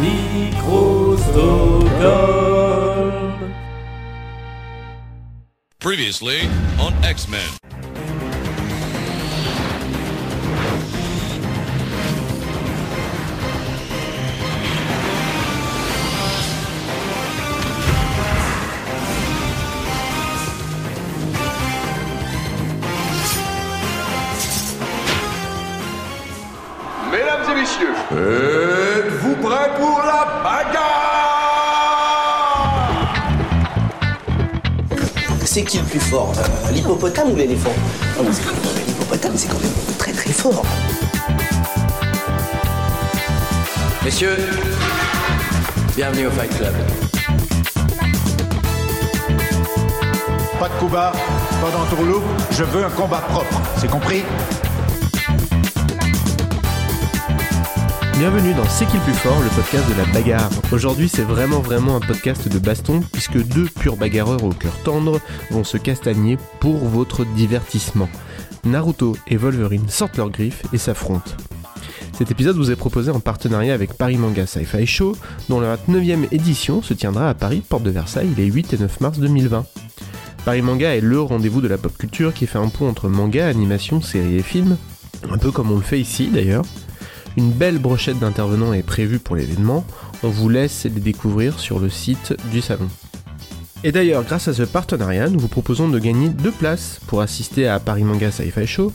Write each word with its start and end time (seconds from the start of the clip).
Microsoft. 0.00 1.90
Previously 5.78 6.48
on 6.78 6.92
X 7.04 7.28
Men. 7.28 7.40
Mesdames 27.10 27.50
et 27.50 27.54
messieurs, 27.54 27.94
êtes-vous 28.12 28.89
prêts 29.40 29.70
pour 29.78 29.98
la 30.04 30.26
bagarre 30.42 30.96
C'est 35.44 35.62
qui 35.64 35.78
le 35.78 35.84
plus 35.84 35.98
fort 36.00 36.32
euh, 36.38 36.70
L'hippopotame 36.72 37.32
ou 37.32 37.36
l'éléphant? 37.36 37.72
Non, 38.16 38.24
mais 38.24 38.32
c'est 38.32 38.42
quand 38.44 38.50
même- 38.52 38.84
L'hippopotame, 38.86 39.32
c'est 39.36 39.48
quand 39.48 39.60
même 39.60 39.72
très 39.98 40.12
très 40.12 40.30
fort. 40.32 40.62
Messieurs, 44.04 44.36
bienvenue 45.96 46.26
au 46.28 46.30
Fight 46.30 46.56
Club. 46.56 46.74
Pas 50.58 50.68
de 50.68 50.74
coup 50.78 50.88
bas, 50.88 51.12
pas 51.60 51.70
d'entourloupe, 51.70 52.22
je 52.52 52.64
veux 52.64 52.84
un 52.84 52.90
combat 52.90 53.18
propre. 53.30 53.60
C'est 53.78 53.90
compris? 53.90 54.22
Bienvenue 58.20 58.52
dans 58.52 58.68
C'est 58.68 58.84
qui 58.84 58.98
le 58.98 59.02
plus 59.02 59.14
fort, 59.14 59.40
le 59.40 59.48
podcast 59.48 59.88
de 59.88 59.96
la 59.96 60.04
bagarre. 60.12 60.50
Aujourd'hui, 60.72 61.08
c'est 61.08 61.22
vraiment 61.22 61.60
vraiment 61.60 61.96
un 61.96 62.00
podcast 62.00 62.48
de 62.48 62.58
baston 62.58 63.00
puisque 63.10 63.42
deux 63.42 63.64
purs 63.64 63.96
bagarreurs 63.96 64.44
au 64.44 64.50
cœur 64.50 64.76
tendre 64.84 65.22
vont 65.50 65.64
se 65.64 65.78
castagner 65.78 66.36
pour 66.60 66.76
votre 66.84 67.24
divertissement. 67.24 68.10
Naruto 68.66 69.16
et 69.26 69.38
Wolverine 69.38 69.88
sortent 69.88 70.18
leurs 70.18 70.28
griffes 70.28 70.64
et 70.74 70.76
s'affrontent. 70.76 71.30
Cet 72.12 72.30
épisode 72.30 72.56
vous 72.56 72.70
est 72.70 72.76
proposé 72.76 73.10
en 73.10 73.20
partenariat 73.20 73.72
avec 73.72 73.94
Paris 73.94 74.18
Manga 74.18 74.44
Sci-Fi 74.44 74.86
Show, 74.86 75.16
dont 75.48 75.60
la 75.60 75.78
29e 75.78 76.28
édition 76.30 76.82
se 76.82 76.92
tiendra 76.92 77.30
à 77.30 77.32
Paris, 77.32 77.62
porte 77.66 77.84
de 77.84 77.90
Versailles, 77.90 78.34
les 78.36 78.44
8 78.44 78.74
et 78.74 78.78
9 78.80 79.00
mars 79.00 79.18
2020. 79.18 79.64
Paris 80.44 80.60
Manga 80.60 80.94
est 80.94 81.00
le 81.00 81.22
rendez-vous 81.22 81.62
de 81.62 81.68
la 81.68 81.78
pop 81.78 81.96
culture 81.96 82.34
qui 82.34 82.46
fait 82.46 82.58
un 82.58 82.68
pont 82.68 82.86
entre 82.86 83.08
manga, 83.08 83.48
animation, 83.48 84.02
séries 84.02 84.36
et 84.36 84.42
films, 84.42 84.76
un 85.30 85.38
peu 85.38 85.50
comme 85.50 85.72
on 85.72 85.76
le 85.76 85.82
fait 85.82 85.98
ici 85.98 86.28
d'ailleurs. 86.28 86.64
Une 87.36 87.52
belle 87.52 87.78
brochette 87.78 88.18
d'intervenants 88.18 88.72
est 88.72 88.82
prévue 88.82 89.18
pour 89.18 89.36
l'événement, 89.36 89.84
on 90.22 90.28
vous 90.28 90.48
laisse 90.48 90.84
les 90.84 90.90
découvrir 90.90 91.58
sur 91.58 91.78
le 91.78 91.88
site 91.88 92.34
du 92.50 92.60
salon. 92.60 92.88
Et 93.82 93.92
d'ailleurs, 93.92 94.24
grâce 94.24 94.46
à 94.46 94.52
ce 94.52 94.62
partenariat, 94.64 95.30
nous 95.30 95.38
vous 95.38 95.48
proposons 95.48 95.88
de 95.88 95.98
gagner 95.98 96.28
deux 96.28 96.50
places 96.50 97.00
pour 97.06 97.22
assister 97.22 97.66
à 97.66 97.80
Paris 97.80 98.04
Manga 98.04 98.30
Sci-Fi 98.30 98.66
Show. 98.66 98.92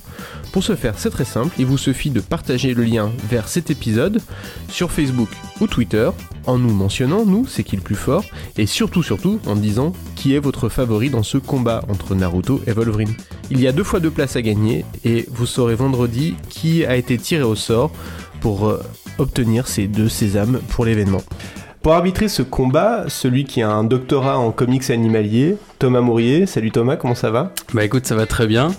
Pour 0.51 0.63
ce 0.63 0.75
faire, 0.75 0.93
c'est 0.97 1.09
très 1.09 1.25
simple, 1.25 1.55
il 1.57 1.65
vous 1.65 1.79
suffit 1.79 2.11
de 2.11 2.19
partager 2.19 2.75
le 2.75 2.83
lien 2.83 3.09
vers 3.27 3.47
cet 3.47 3.71
épisode 3.71 4.21
sur 4.69 4.91
Facebook 4.91 5.29
ou 5.59 5.65
Twitter 5.65 6.11
en 6.45 6.59
nous 6.59 6.69
mentionnant, 6.69 7.25
nous, 7.25 7.47
c'est 7.47 7.63
qui 7.63 7.75
le 7.75 7.81
plus 7.81 7.95
fort, 7.95 8.23
et 8.57 8.67
surtout, 8.67 9.01
surtout, 9.01 9.39
en 9.47 9.55
disant 9.55 9.93
qui 10.15 10.35
est 10.35 10.39
votre 10.39 10.69
favori 10.69 11.09
dans 11.09 11.23
ce 11.23 11.39
combat 11.39 11.83
entre 11.89 12.13
Naruto 12.13 12.61
et 12.67 12.71
Wolverine. 12.71 13.15
Il 13.49 13.59
y 13.59 13.67
a 13.67 13.71
deux 13.71 13.83
fois 13.83 13.99
deux 13.99 14.11
places 14.11 14.35
à 14.35 14.43
gagner, 14.43 14.85
et 15.03 15.27
vous 15.31 15.47
saurez 15.47 15.73
vendredi 15.73 16.35
qui 16.49 16.85
a 16.85 16.95
été 16.95 17.17
tiré 17.17 17.41
au 17.41 17.55
sort 17.55 17.91
pour 18.45 18.67
euh, 18.67 18.79
obtenir 19.17 19.67
ces 19.67 19.87
deux 19.87 20.07
sésames 20.07 20.59
pour 20.69 20.85
l'événement. 20.85 21.23
Pour 21.81 21.93
arbitrer 21.93 22.27
ce 22.27 22.43
combat, 22.43 23.05
celui 23.07 23.43
qui 23.43 23.63
a 23.63 23.71
un 23.71 23.83
doctorat 23.83 24.37
en 24.37 24.51
comics 24.51 24.87
animaliers, 24.91 25.57
Thomas 25.79 26.01
Mourier. 26.01 26.45
Salut 26.45 26.69
Thomas, 26.69 26.95
comment 26.95 27.15
ça 27.15 27.31
va? 27.31 27.53
Bah 27.73 27.83
écoute, 27.83 28.05
ça 28.05 28.13
va 28.13 28.27
très 28.27 28.45
bien. 28.45 28.71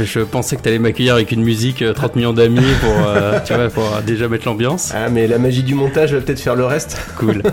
Je 0.00 0.20
pensais 0.20 0.56
que 0.56 0.62
t'allais 0.62 0.78
m'accueillir 0.78 1.12
avec 1.12 1.30
une 1.30 1.42
musique 1.42 1.82
euh, 1.82 1.92
30 1.92 2.16
millions 2.16 2.32
d'amis 2.32 2.72
pour, 2.80 3.06
euh, 3.06 3.38
tu 3.44 3.52
vois, 3.52 3.68
pour 3.68 3.84
euh, 3.84 4.00
déjà 4.00 4.28
mettre 4.28 4.46
l'ambiance. 4.46 4.92
Ah 4.94 5.10
mais 5.10 5.26
la 5.26 5.38
magie 5.38 5.62
du 5.62 5.74
montage 5.74 6.14
va 6.14 6.22
peut-être 6.22 6.40
faire 6.40 6.56
le 6.56 6.64
reste. 6.64 6.98
Cool. 7.18 7.42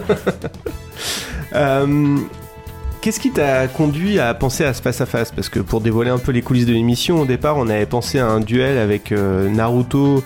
Euh, 1.56 2.18
Qu'est-ce 3.04 3.20
qui 3.20 3.32
t'a 3.32 3.68
conduit 3.68 4.18
à 4.18 4.34
penser 4.34 4.64
à 4.64 4.74
ce 4.74 4.82
face-à-face 4.82 5.34
Parce 5.34 5.50
que 5.50 5.60
pour 5.60 5.82
dévoiler 5.82 6.10
un 6.10 6.20
peu 6.20 6.32
les 6.32 6.42
coulisses 6.42 6.66
de 6.66 6.72
l'émission, 6.72 7.20
au 7.20 7.26
départ 7.26 7.58
on 7.58 7.68
avait 7.68 7.86
pensé 7.86 8.18
à 8.18 8.28
un 8.28 8.40
duel 8.40 8.78
avec 8.78 9.12
euh, 9.12 9.50
Naruto 9.50 10.24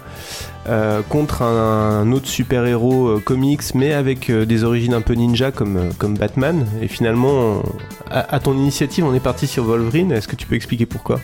euh, 0.69 1.01
contre 1.01 1.44
un, 1.44 2.11
autre 2.11 2.28
super-héros 2.28 3.07
euh, 3.07 3.19
comics, 3.19 3.73
mais 3.73 3.94
avec 3.94 4.29
euh, 4.29 4.45
des 4.45 4.63
origines 4.63 4.94
un 4.94 5.01
peu 5.01 5.13
ninja 5.13 5.51
comme, 5.51 5.89
comme 5.97 6.17
Batman. 6.17 6.66
Et 6.81 6.88
finalement, 6.88 7.63
à, 8.11 8.35
à 8.35 8.39
ton 8.39 8.53
initiative, 8.53 9.06
on 9.06 9.13
est 9.13 9.22
parti 9.22 9.47
sur 9.47 9.63
Wolverine. 9.63 10.11
Est-ce 10.11 10.27
que 10.27 10.35
tu 10.35 10.45
peux 10.45 10.56
expliquer 10.56 10.85
pourquoi? 10.85 11.19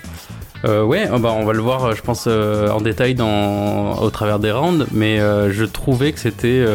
Ouais, 0.66 1.10
oh, 1.14 1.20
bah, 1.20 1.36
on 1.38 1.44
va 1.44 1.52
le 1.52 1.60
voir, 1.60 1.94
je 1.94 2.02
pense, 2.02 2.26
en 2.26 2.80
détail 2.80 3.16
dans, 3.16 3.96
au 4.02 4.10
travers 4.10 4.40
des 4.40 4.50
rounds, 4.50 4.88
mais 4.94 5.18
je 5.18 5.66
trouvais 5.66 6.14
que 6.14 6.20
c'était. 6.22 6.66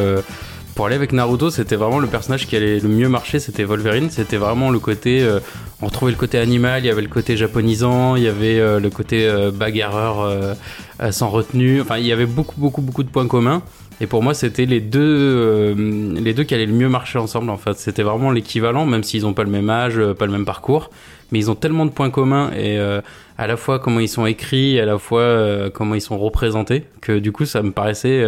Pour 0.78 0.86
aller 0.86 0.94
avec 0.94 1.10
Naruto, 1.10 1.50
c'était 1.50 1.74
vraiment 1.74 1.98
le 1.98 2.06
personnage 2.06 2.46
qui 2.46 2.54
allait 2.54 2.78
le 2.78 2.88
mieux 2.88 3.08
marcher, 3.08 3.40
c'était 3.40 3.64
Wolverine. 3.64 4.10
C'était 4.10 4.36
vraiment 4.36 4.70
le 4.70 4.78
côté. 4.78 5.20
euh, 5.24 5.40
on 5.82 5.86
retrouvait 5.86 6.12
le 6.12 6.16
côté 6.16 6.38
animal, 6.38 6.84
il 6.84 6.86
y 6.86 6.88
avait 6.88 7.02
le 7.02 7.08
côté 7.08 7.36
japonisant, 7.36 8.14
il 8.14 8.22
y 8.22 8.28
avait 8.28 8.60
euh, 8.60 8.78
le 8.78 8.88
côté 8.88 9.28
euh, 9.28 9.50
bagarreur 9.50 10.20
euh, 10.20 10.54
euh, 11.02 11.10
sans 11.10 11.30
retenue. 11.30 11.80
Enfin, 11.80 11.98
il 11.98 12.06
y 12.06 12.12
avait 12.12 12.26
beaucoup, 12.26 12.54
beaucoup, 12.56 12.80
beaucoup 12.80 13.02
de 13.02 13.08
points 13.08 13.26
communs. 13.26 13.62
Et 14.00 14.06
pour 14.06 14.22
moi, 14.22 14.34
c'était 14.34 14.66
les 14.66 14.80
deux, 14.80 15.00
euh, 15.02 16.14
les 16.14 16.32
deux 16.32 16.44
qui 16.44 16.54
allaient 16.54 16.64
le 16.64 16.72
mieux 16.72 16.88
marcher 16.88 17.18
ensemble. 17.18 17.50
En 17.50 17.56
fait, 17.56 17.76
c'était 17.76 18.04
vraiment 18.04 18.30
l'équivalent, 18.30 18.86
même 18.86 19.02
s'ils 19.02 19.22
n'ont 19.22 19.34
pas 19.34 19.42
le 19.42 19.50
même 19.50 19.68
âge, 19.70 20.00
pas 20.16 20.26
le 20.26 20.32
même 20.32 20.44
parcours, 20.44 20.90
mais 21.32 21.40
ils 21.40 21.50
ont 21.50 21.56
tellement 21.56 21.86
de 21.86 21.90
points 21.90 22.10
communs 22.10 22.52
et 22.56 22.78
à 22.78 23.46
la 23.48 23.56
fois 23.56 23.80
comment 23.80 23.98
ils 23.98 24.08
sont 24.08 24.26
écrits, 24.26 24.78
à 24.78 24.86
la 24.86 24.98
fois 24.98 25.70
comment 25.74 25.96
ils 25.96 26.00
sont 26.00 26.18
représentés, 26.18 26.84
que 27.00 27.18
du 27.18 27.32
coup, 27.32 27.46
ça 27.46 27.62
me 27.62 27.72
paraissait 27.72 28.24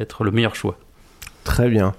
être 0.00 0.24
le 0.24 0.32
meilleur 0.32 0.56
choix. 0.56 0.76
Très 1.44 1.68
bien. 1.68 1.94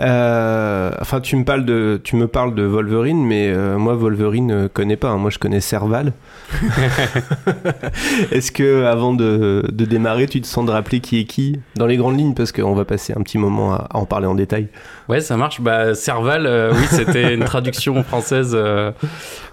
Euh, 0.00 0.90
enfin, 1.00 1.20
tu 1.20 1.36
me 1.36 1.44
parles 1.44 1.64
de, 1.64 2.00
tu 2.02 2.16
me 2.16 2.26
parles 2.26 2.56
de 2.56 2.64
Wolverine, 2.64 3.24
mais 3.24 3.46
euh, 3.48 3.78
moi 3.78 3.94
Wolverine 3.94 4.50
euh, 4.50 4.68
connais 4.72 4.96
pas. 4.96 5.10
hein. 5.10 5.18
Moi, 5.18 5.30
je 5.30 5.38
connais 5.38 5.60
Serval. 5.60 6.12
Est-ce 8.32 8.50
que 8.50 8.84
avant 8.84 9.14
de, 9.14 9.64
de 9.70 9.84
démarrer, 9.84 10.26
tu 10.26 10.40
te 10.40 10.48
sens 10.48 10.66
de 10.66 10.72
rappeler 10.72 10.98
qui 10.98 11.20
est 11.20 11.24
qui 11.24 11.60
dans 11.76 11.86
les 11.86 11.96
grandes 11.96 12.18
lignes, 12.18 12.34
parce 12.34 12.50
qu'on 12.50 12.74
va 12.74 12.84
passer 12.84 13.12
un 13.16 13.22
petit 13.22 13.38
moment 13.38 13.72
à, 13.72 13.86
à 13.90 13.98
en 13.98 14.04
parler 14.04 14.26
en 14.26 14.34
détail. 14.34 14.66
Ouais, 15.08 15.20
ça 15.20 15.36
marche. 15.36 15.60
Bah, 15.60 15.94
Serval, 15.94 16.48
oui, 16.72 16.84
c'était 16.90 17.32
une 17.34 17.44
traduction 17.44 18.02
française 18.02 18.50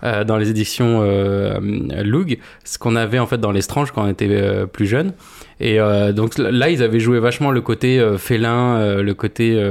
dans 0.02 0.38
les 0.38 0.50
éditions 0.50 1.02
Loug, 2.04 2.40
ce 2.64 2.80
qu'on 2.80 2.96
avait 2.96 3.20
en 3.20 3.28
fait 3.28 3.38
dans 3.38 3.52
l'Estrange 3.52 3.92
quand 3.92 4.04
on 4.06 4.10
était 4.10 4.66
plus 4.74 4.88
jeune. 4.88 5.14
Et 5.62 5.80
euh, 5.80 6.12
donc 6.12 6.40
là, 6.40 6.70
ils 6.72 6.82
avaient 6.82 7.00
joué 7.00 7.20
vachement 7.20 7.52
le 7.52 7.62
côté 7.62 8.00
euh, 8.00 8.18
félin, 8.18 8.78
euh, 8.78 9.04
le 9.04 9.14
côté. 9.14 9.62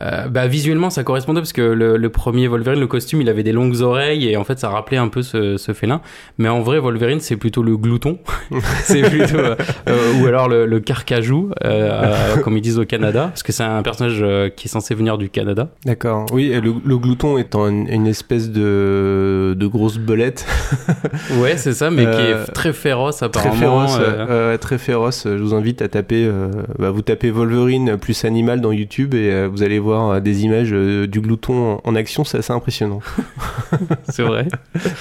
Euh, 0.00 0.28
bah, 0.28 0.46
visuellement, 0.46 0.88
ça 0.90 1.04
correspondait 1.04 1.40
parce 1.40 1.52
que 1.52 1.60
le, 1.60 1.96
le 1.96 2.08
premier 2.08 2.48
Wolverine, 2.48 2.80
le 2.80 2.86
costume, 2.86 3.20
il 3.20 3.28
avait 3.28 3.42
des 3.42 3.52
longues 3.52 3.80
oreilles 3.82 4.28
et 4.28 4.36
en 4.36 4.44
fait, 4.44 4.58
ça 4.58 4.70
rappelait 4.70 4.96
un 4.96 5.08
peu 5.08 5.22
ce, 5.22 5.56
ce 5.58 5.72
félin. 5.72 6.00
Mais 6.38 6.48
en 6.48 6.60
vrai, 6.60 6.78
Wolverine, 6.78 7.20
c'est 7.20 7.36
plutôt 7.36 7.62
le 7.62 7.76
glouton. 7.76 8.18
c'est 8.84 9.02
plutôt. 9.02 9.36
euh, 9.36 9.54
euh, 9.88 10.20
ou 10.22 10.26
alors 10.26 10.48
le, 10.48 10.64
le 10.66 10.80
carcajou, 10.80 11.50
euh, 11.64 12.36
comme 12.42 12.56
ils 12.56 12.62
disent 12.62 12.78
au 12.78 12.84
Canada, 12.86 13.28
parce 13.28 13.42
que 13.42 13.52
c'est 13.52 13.64
un 13.64 13.82
personnage 13.82 14.24
qui 14.56 14.68
est 14.68 14.70
censé 14.70 14.94
venir 14.94 15.18
du 15.18 15.28
Canada. 15.28 15.68
D'accord. 15.84 16.26
Oui, 16.32 16.50
et 16.52 16.60
le, 16.60 16.72
le 16.84 16.98
glouton 16.98 17.36
étant 17.38 17.68
une, 17.68 17.86
une 17.88 18.06
espèce 18.06 18.50
de, 18.50 19.54
de 19.58 19.66
grosse 19.66 19.98
belette 19.98 20.46
Ouais, 21.38 21.56
c'est 21.56 21.72
ça, 21.74 21.90
mais 21.90 22.04
qui 22.04 22.20
est 22.22 22.52
très 22.54 22.72
féroce 22.72 23.16
très 23.16 23.26
apparemment. 23.26 23.86
féroce. 23.86 23.98
euh, 24.00 24.52
ouais, 24.52 24.58
très 24.58 24.78
féroce. 24.78 25.24
Je 25.26 25.42
vous 25.42 25.54
invite 25.54 25.82
à 25.82 25.88
taper. 25.88 26.28
bah, 26.78 26.90
vous 26.90 27.02
tapez 27.02 27.30
Wolverine 27.30 27.96
plus 27.98 28.24
animal 28.24 28.60
dans 28.60 28.72
YouTube 28.72 29.14
et 29.14 29.46
vous 29.46 29.62
allez 29.62 29.78
voir 29.82 30.10
euh, 30.10 30.20
des 30.20 30.44
images 30.44 30.70
euh, 30.72 31.06
du 31.06 31.20
glouton 31.20 31.78
en, 31.84 31.94
action, 31.94 32.24
c'est 32.24 32.38
assez 32.38 32.52
impressionnant. 32.52 33.00
c'est 34.08 34.22
vrai. 34.22 34.48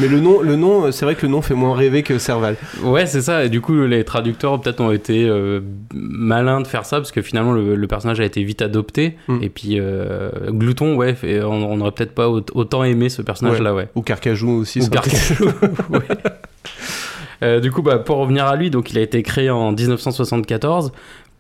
Mais 0.02 0.10
le 0.10 0.20
nom, 0.20 0.42
le 0.42 0.58
nom, 0.58 0.86
euh, 0.86 0.92
c'est 0.92 1.06
vrai 1.06 1.16
que 1.16 1.26
le 1.26 1.32
nom 1.32 1.42
fait 1.42 1.54
moins 1.54 1.74
rêver 1.76 2.04
que 2.04 2.18
Serval. 2.18 2.58
Ouais, 2.84 3.06
c'est 3.06 3.22
ça. 3.22 3.46
Et 3.46 3.50
du 3.50 3.62
coup, 3.62 3.74
les 3.86 4.04
traducteurs 4.04 4.60
peut-être 4.60 4.82
ont 4.82 4.92
été 4.92 5.26
euh, 5.28 5.62
malins 5.94 6.60
de 6.60 6.68
faire 6.68 6.86
ça 6.86 6.98
parce 6.98 7.12
que 7.12 7.22
finalement, 7.22 7.54
le, 7.54 7.76
le 7.76 7.88
personnage 7.88 8.20
a 8.20 8.26
été 8.26 8.44
vite 8.44 8.62
adopté. 8.62 9.16
Mm. 9.28 9.38
Et 9.42 9.50
puis, 9.50 9.80
euh, 9.80 10.30
Glouton, 10.50 10.96
ouais, 10.96 11.16
fait- 11.16 11.42
on 11.44 11.72
on 11.72 11.80
aurait 11.80 11.92
peut-être 11.92 12.14
pas 12.16 12.28
au- 12.28 12.44
autant 12.54 12.84
aimé 12.84 13.08
ce 13.10 13.22
personnage-là, 13.22 13.74
ouais. 13.74 13.88
Ou 13.96 14.02
Carcajou 14.02 14.50
aussi. 14.50 14.82
Ou 14.82 14.90
Carcajou, 14.90 15.46
ouais. 15.92 16.02
Euh, 17.44 17.60
du 17.60 17.72
coup, 17.72 17.82
bah, 17.82 17.98
pour 17.98 18.18
revenir 18.18 18.46
à 18.46 18.56
lui, 18.56 18.70
donc 18.70 18.92
il 18.92 18.98
a 18.98 19.02
été 19.02 19.24
créé 19.24 19.50
en 19.50 19.72
1974 19.72 20.92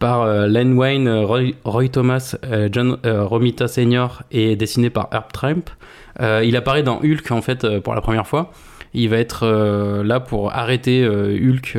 par 0.01 0.24
euh, 0.24 0.48
Len 0.48 0.74
Wayne, 0.74 1.07
euh, 1.07 1.25
Roy, 1.63 1.88
Thomas, 1.88 2.36
euh, 2.44 2.68
John 2.69 2.98
Romita 3.06 3.69
Sr. 3.69 4.24
et 4.31 4.57
dessiné 4.57 4.89
par 4.89 5.07
Herb 5.13 5.31
Tramp. 5.31 5.63
Il 6.19 6.56
apparaît 6.57 6.83
dans 6.83 7.00
Hulk 7.00 7.31
en 7.31 7.42
fait 7.42 7.80
pour 7.80 7.95
la 7.95 8.01
première 8.01 8.27
fois. 8.27 8.51
Il 8.94 9.09
va 9.09 9.18
être 9.18 9.48
là 10.03 10.19
pour 10.19 10.51
arrêter 10.51 11.07
Hulk 11.07 11.77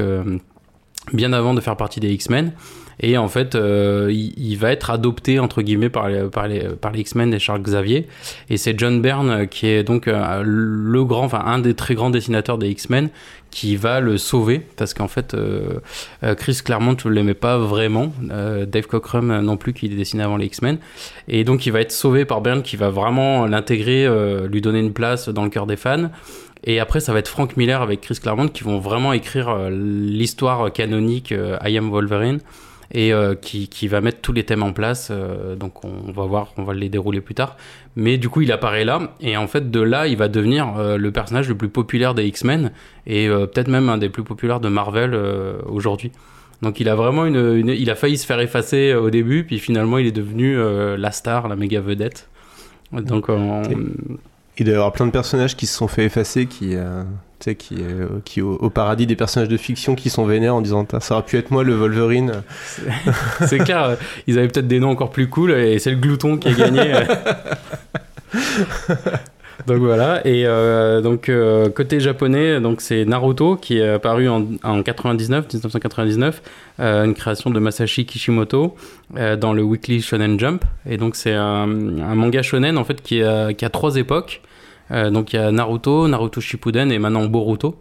bien 1.12 1.32
avant 1.32 1.54
de 1.54 1.60
faire 1.60 1.76
partie 1.76 2.00
des 2.00 2.10
X-Men. 2.12 2.52
Et 2.98 3.18
en 3.18 3.28
fait, 3.28 3.54
il, 3.54 4.56
va 4.56 4.72
être 4.72 4.90
adopté 4.90 5.38
entre 5.38 5.62
guillemets 5.62 5.90
par 5.90 6.08
les, 6.08 6.24
par 6.24 6.48
les, 6.48 6.60
par 6.70 6.90
les 6.92 7.00
X-Men 7.00 7.34
et 7.34 7.38
Charles 7.38 7.62
Xavier. 7.62 8.08
Et 8.48 8.56
c'est 8.56 8.76
John 8.76 9.00
Byrne 9.00 9.46
qui 9.46 9.68
est 9.68 9.84
donc 9.84 10.06
le 10.06 11.04
grand, 11.04 11.24
enfin 11.24 11.42
un 11.44 11.58
des 11.58 11.74
très 11.74 11.94
grands 11.94 12.10
dessinateurs 12.10 12.58
des 12.58 12.70
X-Men 12.70 13.10
qui 13.52 13.76
va 13.76 14.00
le 14.00 14.18
sauver 14.18 14.60
parce 14.76 14.94
qu'en 14.94 15.06
fait 15.06 15.34
euh, 15.34 15.78
euh, 16.24 16.34
Chris 16.34 16.58
Claremont 16.64 16.96
ne 17.04 17.10
l'aimait 17.10 17.34
pas 17.34 17.58
vraiment, 17.58 18.12
euh, 18.30 18.66
Dave 18.66 18.86
Cockrum 18.86 19.40
non 19.42 19.56
plus 19.56 19.74
qui 19.74 19.88
dessinait 19.88 20.24
avant 20.24 20.38
les 20.38 20.46
X-Men. 20.46 20.78
Et 21.28 21.44
donc 21.44 21.66
il 21.66 21.70
va 21.70 21.80
être 21.80 21.92
sauvé 21.92 22.24
par 22.24 22.40
Byrne 22.40 22.62
qui 22.62 22.76
va 22.76 22.88
vraiment 22.88 23.46
l'intégrer, 23.46 24.08
lui 24.48 24.60
donner 24.60 24.80
une 24.80 24.92
place 24.92 25.28
dans 25.28 25.44
le 25.44 25.50
cœur 25.50 25.66
des 25.66 25.76
fans. 25.76 26.10
Et 26.64 26.78
après, 26.78 27.00
ça 27.00 27.12
va 27.12 27.18
être 27.18 27.28
Frank 27.28 27.56
Miller 27.56 27.82
avec 27.82 28.00
Chris 28.00 28.18
Claremont 28.22 28.48
qui 28.48 28.62
vont 28.62 28.78
vraiment 28.78 29.12
écrire 29.12 29.68
l'histoire 29.68 30.72
canonique 30.72 31.32
I 31.32 31.76
Am 31.76 31.90
Wolverine 31.90 32.38
et 32.94 33.12
euh, 33.12 33.34
qui, 33.34 33.68
qui 33.68 33.88
va 33.88 34.00
mettre 34.02 34.20
tous 34.20 34.32
les 34.32 34.44
thèmes 34.44 34.62
en 34.62 34.72
place. 34.72 35.08
euh, 35.10 35.56
donc 35.56 35.84
on 35.84 36.12
va 36.12 36.24
voir, 36.24 36.52
on 36.58 36.62
va 36.62 36.74
les 36.74 36.88
dérouler 36.88 37.20
plus 37.20 37.34
tard. 37.34 37.56
Mais 37.96 38.18
du 38.18 38.28
coup, 38.28 38.42
il 38.42 38.52
apparaît 38.52 38.84
là 38.84 39.14
et 39.20 39.36
en 39.36 39.46
fait, 39.46 39.70
de 39.70 39.80
là, 39.80 40.06
il 40.06 40.16
va 40.16 40.28
devenir 40.28 40.74
euh, 40.78 40.96
le 40.98 41.10
personnage 41.10 41.48
le 41.48 41.54
plus 41.56 41.68
populaire 41.68 42.14
des 42.14 42.24
X-Men 42.26 42.70
et 43.06 43.28
peut-être 43.28 43.68
même 43.68 43.88
un 43.88 43.98
des 43.98 44.08
plus 44.08 44.22
populaires 44.24 44.60
de 44.60 44.68
Marvel 44.68 45.14
aujourd'hui. 45.66 46.12
Donc 46.62 46.78
il 46.78 46.88
a 46.88 46.94
vraiment 46.94 47.24
une, 47.26 47.68
il 47.68 47.90
a 47.90 47.94
failli 47.96 48.16
se 48.16 48.24
faire 48.24 48.38
effacer 48.40 48.94
au 48.94 49.10
début, 49.10 49.42
puis 49.44 49.58
finalement 49.58 49.98
il 49.98 50.06
est 50.06 50.12
devenu 50.12 50.56
la 50.96 51.10
star, 51.10 51.48
la 51.48 51.56
méga 51.56 51.80
vedette. 51.80 52.28
Donc 52.92 53.28
on- 53.28 53.62
Il 54.58 54.64
doit 54.66 54.74
y 54.74 54.76
avoir 54.76 54.92
plein 54.92 55.06
de 55.06 55.10
personnages 55.10 55.56
qui 55.56 55.66
se 55.66 55.76
sont 55.76 55.88
fait 55.88 56.04
effacer, 56.04 56.46
qui, 56.46 56.76
tu 57.42 57.50
sais, 57.50 57.56
qui, 57.56 57.76
euh, 57.80 58.06
qui 58.24 58.40
au, 58.40 58.52
au 58.52 58.70
paradis 58.70 59.06
des 59.06 59.16
personnages 59.16 59.48
de 59.48 59.56
fiction 59.56 59.96
qui 59.96 60.10
sont 60.10 60.24
vénères 60.24 60.54
en 60.54 60.60
disant 60.60 60.86
ça 61.00 61.14
aurait 61.14 61.24
pu 61.24 61.36
être 61.38 61.50
moi 61.50 61.64
le 61.64 61.74
Wolverine. 61.74 62.42
c'est 63.46 63.58
clair, 63.58 63.96
ils 64.28 64.38
avaient 64.38 64.46
peut-être 64.46 64.68
des 64.68 64.78
noms 64.78 64.90
encore 64.90 65.10
plus 65.10 65.28
cool 65.28 65.50
et 65.50 65.80
c'est 65.80 65.90
le 65.90 65.96
glouton 65.96 66.36
qui 66.36 66.48
a 66.48 66.52
gagné. 66.52 66.92
donc 69.66 69.78
voilà, 69.78 70.26
et 70.26 70.46
euh, 70.46 71.00
donc 71.00 71.28
euh, 71.28 71.68
côté 71.68 71.98
japonais, 71.98 72.60
donc 72.60 72.80
c'est 72.80 73.04
Naruto 73.04 73.56
qui 73.56 73.78
est 73.78 73.88
apparu 73.88 74.28
en, 74.28 74.46
en 74.62 74.82
99, 74.82 75.46
1999, 75.52 76.42
euh, 76.80 77.04
une 77.04 77.14
création 77.14 77.50
de 77.50 77.58
Masashi 77.58 78.06
Kishimoto 78.06 78.76
dans 79.38 79.52
le 79.52 79.62
Weekly 79.62 80.00
Shonen 80.00 80.38
Jump. 80.38 80.64
Et 80.88 80.96
donc 80.96 81.16
c'est 81.16 81.34
un, 81.34 81.64
un 81.64 82.14
manga 82.14 82.42
shonen 82.42 82.78
en 82.78 82.84
fait 82.84 83.02
qui 83.02 83.22
a, 83.22 83.52
qui 83.52 83.64
a 83.64 83.68
trois 83.68 83.96
époques. 83.96 84.40
Euh, 84.92 85.10
donc 85.10 85.32
il 85.32 85.36
y 85.36 85.38
a 85.38 85.50
Naruto, 85.50 86.08
Naruto 86.08 86.40
Shippuden 86.40 86.90
et 86.92 86.98
maintenant 86.98 87.24
Boruto. 87.26 87.80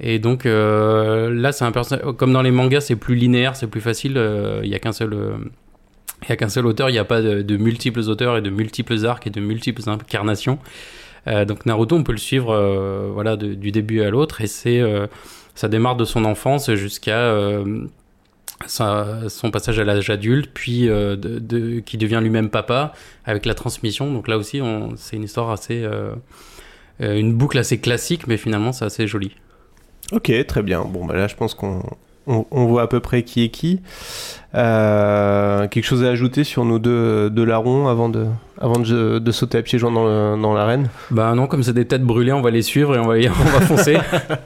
Et 0.00 0.18
donc 0.18 0.46
euh, 0.46 1.32
là, 1.32 1.52
c'est 1.52 1.64
un 1.64 1.72
personnage. 1.72 2.04
Comme 2.16 2.32
dans 2.32 2.42
les 2.42 2.50
mangas, 2.50 2.82
c'est 2.82 2.96
plus 2.96 3.14
linéaire, 3.14 3.56
c'est 3.56 3.66
plus 3.66 3.80
facile. 3.80 4.14
euh, 4.16 4.60
Il 4.64 4.70
y 4.70 4.74
a 4.74 4.78
qu'un 4.78 4.92
seul. 4.92 5.16
il 6.28 6.32
a 6.32 6.36
qu'un 6.36 6.48
seul 6.48 6.66
auteur, 6.66 6.88
il 6.90 6.92
n'y 6.92 6.98
a 6.98 7.04
pas 7.04 7.20
de, 7.22 7.56
multiples 7.56 8.00
auteurs 8.00 8.36
et 8.36 8.42
de 8.42 8.50
multiples 8.50 9.06
arcs 9.06 9.26
et 9.26 9.30
de 9.30 9.40
multiples 9.40 9.88
incarnations. 9.88 10.58
Donc 11.46 11.66
Naruto, 11.66 11.94
on 11.94 12.04
peut 12.04 12.12
le 12.12 12.18
suivre 12.18 12.56
voilà, 13.12 13.36
du 13.36 13.70
début 13.70 14.00
à 14.00 14.08
l'autre 14.08 14.40
et 14.40 14.46
c'est 14.46 14.82
ça 15.54 15.68
démarre 15.68 15.96
de 15.96 16.06
son 16.06 16.24
enfance 16.24 16.72
jusqu'à 16.72 17.34
sa- 18.66 19.28
son 19.28 19.50
passage 19.50 19.78
à 19.78 19.84
l'âge 19.84 20.10
adulte, 20.10 20.50
puis 20.52 20.88
euh, 20.88 21.16
de, 21.16 21.38
de- 21.38 21.80
qui 21.80 21.96
devient 21.98 22.18
lui-même 22.22 22.50
papa 22.50 22.92
avec 23.24 23.46
la 23.46 23.54
transmission. 23.54 24.12
Donc 24.12 24.28
là 24.28 24.36
aussi, 24.38 24.60
c'est 24.96 25.16
une 25.16 25.24
histoire 25.24 25.50
assez. 25.50 25.82
euh, 25.84 26.12
euh, 27.00 27.16
une 27.18 27.32
boucle 27.34 27.58
assez 27.58 27.78
classique, 27.78 28.26
mais 28.26 28.36
finalement, 28.36 28.72
c'est 28.72 28.84
assez 28.84 29.06
joli. 29.06 29.32
Ok, 30.10 30.32
très 30.48 30.62
bien. 30.62 30.82
Bon, 30.82 31.04
bah 31.06 31.14
là, 31.14 31.28
je 31.28 31.36
pense 31.36 31.54
qu'on 31.54 31.82
on, 32.26 32.44
on 32.50 32.66
voit 32.66 32.82
à 32.82 32.86
peu 32.88 32.98
près 33.00 33.22
qui 33.22 33.44
est 33.44 33.48
qui. 33.50 33.80
Euh, 34.54 35.68
quelque 35.68 35.84
chose 35.84 36.02
à 36.04 36.08
ajouter 36.08 36.42
sur 36.44 36.64
nos 36.64 36.78
deux, 36.78 37.30
deux 37.30 37.44
larrons 37.44 37.86
avant 37.88 38.08
de, 38.08 38.26
avant 38.60 38.78
de, 38.80 39.18
de 39.18 39.30
sauter 39.32 39.58
à 39.58 39.62
pieds 39.62 39.78
joints 39.78 39.92
dans, 39.92 40.04
le- 40.06 40.40
dans 40.42 40.54
l'arène? 40.54 40.88
Bah 41.10 41.34
non, 41.34 41.46
comme 41.46 41.62
c'est 41.62 41.72
des 41.74 41.86
têtes 41.86 42.02
brûlées, 42.02 42.32
on 42.32 42.40
va 42.42 42.50
les 42.50 42.62
suivre 42.62 42.96
et 42.96 42.98
on 42.98 43.06
va, 43.06 43.14
on 43.18 43.44
va 43.44 43.60
foncer. 43.60 43.96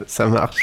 Ça 0.06 0.26
marche. 0.26 0.58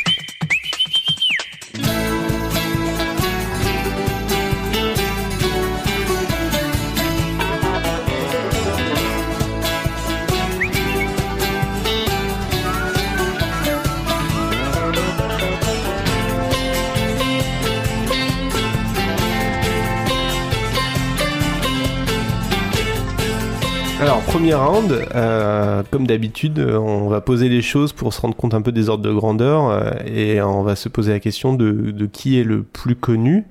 Premier 24.29 24.53
round, 24.53 24.91
euh, 25.15 25.81
comme 25.89 26.05
d'habitude, 26.05 26.59
euh, 26.59 26.77
on 26.77 27.09
va 27.09 27.19
poser 27.19 27.49
les 27.49 27.63
choses 27.63 27.93
pour 27.93 28.13
se 28.13 28.21
rendre 28.21 28.35
compte 28.35 28.53
un 28.53 28.61
peu 28.61 28.71
des 28.71 28.87
ordres 28.87 29.03
de 29.03 29.11
grandeur 29.11 29.69
euh, 29.69 29.89
et 30.05 30.39
on 30.39 30.61
va 30.61 30.75
se 30.75 30.87
poser 30.87 31.11
la 31.13 31.19
question 31.19 31.53
de, 31.53 32.05
qui 32.05 32.39
est 32.39 32.43
le 32.43 32.61
plus 32.61 32.95
connu. 32.95 33.45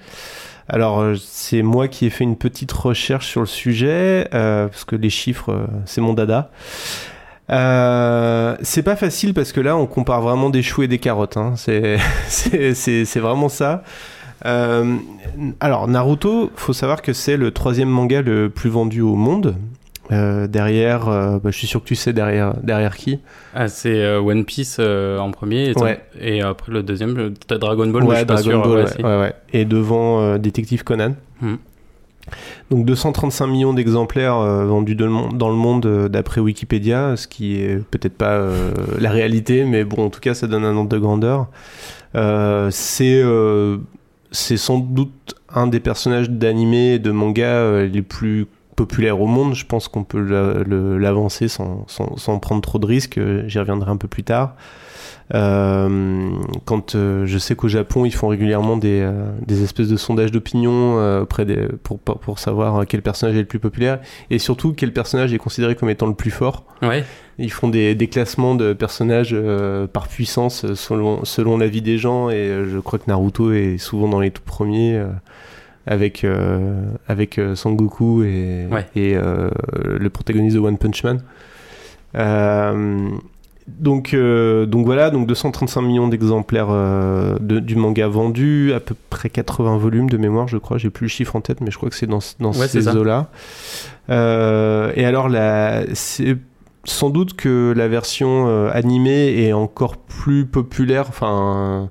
Alors, 0.69 1.03
c'est 1.21 1.63
moi 1.63 1.89
qui 1.89 2.07
ai 2.07 2.11
fait 2.11 2.23
une 2.23 2.37
petite 2.37 2.71
recherche 2.71 3.27
sur 3.27 3.41
le 3.41 3.47
sujet, 3.47 4.29
parce 4.31 4.85
que 4.85 4.95
les 4.95 5.11
chiffres, 5.11 5.67
c'est 5.87 6.01
mon 6.01 6.13
dada. 6.13 6.51
Euh, 7.51 8.57
c'est 8.63 8.83
pas 8.83 8.95
facile 8.95 9.33
parce 9.33 9.53
que 9.53 9.61
là, 9.61 9.77
on 9.77 9.87
compare 9.87 10.21
vraiment 10.21 10.51
des 10.51 10.63
choux 10.63 10.83
et 10.83 10.89
des 10.89 10.99
carottes. 10.99 11.39
Hein. 11.39 11.55
C'est, 11.57 11.97
vraiment 13.17 13.49
ça. 13.49 13.83
Alors, 14.45 15.89
Naruto, 15.89 16.53
faut 16.55 16.75
savoir 16.75 17.01
que 17.01 17.15
c'est 17.15 17.39
le 17.39 17.51
troisième 17.51 17.89
manga 17.89 18.21
le 18.21 18.51
plus 18.51 18.71
vendu 18.71 19.01
au 19.01 19.17
monde. 19.17 19.57
Euh, 20.11 20.47
derrière, 20.47 21.09
euh, 21.09 21.39
bah, 21.39 21.51
je 21.51 21.57
suis 21.59 21.67
sûr 21.67 21.83
que 21.83 21.87
tu 21.87 21.95
sais 21.95 22.13
derrière, 22.13 22.55
derrière 22.63 22.97
qui. 22.97 23.21
Ah, 23.55 23.69
c'est 23.69 24.03
euh, 24.03 24.21
One 24.21 24.45
Piece 24.45 24.79
en 24.79 25.31
premier, 25.31 25.71
et, 25.71 25.79
Ouais. 25.79 26.01
et 26.21 26.41
après 26.41 26.73
le 26.73 26.83
deuxième, 26.83 27.15
peut-être 27.15 27.59
Dragon 27.59 27.87
Ball, 27.87 28.03
mais 28.05 28.09
je 28.09 28.15
ouais, 28.15 28.25
pas 28.25 28.35
Dragon 28.35 28.51
sûr. 28.51 28.63
Ball, 28.63 28.85
ouais, 28.99 29.21
ouais. 29.21 29.35
Et 29.53 29.65
devant 29.65 30.39
Détective 30.39 30.85
Conan. 30.85 31.15
Hmm. 31.41 31.57
Donc 32.71 32.85
235 32.85 33.47
millions 33.47 33.73
d'exemplaires 33.73 34.37
vendus 34.67 34.95
de 34.95 35.09
dans 35.35 35.49
le 35.49 35.55
monde 35.55 36.09
d'après 36.11 36.43
Wikipédia, 36.43 37.17
ce 37.17 37.27
qui 37.27 37.57
est 37.57 37.79
peut-être 37.91 38.19
pas 38.19 38.47
la 38.99 39.11
réalité, 39.11 39.65
mais 39.65 39.85
bon, 39.85 40.05
en 40.07 40.11
tout 40.11 40.21
cas, 40.21 40.35
ça 40.35 40.47
donne 40.47 40.65
un 40.65 40.77
ordre 40.77 40.91
de 40.91 40.99
grandeur. 40.99 41.47
C'est 42.71 43.23
c'est 44.31 44.57
sans 44.59 44.79
doute 44.79 45.35
un 45.55 45.67
des 45.67 45.81
personnages 45.81 46.29
d'animé 46.29 46.95
et 46.95 46.99
de 46.99 47.11
manga 47.11 47.85
les 47.85 48.03
plus 48.03 48.47
populaires 48.79 49.21
au 49.21 49.27
monde. 49.27 49.55
Je 49.57 49.67
pense 49.67 49.89
qu'on 49.89 50.05
peut 50.05 50.21
l'avancer 50.99 51.49
sans, 51.49 51.85
sans, 51.89 52.17
sans 52.17 52.39
prendre 52.39 52.63
trop 52.63 52.79
de 52.79 52.87
risques. 52.87 53.19
Euh, 53.19 53.43
J'y 53.49 53.59
reviendrai 53.59 53.91
un 53.91 53.97
peu 53.97 54.07
plus 54.09 54.23
tard. 54.23 54.55
Euh, 55.35 56.31
quand 56.65 56.95
euh, 56.95 57.27
je 57.27 57.39
sais 57.39 57.55
qu'au 57.55 57.69
Japon, 57.69 58.05
ils 58.05 58.15
font 58.15 58.29
régulièrement 58.29 58.77
des, 58.77 59.01
euh, 59.03 59.31
des 59.47 59.63
espèces 59.63 59.89
de 59.89 59.97
sondages 59.97 60.31
d'opinion 60.31 61.27
pour, 61.83 62.39
savoir 62.39 62.87
quel 62.87 63.03
personnage 63.03 63.37
est 63.37 63.41
le 63.41 63.47
plus 63.47 63.59
populaire 63.59 63.99
et 64.31 64.39
surtout 64.39 64.73
quel 64.73 64.93
personnage 64.93 65.35
est 65.35 65.39
considéré 65.39 65.75
comme 65.75 65.91
étant 65.91 66.07
le 66.07 66.15
plus 66.15 66.31
fort. 66.31 66.65
Ouais. 66.83 67.05
Ils 67.39 67.53
font 67.53 67.69
des, 67.69 67.95
des 67.95 68.09
classements 68.09 68.55
de 68.55 68.73
personnages 68.73 69.37
par 69.93 70.09
puissance 70.09 70.73
selon, 70.75 71.25
selon 71.25 71.59
l'avis 71.59 71.83
des 71.83 71.99
gens 71.99 72.31
et 72.31 72.65
je 72.71 72.79
crois 72.79 72.99
que 72.99 73.05
Naruto 73.09 73.53
est 73.53 73.79
souvent 73.79 74.09
dans 74.09 74.21
les 74.21 74.31
tout 74.31 74.43
premiers 74.45 75.03
avec, 75.89 76.23
euh, 76.23 76.83
avec 77.09 77.39
euh, 77.39 77.55
Sangoku 77.57 78.23
et, 78.23 78.67
Ouais. 78.71 78.87
et 78.95 79.17
euh, 79.17 79.51
le 79.85 80.11
protagoniste 80.11 80.55
de 80.55 80.61
One 80.61 80.79
Punch 80.79 81.03
Man. 81.03 81.21
Donc, 83.81 84.17
donc 84.17 84.87
voilà, 84.87 85.11
donc 85.11 85.27
235 85.27 85.83
millions 85.83 86.09
d'exemplaires 86.09 86.69
de- 86.69 87.59
du 87.59 87.77
manga 87.77 88.09
vendus, 88.09 88.73
à 88.75 88.81
peu 88.81 88.95
près 89.11 89.29
80 89.29 89.77
volumes 89.77 90.09
de 90.09 90.17
mémoire, 90.17 90.49
je 90.49 90.57
crois. 90.57 90.79
J'ai 90.79 90.89
plus 90.89 91.05
le 91.05 91.09
chiffre 91.11 91.37
en 91.37 91.43
tête, 91.43 91.61
mais 91.61 91.71
je 91.71 91.77
crois 91.77 91.91
que 91.91 91.95
c'est 91.97 92.07
dans, 92.07 92.21
dans 92.41 92.53
Ouais, 92.53 92.67
ces 92.67 92.89
eaux-là. 92.89 93.27
Et 94.09 95.05
alors, 95.05 95.29
la, 95.29 95.83
c'est 95.93 96.37
sans 96.85 97.11
doute 97.11 97.35
que 97.37 97.75
la 97.77 97.89
version 97.89 98.47
euh, 98.49 98.71
animée 98.73 99.43
est 99.47 99.53
encore 99.53 99.99
plus 99.99 100.47
populaire. 100.47 101.05
Enfin, 101.11 101.91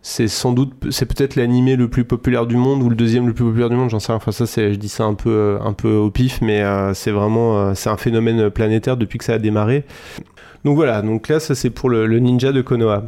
c'est 0.00 0.28
sans 0.28 0.52
doute, 0.52 0.72
c'est 0.90 1.06
peut-être 1.06 1.36
l'animé 1.36 1.76
le 1.76 1.88
plus 1.88 2.04
populaire 2.04 2.46
du 2.46 2.56
monde 2.56 2.82
ou 2.82 2.88
le 2.88 2.94
deuxième 2.96 3.26
le 3.26 3.34
plus 3.34 3.44
populaire 3.44 3.68
du 3.68 3.76
monde. 3.76 3.90
J'en 3.90 3.98
sais 3.98 4.12
rien. 4.12 4.16
Enfin, 4.16 4.32
ça, 4.32 4.44
je 4.46 4.74
dis 4.76 4.88
ça 4.88 5.04
un 5.04 5.14
peu, 5.14 5.30
euh, 5.30 5.58
un 5.60 5.72
peu 5.72 5.92
au 5.92 6.10
pif, 6.10 6.40
mais 6.40 6.62
euh, 6.62 6.94
c'est 6.94 7.10
vraiment, 7.10 7.58
euh, 7.58 7.72
c'est 7.74 7.90
un 7.90 7.96
phénomène 7.96 8.48
planétaire 8.50 8.96
depuis 8.96 9.18
que 9.18 9.24
ça 9.24 9.34
a 9.34 9.38
démarré. 9.38 9.84
Donc 10.64 10.76
voilà, 10.76 11.02
donc 11.02 11.28
là 11.28 11.38
ça 11.40 11.54
c'est 11.54 11.70
pour 11.70 11.88
le, 11.88 12.06
ninja 12.18 12.52
de 12.52 12.62
Konoha. 12.62 13.04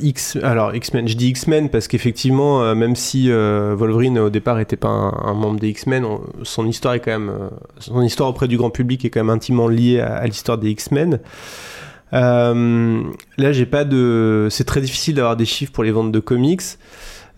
X, 0.00 0.38
alors 0.42 0.74
X-Men, 0.74 1.08
je 1.08 1.16
dis 1.16 1.28
X-Men 1.30 1.70
parce 1.70 1.88
qu'effectivement, 1.88 2.74
même 2.74 2.94
si 2.94 3.30
Wolverine 3.30 4.18
au 4.18 4.30
départ 4.30 4.60
était 4.60 4.76
pas 4.76 4.88
un, 4.88 5.34
membre 5.34 5.58
des 5.58 5.70
X-Men, 5.70 6.04
on- 6.04 6.20
son 6.44 6.66
histoire 6.66 6.94
est 6.94 7.00
quand 7.00 7.18
même, 7.18 7.32
son 7.78 8.02
histoire 8.02 8.28
auprès 8.28 8.46
du 8.48 8.56
grand 8.56 8.70
public 8.70 9.04
est 9.04 9.10
quand 9.10 9.20
même 9.20 9.30
intimement 9.30 9.66
liée 9.66 9.98
à 9.98 10.24
l'histoire 10.26 10.58
des 10.58 10.70
X-Men. 10.70 11.18
Euh, 12.14 13.02
là, 13.38 13.52
j'ai 13.52 13.66
pas 13.66 13.84
de, 13.84 14.48
c'est 14.50 14.64
très 14.64 14.80
difficile 14.80 15.14
d'avoir 15.14 15.36
des 15.36 15.44
chiffres 15.44 15.72
pour 15.72 15.84
les 15.84 15.90
ventes 15.90 16.12
de 16.12 16.20
comics. 16.20 16.62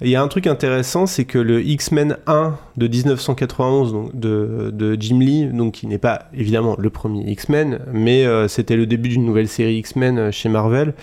Il 0.01 0.09
y 0.09 0.17
a 0.17 0.23
un 0.23 0.29
truc 0.29 0.49
intéressant, 0.49 1.07
c'est 1.07 1.25
que 1.25 1.39
le 1.39 1.63
X-Men 1.63 2.19
1 2.27 2.57
de 2.77 2.89
1991 2.89 3.93
donc 3.93 4.19
de, 4.19 4.71
de 4.73 4.97
Jim 5.01 5.21
Lee, 5.21 5.47
donc 5.47 5.75
qui 5.75 5.87
n'est 5.87 5.99
pas 5.99 6.27
évidemment 6.35 6.75
le 6.79 6.91
premier 6.91 7.31
X-Men, 7.31 7.79
mais 7.93 8.27
euh, 8.27 8.49
c'était 8.49 8.77
le 8.77 8.87
début 8.87 9.09
d'une 9.09 9.25
nouvelle 9.25 9.47
série 9.47 9.77
X-Men 9.77 10.19
euh, 10.19 10.31
chez 10.33 10.49
Marvel, 10.49 10.95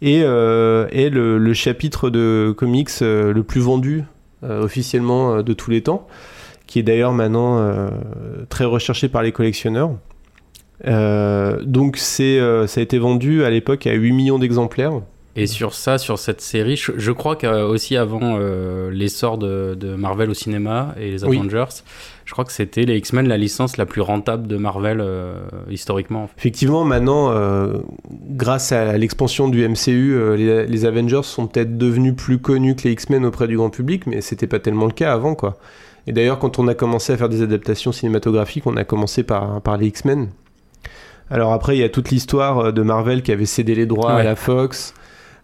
et 0.00 0.20
est 0.20 1.10
le, 1.10 1.52
chapitre 1.54 2.08
de 2.08 2.54
comics 2.56 3.00
le 3.00 3.42
plus 3.42 3.60
vendu 3.60 4.04
officiellement 4.44 5.42
de 5.42 5.52
tous 5.52 5.72
les 5.72 5.82
temps, 5.82 6.06
qui 6.68 6.78
est 6.78 6.84
d'ailleurs 6.84 7.12
maintenant 7.12 7.90
très 8.48 8.64
recherché 8.64 9.08
par 9.08 9.24
les 9.24 9.32
collectionneurs. 9.32 9.90
Euh, 10.86 11.62
donc 11.62 11.96
c'est, 11.96 12.38
euh, 12.38 12.66
ça 12.66 12.80
a 12.80 12.82
été 12.82 12.98
vendu 12.98 13.44
à 13.44 13.50
l'époque 13.50 13.86
à 13.86 13.92
8 13.92 14.12
millions 14.12 14.38
d'exemplaires. 14.38 14.92
Et 15.36 15.46
sur 15.46 15.72
ça, 15.72 15.98
sur 15.98 16.18
cette 16.18 16.40
série, 16.40 16.76
je, 16.76 16.90
je 16.96 17.12
crois 17.12 17.36
qu'aussi 17.36 17.96
avant 17.96 18.20
euh, 18.22 18.90
l'essor 18.90 19.38
de, 19.38 19.76
de 19.78 19.94
Marvel 19.94 20.30
au 20.30 20.34
cinéma 20.34 20.94
et 20.98 21.12
les 21.12 21.24
Oui. 21.24 21.36
Avengers, 21.38 21.82
je 22.24 22.32
crois 22.32 22.44
que 22.44 22.50
c'était 22.50 22.82
les 22.82 22.96
X-Men 22.96 23.28
la 23.28 23.36
licence 23.36 23.76
la 23.76 23.86
plus 23.86 24.00
rentable 24.00 24.48
de 24.48 24.56
Marvel 24.56 25.00
historiquement. 25.70 26.24
en 26.24 26.26
fait. 26.26 26.34
Effectivement, 26.38 26.84
maintenant, 26.84 27.32
grâce 28.30 28.72
à 28.72 28.98
l'expansion 28.98 29.48
du 29.48 29.66
MCU, 29.68 30.36
les, 30.36 30.66
les 30.66 30.84
Avengers 30.84 31.22
sont 31.22 31.46
peut-être 31.46 31.78
devenus 31.78 32.16
plus 32.16 32.38
connus 32.38 32.74
que 32.74 32.82
les 32.88 32.92
X-Men 32.92 33.24
auprès 33.24 33.46
du 33.46 33.56
grand 33.56 33.70
public, 33.70 34.08
mais 34.08 34.20
c'était 34.20 34.48
pas 34.48 34.58
tellement 34.58 34.86
le 34.86 34.92
cas 34.92 35.12
avant, 35.12 35.36
quoi. 35.36 35.56
Et 36.08 36.12
d'ailleurs, 36.12 36.38
quand 36.40 36.58
on 36.58 36.66
a 36.68 36.74
commencé 36.74 37.12
à 37.12 37.16
faire 37.16 37.28
des 37.28 37.42
adaptations 37.42 37.92
cinématographiques, 37.92 38.66
on 38.66 38.76
a 38.76 38.84
commencé 38.84 39.22
par, 39.22 39.60
par 39.60 39.76
les 39.76 39.86
X-Men. 39.86 40.28
Alors 41.30 41.52
après, 41.52 41.76
il 41.76 41.80
y 41.80 41.84
a 41.84 41.88
toute 41.88 42.10
l'histoire 42.10 42.58
euh, 42.58 42.72
de 42.72 42.82
Marvel 42.82 43.22
qui 43.22 43.32
avait 43.32 43.46
cédé 43.46 43.74
les 43.74 43.86
droits 43.86 44.12
à 44.12 44.22
la 44.24 44.36
Fox. 44.36 44.94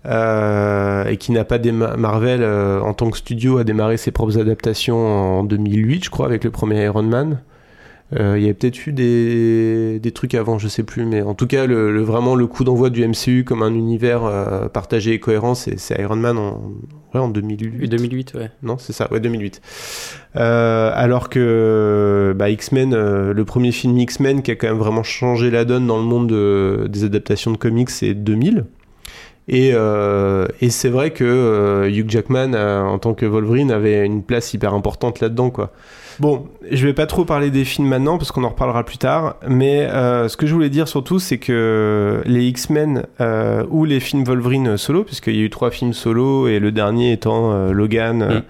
euh, 0.06 1.04
et 1.06 1.16
qui 1.16 1.32
n'a 1.32 1.44
pas 1.44 1.58
déma- 1.58 1.96
Marvel 1.96 2.42
euh, 2.42 2.80
en 2.80 2.92
tant 2.92 3.10
que 3.10 3.16
studio 3.16 3.56
a 3.58 3.64
démarré 3.64 3.96
ses 3.96 4.10
propres 4.10 4.38
adaptations 4.38 5.38
en 5.38 5.44
2008 5.44 6.04
je 6.04 6.10
crois 6.10 6.26
avec 6.26 6.44
le 6.44 6.50
premier 6.50 6.84
Iron 6.84 7.02
Man 7.04 7.38
il 8.16 8.42
y 8.42 8.44
avait 8.44 8.54
peut-être 8.54 8.87
eu 8.87 8.92
des, 8.92 9.99
des 9.99 10.11
trucs 10.12 10.35
avant, 10.35 10.59
je 10.59 10.68
sais 10.68 10.83
plus, 10.85 11.04
mais 11.04 11.23
en 11.23 11.35
tout 11.35 11.47
cas, 11.47 11.66
le, 11.66 11.92
le- 11.92 12.02
vraiment 12.02 12.35
le 12.37 12.47
coup 12.47 12.62
d'envoi 12.64 12.90
du 12.90 13.06
MCU 13.06 13.44
comme 13.44 13.62
un 13.62 13.75
univers 13.75 14.25
euh, 14.25 14.68
partagé 14.68 15.12
et 15.14 15.21
cohérent, 15.21 15.54
c'est 15.54 15.76
Iron 15.99 16.16
Man 16.16 16.38
en, 16.38 16.62
ouais, 17.14 17.21
en 17.21 17.28
2008. 17.28 17.88
2008, 17.88 18.35
ouais. 18.35 18.50
Non, 18.62 18.78
c'est 18.78 18.92
ça, 18.92 19.09
ouais, 19.11 19.21
2008. 19.21 19.61
Euh, 20.37 20.90
alors 20.94 21.28
que 21.28 22.35
bah, 22.37 22.50
X-Men, 22.50 22.94
euh, 22.94 23.33
le 23.33 23.44
premier 23.44 23.73
film 23.73 23.99
X-Men 23.99 24.42
qui 24.42 24.50
a 24.50 24.56
quand 24.56 24.68
même 24.68 24.78
vraiment 24.78 25.02
changé 25.02 25.50
la 25.50 25.64
donne 25.64 25.87
dans 25.87 25.99
le 25.99 26.04
monde 26.04 26.28
de- 26.28 26.87
des 26.88 27.04
adaptations 27.04 27.50
de 27.50 27.56
comics, 27.56 27.90
c'est 27.90 28.14
2000. 28.14 28.64
Et, 29.47 29.73
euh, 29.75 30.47
et 30.62 30.71
c'est 30.71 30.88
vrai 30.88 31.11
que 31.11 31.23
euh, 31.25 31.90
Hugh 31.90 32.09
Jackman, 32.09 32.54
euh, 32.54 32.83
en 32.83 32.99
tant 32.99 33.12
que 33.12 33.26
Wolverine, 33.26 33.71
avait 33.71 34.06
une 34.06 34.23
place 34.23 34.54
hyper 34.54 34.73
importante 34.73 35.21
là-dedans, 35.21 35.50
quoi. 35.50 35.73
Bon, 36.21 36.47
je 36.71 36.87
vais 36.87 36.92
pas 36.92 37.06
trop 37.06 37.25
parler 37.25 37.50
des 37.50 37.64
films 37.64 37.88
maintenant 37.88 38.18
parce 38.18 38.30
qu'on 38.30 38.44
en 38.44 38.50
reparlera 38.50 38.85
plus 38.85 38.99
tard, 38.99 39.37
mais 39.49 39.80
euh, 39.87 40.28
ce 40.28 40.37
que 40.37 40.47
je 40.47 40.54
voulais 40.54 40.71
dire 40.71 40.87
surtout, 40.87 41.18
c'est 41.18 41.38
que 41.38 42.23
les 42.25 42.47
X-Men 42.47 43.06
euh, 43.21 43.64
ou 43.71 43.85
les 43.85 43.99
films 43.99 44.25
Wolverine 44.25 44.76
solo, 44.76 45.02
puisqu'il 45.02 45.35
y 45.37 45.40
a 45.40 45.42
eu 45.42 45.50
trois 45.50 45.71
films 45.71 45.92
solo 45.92 46.47
et 46.47 46.61
le 46.61 46.71
dernier 46.71 47.12
étant 47.12 47.52
euh, 47.52 47.73
Logan, 47.73 48.42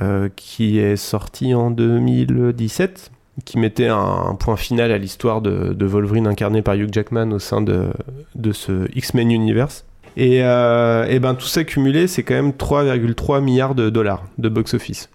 Mm. 0.00 0.28
qui 0.34 0.80
est 0.80 0.96
sorti 0.96 1.54
en 1.54 1.70
2017, 1.70 3.12
qui 3.44 3.58
mettait 3.58 3.86
un, 3.86 3.96
un 4.30 4.34
point 4.34 4.56
final 4.56 4.90
à 4.90 4.98
l'histoire 4.98 5.40
de, 5.40 5.72
de 5.72 5.86
Wolverine 5.86 6.26
incarné 6.26 6.60
par 6.60 6.74
Hugh 6.74 6.92
Jackman 6.92 7.30
au 7.32 7.38
sein 7.38 7.60
de, 7.60 7.90
de 8.34 8.52
ce 8.52 8.88
X-Men 8.96 9.30
Universe. 9.30 9.84
Et, 10.16 10.38
et 10.38 11.18
ben 11.20 11.34
tout 11.38 11.46
ça 11.46 11.62
cumulé, 11.62 12.08
c'est 12.08 12.24
quand 12.24 12.34
même 12.34 12.50
3,3 12.50 13.40
milliards 13.42 13.74
de 13.76 13.88
dollars 13.88 14.24
de 14.38 14.48
box-office. 14.48 15.08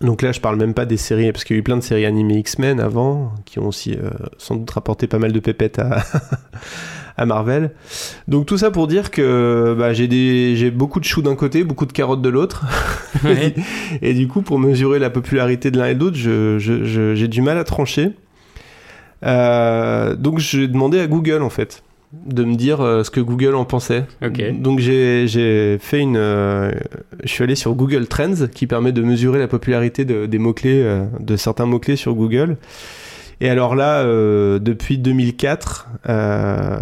Donc 0.00 0.22
là, 0.22 0.32
je 0.32 0.40
parle 0.40 0.56
même 0.56 0.74
pas 0.74 0.84
des 0.84 0.96
séries, 0.96 1.30
parce 1.30 1.44
qu'il 1.44 1.54
y 1.54 1.58
a 1.58 1.60
eu 1.60 1.62
plein 1.62 1.76
de 1.76 1.82
séries 1.82 2.06
animées 2.06 2.38
X-Men 2.38 2.80
avant, 2.80 3.32
qui 3.44 3.58
ont 3.60 3.68
aussi 3.68 3.92
euh, 3.94 4.10
sans 4.36 4.56
doute 4.56 4.70
rapporté 4.70 5.06
pas 5.06 5.18
mal 5.18 5.30
de 5.32 5.38
pépettes 5.38 5.78
à, 5.78 6.02
à 7.16 7.24
Marvel. 7.26 7.70
Donc 8.26 8.46
tout 8.46 8.58
ça 8.58 8.72
pour 8.72 8.88
dire 8.88 9.12
que 9.12 9.76
bah, 9.78 9.92
j'ai 9.92 10.08
des- 10.08 10.56
j'ai 10.56 10.72
beaucoup 10.72 10.98
de 10.98 11.04
choux 11.04 11.22
d'un 11.22 11.36
côté, 11.36 11.62
beaucoup 11.62 11.86
de 11.86 11.92
carottes 11.92 12.22
de 12.22 12.28
l'autre. 12.28 12.64
Ouais. 13.24 13.54
Et 14.00 14.14
du 14.14 14.26
coup, 14.26 14.40
pour 14.42 14.58
mesurer 14.58 14.98
la 14.98 15.10
popularité 15.10 15.70
de 15.70 15.78
l'un 15.78 15.86
et 15.88 15.94
de 15.94 16.00
l'autre, 16.00 16.16
j'ai 16.16 17.28
du 17.28 17.42
mal 17.42 17.56
à 17.58 17.62
trancher. 17.62 18.10
Euh, 19.24 20.16
donc 20.16 20.38
j'ai 20.38 20.66
demandé 20.66 20.98
à 20.98 21.06
Google, 21.06 21.42
en 21.42 21.50
fait, 21.50 21.84
de 22.12 22.44
me 22.44 22.54
dire 22.56 22.80
euh, 22.80 23.02
ce 23.04 23.10
que 23.10 23.20
Google 23.20 23.54
en 23.54 23.64
pensait. 23.64 24.04
Donc 24.52 24.78
j'ai 24.80 25.78
fait 25.80 26.00
une... 26.00 26.16
euh, 26.16 26.70
je 27.24 27.28
suis 27.28 27.42
allé 27.44 27.54
sur 27.54 27.74
Google 27.74 28.06
Trends, 28.06 28.46
qui 28.54 28.66
permet 28.66 28.92
de 28.92 29.02
mesurer 29.02 29.38
la 29.38 29.48
popularité 29.48 30.04
de- 30.04 30.26
des 30.26 30.38
mots-clés, 30.38 30.82
euh, 30.82 31.04
de 31.20 31.36
certains 31.36 31.66
mots-clés 31.66 31.96
sur 31.96 32.14
Google. 32.14 32.56
Et 33.40 33.48
alors 33.48 33.74
là, 33.74 34.04
depuis 34.04 34.98
2004, 34.98 35.88
euh, 36.08 36.76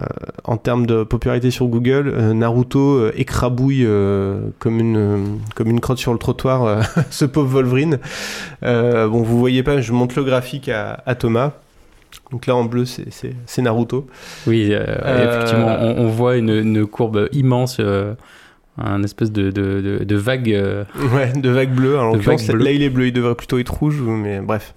en 0.44 0.58
termes 0.58 0.84
de 0.84 1.04
popularité 1.04 1.50
sur 1.50 1.66
Google, 1.68 2.14
Naruto 2.34 3.10
écrabouille 3.12 3.86
comme, 4.58 4.78
une, 4.78 5.38
comme 5.54 5.68
une 5.70 5.80
crotte 5.80 5.96
sur 5.96 6.12
le 6.12 6.18
trottoir 6.18 6.82
ce 7.10 7.24
pauvre 7.24 7.48
Wolverine. 7.48 7.98
Bon, 8.60 9.22
vous 9.22 9.38
voyez 9.38 9.62
pas, 9.62 9.80
je 9.80 9.92
montre 9.92 10.18
le 10.18 10.24
graphique 10.24 10.68
à, 10.68 11.02
à 11.06 11.14
Thomas. 11.14 11.52
Donc 12.32 12.46
là, 12.46 12.54
en 12.56 12.64
bleu, 12.64 12.84
c'est- 12.84 13.10
Naruto. 13.62 14.06
Oui, 14.46 14.68
euh, 14.72 14.84
Euh, 15.04 15.28
effectivement, 15.42 15.76
on, 15.80 16.04
on 16.04 16.08
voit 16.08 16.36
une, 16.36 16.50
une 16.50 16.86
courbe 16.86 17.28
immense, 17.32 17.78
euh, 17.80 18.14
un 18.78 19.02
espèce 19.02 19.30
de, 19.32 19.50
de, 19.50 19.80
de, 19.98 20.04
de 20.04 20.16
vague. 20.16 20.52
euh, 20.52 20.84
Ouais, 21.14 21.32
de. 21.34 21.96
En 21.96 22.12
l'occurrence, 22.12 22.40
vagues 22.42 22.46
bleues. 22.54 22.64
là, 22.64 22.70
il 22.72 22.82
est 22.82 22.90
bleu, 22.90 23.06
il 23.08 23.12
devrait 23.12 23.34
plutôt 23.34 23.58
être 23.58 23.74
rouge, 23.74 24.00
mais 24.00 24.40
bref. 24.40 24.74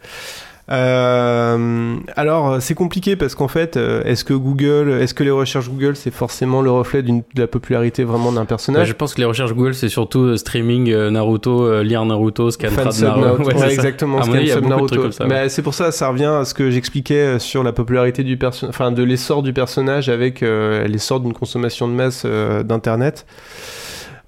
Euh, 0.71 1.95
alors, 2.15 2.61
c'est 2.61 2.73
compliqué 2.73 3.15
parce 3.15 3.35
qu'en 3.35 3.47
fait, 3.47 3.75
euh, 3.75 4.01
est-ce 4.03 4.23
que 4.23 4.33
Google, 4.33 4.91
est-ce 5.01 5.13
que 5.13 5.23
les 5.23 5.31
recherches 5.31 5.69
Google, 5.69 5.95
c'est 5.95 6.11
forcément 6.11 6.61
le 6.61 6.71
reflet 6.71 7.03
de 7.03 7.21
la 7.35 7.47
popularité 7.47 8.03
vraiment 8.03 8.31
d'un 8.31 8.41
bah, 8.41 8.47
personnage 8.47 8.87
je 8.87 8.93
pense 8.93 9.13
que 9.13 9.19
les 9.19 9.25
recherches 9.25 9.53
Google, 9.53 9.73
c'est 9.73 9.89
surtout 9.89 10.21
euh, 10.21 10.37
streaming 10.37 10.91
euh, 10.91 11.09
Naruto, 11.09 11.81
lire 11.81 12.05
Naruto, 12.05 12.51
scan 12.51 12.69
Naruto. 12.71 13.05
Naruto. 13.05 13.43
Ouais, 13.43 13.55
Ouais, 13.55 13.73
exactement. 13.73 14.21
Scan 14.23 14.45
sub 14.45 14.65
Naruto. 14.65 14.87
trucs 14.87 15.01
comme 15.01 15.11
ça. 15.11 15.23
ouais. 15.25 15.29
Bah, 15.29 15.49
c'est 15.49 15.61
pour 15.61 15.73
ça, 15.73 15.91
ça 15.91 16.07
revient 16.09 16.25
à 16.39 16.45
ce 16.45 16.53
que 16.53 16.71
j'expliquais 16.71 17.39
sur 17.39 17.63
la 17.63 17.73
popularité 17.73 18.23
du 18.23 18.37
personnage, 18.37 18.73
enfin 18.73 18.91
de 18.91 19.03
l'essor 19.03 19.43
du 19.43 19.53
personnage 19.53 20.09
avec 20.09 20.41
l'essor 20.41 21.19
d'une 21.19 21.33
consommation 21.33 21.87
de 21.87 21.93
masse 21.93 22.25
d'internet. 22.25 23.25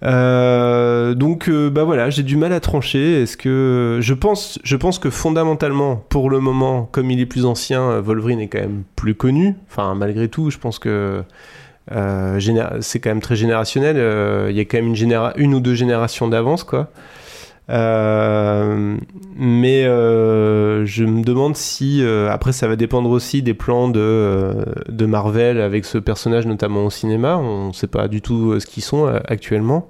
Euh, 0.04 1.14
donc 1.14 1.48
euh, 1.48 1.70
bah 1.70 1.84
voilà, 1.84 2.10
j'ai 2.10 2.24
du 2.24 2.38
mal 2.38 2.54
à 2.54 2.60
trancher. 2.60 3.22
Est-ce 3.24 3.38
que 3.38 4.00
je 4.02 4.14
pense, 4.14 4.60
je 4.64 4.76
pense 4.76 5.00
que 5.00 5.10
fondamentalement, 5.10 5.96
pour 6.10 6.30
le 6.30 6.40
moment, 6.40 6.88
comme 6.92 7.12
il 7.12 7.20
est 7.20 7.26
plus 7.26 7.46
ancien, 7.46 7.82
euh, 7.82 8.02
Wolverine 8.02 8.40
est 8.40 8.48
quand 8.48 8.60
même 8.60 8.84
plus 8.96 9.16
connu. 9.16 9.56
Enfin, 9.70 9.96
malgré 9.96 10.28
tout, 10.28 10.50
je 10.52 10.58
pense 10.58 10.80
que 10.80 11.24
c'est 11.90 13.00
quand 13.00 13.10
même 13.10 13.22
très 13.22 13.36
générationnel. 13.36 13.96
Il 14.50 14.56
y 14.56 14.60
a 14.60 14.66
quand 14.66 14.78
même 14.78 14.94
une, 14.94 15.32
une 15.36 15.54
ou 15.54 15.60
deux 15.60 15.76
générations 15.76 16.28
d'avance, 16.28 16.64
quoi. 16.64 16.90
Euh, 17.70 18.98
mais 19.36 19.86
euh, 19.86 20.86
je 20.86 21.04
me 21.04 21.24
demande 21.24 21.56
si 21.56 22.04
euh, 22.04 22.30
après 22.32 22.52
ça 22.54 22.68
va 22.68 22.76
dépendre 22.76 23.10
aussi 23.10 23.42
des 23.42 23.56
plans 23.56 23.90
de, 23.90 24.00
euh, 24.00 24.66
de 24.88 25.06
Marvel 25.08 25.60
avec 25.60 25.86
ce 25.86 25.98
personnage 25.98 26.46
notamment 26.46 26.86
au 26.86 26.90
cinéma. 26.90 27.38
On 27.38 27.74
sait 27.74 27.88
pas 27.88 28.08
du 28.08 28.22
tout 28.22 28.60
ce 28.60 28.66
qu'ils 28.66 28.84
sont 28.84 29.08
actuellement. 29.28 29.90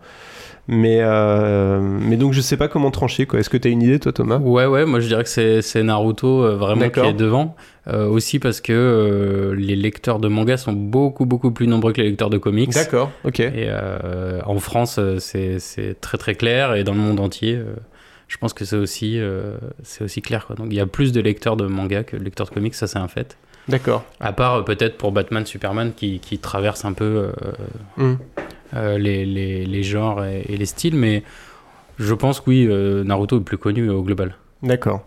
Mais, 0.68 0.98
euh, 1.02 1.80
mais 1.80 2.18
donc 2.18 2.34
je 2.34 2.42
sais 2.42 2.58
pas 2.58 2.68
comment 2.68 2.90
trancher 2.90 3.28
quoi. 3.28 3.40
Est-ce 3.40 3.50
que 3.50 3.58
tu 3.58 3.68
as 3.68 3.72
une 3.72 3.84
idée 3.84 4.00
toi 4.00 4.12
Thomas? 4.12 4.38
Ouais, 4.38 4.66
ouais, 4.66 4.86
moi 4.86 5.00
je 5.00 5.08
dirais 5.08 5.24
que 5.24 5.30
c'est 5.30 5.62
c'est 5.62 5.84
Naruto 5.84 6.44
euh, 6.44 6.56
vraiment 6.56 6.90
qui 6.90 7.00
est 7.00 7.14
devant. 7.14 7.56
Euh, 7.88 8.08
aussi 8.08 8.40
parce 8.40 8.62
que 8.62 9.54
les 9.56 9.76
lecteurs 9.76 10.20
de 10.20 10.28
manga 10.28 10.58
sont 10.58 10.74
beaucoup, 10.74 11.26
beaucoup 11.26 11.52
plus 11.52 11.68
nombreux 11.68 11.94
que 11.94 12.02
les 12.02 12.10
lecteurs 12.10 12.32
de 12.32 12.40
comics. 12.40 12.74
D'accord, 12.74 13.12
ok. 13.26 13.40
Et 13.40 13.70
en 14.46 14.60
France, 14.60 15.00
c'est 15.20 15.60
c'est 15.60 16.00
très 16.02 16.18
très 16.18 16.34
clair 16.34 16.74
et 16.74 16.84
dans 16.84 16.94
le 16.94 17.00
monde 17.00 17.20
entier, 17.20 17.60
je 18.28 18.38
pense 18.38 18.54
que 18.54 18.66
c'est 18.66 18.76
aussi, 18.76 19.20
c'est 19.84 20.04
aussi 20.04 20.24
clair. 20.24 20.48
Quoi. 20.48 20.56
Donc 20.56 20.68
il 20.72 20.76
y 20.76 20.80
a 20.80 20.88
plus 20.88 21.12
de 21.12 21.22
lecteurs 21.22 21.58
de 21.58 21.68
manga 21.68 22.04
que 22.04 22.18
de 22.18 22.24
lecteurs 22.24 22.48
de 22.48 22.54
comics, 22.54 22.74
ça 22.74 22.88
c'est 22.88 22.98
un 22.98 23.08
fait. 23.08 23.38
D'accord. 23.68 24.04
À 24.20 24.32
part 24.32 24.64
peut-être 24.64 24.98
pour 24.98 25.12
Batman, 25.12 25.46
Superman 25.46 25.94
qui, 25.96 26.20
qui 26.20 26.38
traverse 26.38 26.86
un 26.86 26.94
peu 26.94 27.32
euh, 28.00 28.16
les, 28.76 29.26
les, 29.26 29.66
les 29.66 29.84
genres 29.84 30.24
et, 30.24 30.44
et 30.48 30.58
les 30.58 30.66
styles, 30.66 30.96
mais 30.96 31.24
je 31.98 32.14
pense 32.14 32.40
que 32.42 32.50
oui, 32.50 32.68
euh, 32.70 33.04
Naruto 33.04 33.38
est 33.40 33.44
plus 33.44 33.58
connu 33.58 33.90
au 33.90 34.02
global. 34.04 34.36
D'accord. 34.64 35.04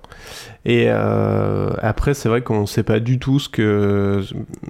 Et 0.65 0.85
euh, 0.89 1.71
après, 1.81 2.15
c'est 2.15 2.29
vrai 2.29 2.43
qu'on 2.43 2.61
ne 2.61 2.67
sait 2.67 2.83
pas 2.83 3.01
du 3.01 3.19
tout 3.19 3.39
ce 3.41 3.49
que, 3.49 4.23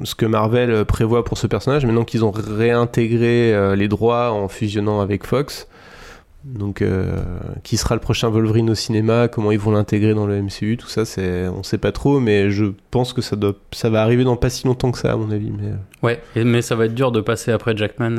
ce 0.05 0.15
que 0.15 0.25
Marvel 0.25 0.85
prévoit 0.85 1.25
pour 1.25 1.37
ce 1.37 1.47
personnage, 1.47 1.85
maintenant 1.85 2.05
qu'ils 2.05 2.25
ont 2.25 2.31
réintégré 2.31 3.53
euh, 3.55 3.77
les 3.77 3.89
droits 3.89 4.33
en 4.33 4.49
fusionnant 4.49 5.01
avec 5.01 5.27
Fox. 5.27 5.69
Donc, 6.45 6.81
euh, 6.81 7.17
qui 7.65 7.77
sera 7.77 7.95
le 7.97 8.01
prochain 8.01 8.29
Wolverine 8.31 8.71
au 8.71 8.75
cinéma 8.75 9.29
Comment 9.29 9.51
ils 9.51 9.59
vont 9.59 9.73
l'intégrer 9.73 10.15
dans 10.15 10.27
le 10.27 10.41
MCU 10.41 10.77
Tout 10.79 10.87
ça, 10.89 11.05
c'est, 11.05 11.49
on 11.49 11.63
sait 11.63 11.79
pas 11.79 11.93
trop, 11.93 12.21
mais 12.21 12.51
je 12.51 12.67
pense 12.91 13.13
que 13.13 13.21
ça, 13.21 13.37
doit, 13.37 13.55
ça 13.73 13.91
va 13.91 14.03
arriver 14.03 14.25
dans 14.25 14.37
pas 14.37 14.49
si 14.49 14.67
longtemps 14.67 14.93
que 14.93 14.99
ça, 14.99 15.13
à 15.13 15.17
mon 15.17 15.31
avis. 15.31 15.51
Mais... 15.51 15.69
euh, 15.69 15.75
Ouais, 16.03 16.21
mais 16.37 16.63
ça 16.63 16.77
va 16.77 16.87
être 16.87 16.95
dur 16.95 17.13
de 17.13 17.21
passer 17.21 17.51
après 17.51 17.77
Jackman. 17.77 18.17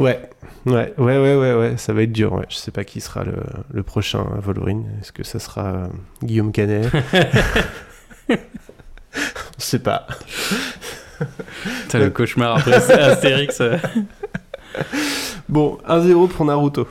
Ouais, 0.00 0.30
ouais, 0.66 0.92
ouais, 0.98 1.18
ouais, 1.18 1.36
ouais, 1.36 1.54
ouais, 1.54 1.76
ça 1.76 1.92
va 1.92 2.02
être 2.02 2.12
dur. 2.12 2.32
Ouais. 2.32 2.44
Je 2.48 2.56
sais 2.56 2.70
pas 2.70 2.84
qui 2.84 3.00
sera 3.00 3.24
le, 3.24 3.34
le 3.72 3.82
prochain 3.82 4.24
Wolverine. 4.42 4.86
Est-ce 5.00 5.12
que 5.12 5.22
ça 5.24 5.38
sera 5.38 5.66
euh, 5.66 5.86
Guillaume 6.22 6.52
Canet? 6.52 6.90
On 8.32 9.58
sait 9.58 9.78
pas. 9.80 10.06
T'as 11.88 11.98
le 11.98 12.10
cauchemar 12.10 12.58
après 12.58 12.74
Astérix. 12.92 13.60
euh. 13.60 13.76
Bon, 15.48 15.78
1-0 15.88 16.28
pour 16.28 16.44
Naruto. 16.46 16.86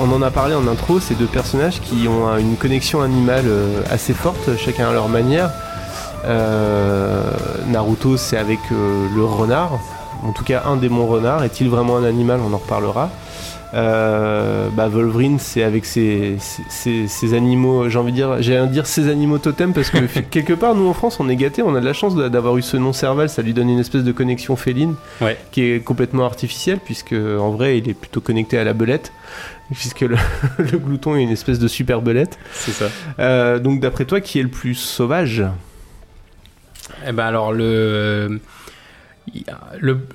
On 0.00 0.12
en 0.12 0.22
a 0.22 0.30
parlé 0.30 0.54
en 0.54 0.66
intro, 0.68 1.00
ces 1.00 1.14
deux 1.14 1.26
personnages 1.26 1.80
qui 1.80 2.06
ont 2.08 2.36
une 2.38 2.56
connexion 2.56 3.02
animale 3.02 3.44
euh, 3.46 3.82
assez 3.90 4.12
forte, 4.14 4.56
chacun 4.58 4.88
à 4.88 4.92
leur 4.92 5.08
manière. 5.08 5.50
Euh, 6.24 7.22
Naruto, 7.68 8.16
c'est 8.16 8.36
avec 8.36 8.58
euh, 8.72 9.06
le 9.14 9.24
renard, 9.24 9.78
en 10.22 10.32
tout 10.32 10.44
cas 10.44 10.62
un 10.66 10.76
démon 10.76 11.06
renard. 11.06 11.44
Est-il 11.44 11.68
vraiment 11.68 11.96
un 11.96 12.04
animal? 12.04 12.40
On 12.48 12.52
en 12.52 12.58
reparlera. 12.58 13.10
Euh, 13.74 14.68
bah, 14.72 14.88
Wolverine, 14.88 15.38
c'est 15.38 15.62
avec 15.62 15.84
ses, 15.84 16.36
ses- 16.38 16.62
ses- 16.68 17.08
ses 17.08 17.34
animaux, 17.34 17.88
j'ai 17.90 17.98
envie 17.98 18.12
de 18.12 18.16
dire, 18.16 18.36
j'ai 18.40 18.58
envie 18.58 18.68
de 18.68 18.72
dire 18.72 18.86
ses 18.86 19.08
animaux 19.10 19.38
totems 19.38 19.72
parce 19.74 19.90
que 19.90 19.98
quelque 20.30 20.52
part, 20.52 20.74
nous 20.74 20.88
en 20.88 20.94
France, 20.94 21.18
on 21.20 21.28
est 21.28 21.36
gâtés, 21.36 21.62
on 21.62 21.74
a 21.74 21.80
de 21.80 21.84
la 21.84 21.92
chance 21.92 22.14
d'avoir 22.14 22.56
eu 22.56 22.62
ce 22.62 22.76
nom 22.76 22.92
Serval, 22.92 23.28
ça 23.28 23.42
lui 23.42 23.52
donne 23.52 23.68
une 23.68 23.80
espèce 23.80 24.04
de 24.04 24.12
connexion 24.12 24.56
féline 24.56 24.94
Ouais. 25.20 25.36
qui 25.50 25.62
est 25.62 25.80
complètement 25.84 26.24
artificielle 26.24 26.78
puisque 26.82 27.12
en 27.14 27.50
vrai, 27.50 27.78
il 27.78 27.88
est 27.88 27.94
plutôt 27.94 28.20
connecté 28.20 28.56
à 28.56 28.64
la 28.64 28.72
belette 28.72 29.12
puisque 29.72 30.02
le, 30.02 30.16
le 30.58 30.78
glouton 30.78 31.16
est 31.16 31.22
une 31.22 31.30
espèce 31.30 31.58
de 31.58 31.68
super 31.68 32.02
belette. 32.02 32.38
C'est 32.52 32.72
ça. 32.72 32.86
Euh, 33.18 33.58
donc 33.58 33.80
d'après 33.80 34.04
toi, 34.04 34.20
qui 34.20 34.38
est 34.38 34.42
le 34.42 34.48
plus 34.48 34.74
sauvage? 34.74 35.44
Eh 37.06 37.12
ben 37.12 37.24
alors 37.24 37.52
le, 37.52 38.40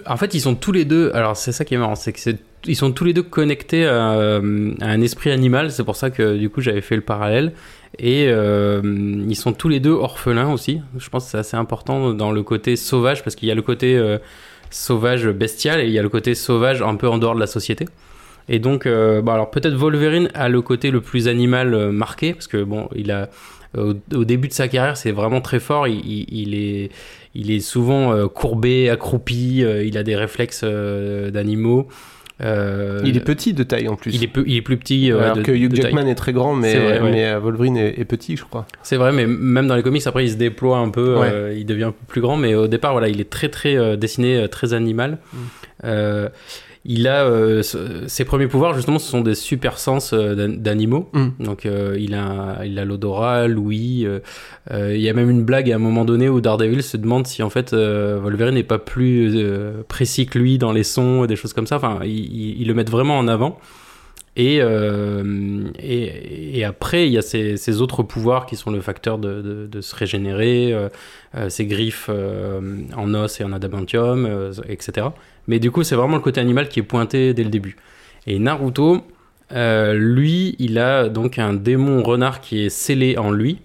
en 0.05 0.17
fait 0.17 0.33
ils 0.33 0.41
sont 0.41 0.55
tous 0.55 0.71
les 0.71 0.85
deux. 0.85 1.11
Alors 1.13 1.35
c'est 1.35 1.51
ça 1.51 1.65
qui 1.65 1.73
est 1.73 1.77
marrant, 1.77 1.95
c'est 1.95 2.13
que 2.13 2.19
c'est, 2.19 2.39
ils 2.65 2.75
sont 2.75 2.91
tous 2.91 3.03
les 3.03 3.13
deux 3.13 3.23
connectés 3.23 3.85
à, 3.85 4.11
à 4.11 4.39
un 4.39 5.01
esprit 5.01 5.31
animal. 5.31 5.71
C'est 5.71 5.83
pour 5.83 5.95
ça 5.95 6.09
que 6.09 6.37
du 6.37 6.49
coup 6.49 6.61
j'avais 6.61 6.81
fait 6.81 6.95
le 6.95 7.01
parallèle. 7.01 7.53
Et 7.99 8.27
euh, 8.29 8.81
ils 9.27 9.35
sont 9.35 9.53
tous 9.53 9.67
les 9.67 9.79
deux 9.79 9.91
orphelins 9.91 10.51
aussi. 10.51 10.81
Je 10.97 11.09
pense 11.09 11.25
que 11.25 11.31
c'est 11.31 11.37
assez 11.37 11.57
important 11.57 12.13
dans 12.13 12.31
le 12.31 12.43
côté 12.43 12.75
sauvage 12.75 13.23
parce 13.23 13.35
qu'il 13.35 13.49
y 13.49 13.51
a 13.51 13.55
le 13.55 13.61
côté 13.61 13.97
euh, 13.97 14.17
sauvage 14.69 15.27
bestial 15.27 15.81
et 15.81 15.85
il 15.85 15.91
y 15.91 15.99
a 15.99 16.01
le 16.01 16.09
côté 16.09 16.33
sauvage 16.33 16.81
un 16.81 16.95
peu 16.95 17.07
en 17.09 17.17
dehors 17.17 17.35
de 17.35 17.39
la 17.39 17.47
société. 17.47 17.85
Et 18.49 18.59
donc, 18.59 18.85
euh, 18.85 19.21
bon, 19.21 19.31
alors 19.31 19.49
peut-être 19.51 19.75
Wolverine 19.75 20.29
a 20.33 20.49
le 20.49 20.61
côté 20.61 20.91
le 20.91 21.01
plus 21.01 21.27
animal 21.27 21.73
euh, 21.73 21.91
marqué 21.91 22.33
parce 22.33 22.47
que 22.47 22.63
bon, 22.63 22.89
il 22.95 23.11
a 23.11 23.29
au, 23.77 23.93
au 24.13 24.25
début 24.25 24.47
de 24.49 24.53
sa 24.53 24.67
carrière, 24.67 24.97
c'est 24.97 25.11
vraiment 25.11 25.39
très 25.41 25.59
fort. 25.59 25.87
Il, 25.87 25.99
il- 26.05 26.25
il 26.29 26.55
est, 26.55 26.89
il 27.35 27.51
est 27.51 27.61
souvent 27.61 28.11
euh, 28.13 28.27
courbé, 28.27 28.89
accroupi. 28.89 29.63
euh, 29.63 29.83
il 29.85 29.97
a 29.97 30.03
des 30.03 30.15
réflexes 30.17 30.61
euh, 30.65 31.31
d'animaux. 31.31 31.87
Euh, 32.43 32.99
Il 33.05 33.15
est 33.15 33.19
petit 33.23 33.53
de 33.53 33.61
taille 33.61 33.87
en 33.87 33.95
plus. 33.95 34.15
il 34.15 34.23
est, 34.23 34.27
peu- 34.27 34.43
il 34.47 34.55
est 34.57 34.61
plus 34.63 34.75
petit. 34.77 35.11
Alors 35.11 35.35
de- 35.37 35.43
que 35.43 35.51
Hugh 35.51 35.71
taille. 35.71 35.83
Jackman 35.83 36.07
est 36.07 36.15
très 36.15 36.33
grand, 36.33 36.55
mais, 36.55 36.71
C'est 36.71 36.79
vrai, 36.79 36.99
ouais. 36.99 37.11
mais 37.11 37.25
euh, 37.27 37.39
Wolverine 37.39 37.77
est, 37.77 37.99
est 37.99 38.05
petit, 38.05 38.35
je 38.35 38.43
crois. 38.43 38.65
C'est 38.81 38.97
vrai, 38.97 39.11
mais 39.11 39.27
même 39.27 39.67
dans 39.67 39.75
les 39.75 39.83
comics, 39.83 40.01
après, 40.07 40.25
il 40.25 40.31
se 40.31 40.37
déploie 40.37 40.79
un 40.79 40.89
peu, 40.89 41.19
Ouais. 41.19 41.29
euh, 41.31 41.53
il 41.55 41.65
devient 41.67 41.83
un 41.83 41.91
peu 41.91 42.03
plus 42.07 42.19
grand, 42.19 42.37
mais 42.37 42.55
au 42.55 42.67
départ, 42.67 42.93
voilà, 42.93 43.09
il 43.09 43.21
est 43.21 43.29
très, 43.29 43.49
très 43.49 43.77
euh, 43.77 43.95
dessiné, 43.95 44.37
euh, 44.37 44.47
très 44.47 44.73
animal. 44.73 45.19
Mm. 45.33 45.37
Il 46.83 47.07
a 47.07 47.25
euh, 47.25 47.61
ses 48.07 48.25
premiers 48.25 48.47
pouvoirs, 48.47 48.73
justement, 48.73 48.97
ce 48.97 49.07
sont 49.07 49.21
des 49.21 49.35
super 49.35 49.77
sens 49.77 50.13
euh, 50.13 50.33
d'an- 50.33 50.55
d'animaux. 50.57 51.09
Mm. 51.13 51.27
Donc, 51.43 51.65
euh, 51.67 51.95
il 51.99 52.15
a, 52.15 52.61
il 52.65 52.79
a 52.79 52.85
l'odorat, 52.85 53.47
l'ouïe. 53.47 54.05
euh, 54.07 54.19
euh, 54.71 54.95
il 54.95 55.01
y 55.01 55.07
a 55.09 55.13
même 55.13 55.29
une 55.29 55.43
blague 55.43 55.71
à 55.71 55.75
un 55.75 55.79
moment 55.79 56.05
donné 56.05 56.27
où 56.27 56.41
Daredevil 56.41 56.81
se 56.81 56.97
demande 56.97 57.27
si 57.27 57.43
en 57.43 57.49
fait 57.51 57.73
euh, 57.73 58.19
Wolverine 58.21 58.55
n'est 58.55 58.63
pas 58.63 58.79
plus 58.79 59.31
euh, 59.35 59.83
précis 59.87 60.25
que 60.25 60.39
lui 60.39 60.57
dans 60.57 60.71
les 60.71 60.83
sons, 60.83 61.25
des 61.25 61.35
choses 61.35 61.53
comme 61.53 61.67
ça. 61.67 61.75
Enfin, 61.75 61.99
ils 62.03 62.09
il, 62.11 62.61
ils 62.61 62.67
le 62.67 62.73
mettent 62.73 62.89
vraiment 62.91 63.17
en 63.19 63.27
avant. 63.27 63.59
Et, 64.37 64.59
euh, 64.61 65.69
et, 65.77 66.59
et 66.59 66.63
après, 66.63 67.05
il 67.07 67.11
y 67.11 67.17
a 67.17 67.21
ces, 67.21 67.57
ces 67.57 67.81
autres 67.81 68.01
pouvoirs 68.01 68.45
qui 68.45 68.55
sont 68.55 68.71
le 68.71 68.79
facteur 68.79 69.17
de, 69.17 69.67
de, 69.69 69.81
se 69.81 69.93
régénérer, 69.93 70.71
euh, 70.71 70.87
euh, 71.35 71.49
ses 71.49 71.65
griffes 71.65 72.09
en 72.09 73.13
os 73.13 73.41
et 73.41 73.43
en 73.43 73.51
adamantium, 73.51 74.51
etc. 74.69 75.07
Mais 75.47 75.59
du 75.59 75.69
coup, 75.71 75.83
c'est 75.83 75.95
vraiment 75.95 76.15
le 76.15 76.21
côté 76.21 76.39
animal 76.39 76.69
qui 76.69 76.79
est 76.79 76.83
pointé 76.83 77.33
dès 77.33 77.43
le 77.43 77.49
début. 77.49 77.75
Et 78.25 78.39
Naruto, 78.39 79.01
lui, 79.51 80.55
il 80.59 80.79
a 80.79 81.09
donc 81.09 81.37
un 81.37 81.53
démon 81.53 82.01
renard 82.01 82.39
qui 82.39 82.65
est 82.65 82.69
scellé 82.69 83.17
en 83.17 83.31
lui. 83.31 83.59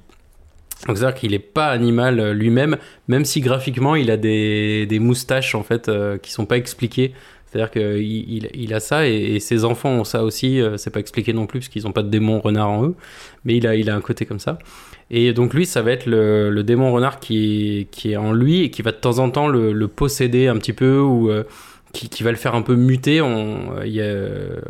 Donc 0.86 0.98
c'est-à-dire 0.98 1.18
qu'il 1.18 1.30
n'est 1.30 1.38
pas 1.38 1.68
animal 1.68 2.32
lui-même, 2.32 2.76
même 3.08 3.24
si 3.24 3.40
graphiquement 3.40 3.94
il 3.94 4.10
a 4.10 4.16
des, 4.16 4.84
des 4.86 4.98
moustaches 4.98 5.54
en 5.54 5.62
fait 5.62 5.90
qui 6.22 6.32
sont 6.32 6.44
pas 6.44 6.56
expliquées. 6.56 7.14
C'est-à-dire 7.46 7.70
qu'il 7.70 8.48
il, 8.54 8.74
a 8.74 8.80
ça 8.80 9.06
et, 9.06 9.38
ses 9.40 9.64
enfants 9.64 9.90
ont 9.90 10.04
ça 10.04 10.24
aussi. 10.24 10.60
euh, 10.60 10.76
c'est 10.76 10.90
pas 10.90 11.00
expliqué 11.00 11.32
non 11.32 11.46
plus 11.46 11.60
parce 11.60 11.68
qu'ils 11.68 11.84
n'ont 11.84 11.92
pas 11.92 12.02
de 12.02 12.08
démon 12.08 12.40
renard 12.40 12.68
en 12.68 12.84
eux, 12.86 12.94
mais 13.44 13.56
il 13.56 13.66
a, 13.66 13.94
un 13.94 14.00
côté 14.00 14.26
comme 14.26 14.40
ça. 14.40 14.58
Et 15.10 15.32
donc 15.32 15.54
lui, 15.54 15.64
ça 15.64 15.82
va 15.82 15.92
être 15.92 16.06
le, 16.06 16.62
démon 16.62 16.92
renard 16.92 17.20
qui 17.20 17.86
est, 18.04 18.16
en 18.16 18.32
lui 18.32 18.62
et 18.62 18.70
qui 18.70 18.82
va 18.82 18.90
de 18.90 18.96
temps 18.96 19.20
en 19.20 19.30
temps 19.30 19.46
le, 19.46 19.86
posséder 19.86 20.48
un 20.48 20.56
petit 20.56 20.72
peu 20.72 20.98
ou 20.98 21.30
euh, 21.30 21.44
qui, 21.92 22.22
va 22.22 22.30
le 22.30 22.36
faire 22.36 22.54
un 22.54 22.62
peu 22.62 22.74
muter. 22.74 23.20
Euh, 23.22 24.60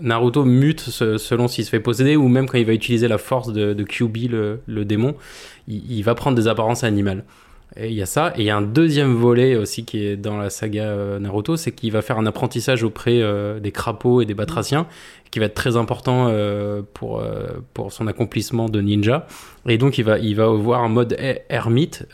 Naruto 0.00 0.44
mute 0.44 0.80
se- 0.80 1.18
selon 1.18 1.46
s'il 1.46 1.64
se 1.64 1.70
fait 1.70 1.80
posséder 1.80 2.16
ou 2.16 2.28
même 2.28 2.48
quand 2.48 2.58
il 2.58 2.66
va 2.66 2.72
utiliser 2.72 3.06
la 3.06 3.18
force 3.18 3.52
de, 3.52 3.74
de 3.74 3.84
Kyuubi, 3.84 4.28
le, 4.28 4.84
démon, 4.84 5.14
il 5.68 6.02
va 6.02 6.14
prendre 6.14 6.36
des 6.36 6.48
apparences 6.48 6.84
animales. 6.84 7.24
Et 7.76 7.88
il 7.88 7.94
y 7.94 8.02
a 8.02 8.06
ça. 8.06 8.32
Et 8.36 8.42
il 8.42 8.44
y 8.44 8.50
a 8.50 8.56
un 8.56 8.62
deuxième 8.62 9.14
volet 9.14 9.56
aussi 9.56 9.84
qui 9.84 10.04
est 10.04 10.16
dans 10.16 10.36
la 10.36 10.50
saga 10.50 10.84
euh, 10.84 11.18
Naruto, 11.18 11.56
c'est 11.56 11.72
qu'il 11.72 11.90
va 11.90 12.02
faire 12.02 12.18
un 12.18 12.26
apprentissage 12.26 12.84
auprès 12.84 13.20
euh, 13.20 13.58
des 13.58 13.72
crapauds 13.72 14.20
et 14.20 14.26
des 14.26 14.34
batraciens, 14.34 14.86
qui 15.30 15.40
va 15.40 15.46
être 15.46 15.54
très 15.54 15.76
important 15.76 16.28
euh, 16.28 16.82
pour, 16.94 17.22
pour 17.72 17.92
son 17.92 18.06
accomplissement 18.06 18.68
de 18.68 18.80
ninja. 18.80 19.26
Et 19.68 19.78
donc 19.78 19.98
il 19.98 20.04
va, 20.04 20.18
il 20.18 20.36
va 20.36 20.44
avoir 20.44 20.84
un 20.84 20.88
mode 20.88 21.16
er- 21.18 21.42
ermite 21.48 22.06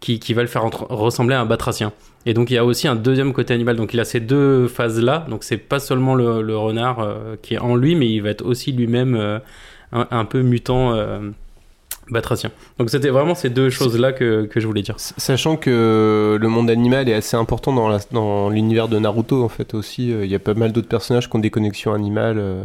qui, 0.00 0.18
qui 0.20 0.34
va 0.34 0.42
le 0.42 0.48
faire 0.48 0.64
ressembler 0.64 1.34
à 1.34 1.40
un 1.40 1.46
batracien. 1.46 1.92
Et 2.24 2.34
donc 2.34 2.50
il 2.50 2.54
y 2.54 2.58
a 2.58 2.64
aussi 2.64 2.88
un 2.88 2.96
deuxième 2.96 3.32
côté 3.34 3.52
animal. 3.52 3.76
Donc 3.76 3.92
il 3.92 4.00
a 4.00 4.04
ces 4.04 4.20
deux 4.20 4.68
phases-là. 4.68 5.26
Donc 5.28 5.44
c'est 5.44 5.58
pas 5.58 5.80
seulement 5.80 6.14
le, 6.14 6.56
renard 6.56 7.06
qui 7.42 7.54
est 7.54 7.58
en 7.58 7.76
lui, 7.76 7.94
mais 7.94 8.10
il 8.10 8.20
va 8.20 8.30
être 8.30 8.44
aussi 8.44 8.72
lui-même 8.72 9.40
un, 9.92 10.24
peu 10.24 10.40
mutant 10.40 10.94
batracien. 12.10 12.50
Donc 12.78 12.90
c'était 12.90 13.10
vraiment 13.10 13.34
ces 13.34 13.50
deux 13.50 13.70
choses-là 13.70 14.12
que, 14.12 14.46
que 14.46 14.60
je 14.60 14.66
voulais 14.66 14.82
dire. 14.82 14.96
Sachant 14.98 15.56
que 15.56 16.38
le 16.40 16.48
monde 16.48 16.70
animal 16.70 17.08
est 17.08 17.14
assez 17.14 17.36
important 17.36 17.72
dans 18.12 18.50
l'univers 18.50 18.88
de 18.88 18.98
Naruto 18.98 19.42
en 19.44 19.48
fait 19.48 19.74
aussi, 19.74 20.12
euh, 20.12 20.24
il 20.24 20.30
y 20.30 20.34
a 20.34 20.38
pas 20.38 20.54
mal 20.54 20.72
d'autres 20.72 20.88
personnages 20.88 21.28
qui 21.28 21.36
ont 21.36 21.40
des 21.40 21.50
connexions 21.50 21.92
animales 21.92 22.38
euh, 22.38 22.62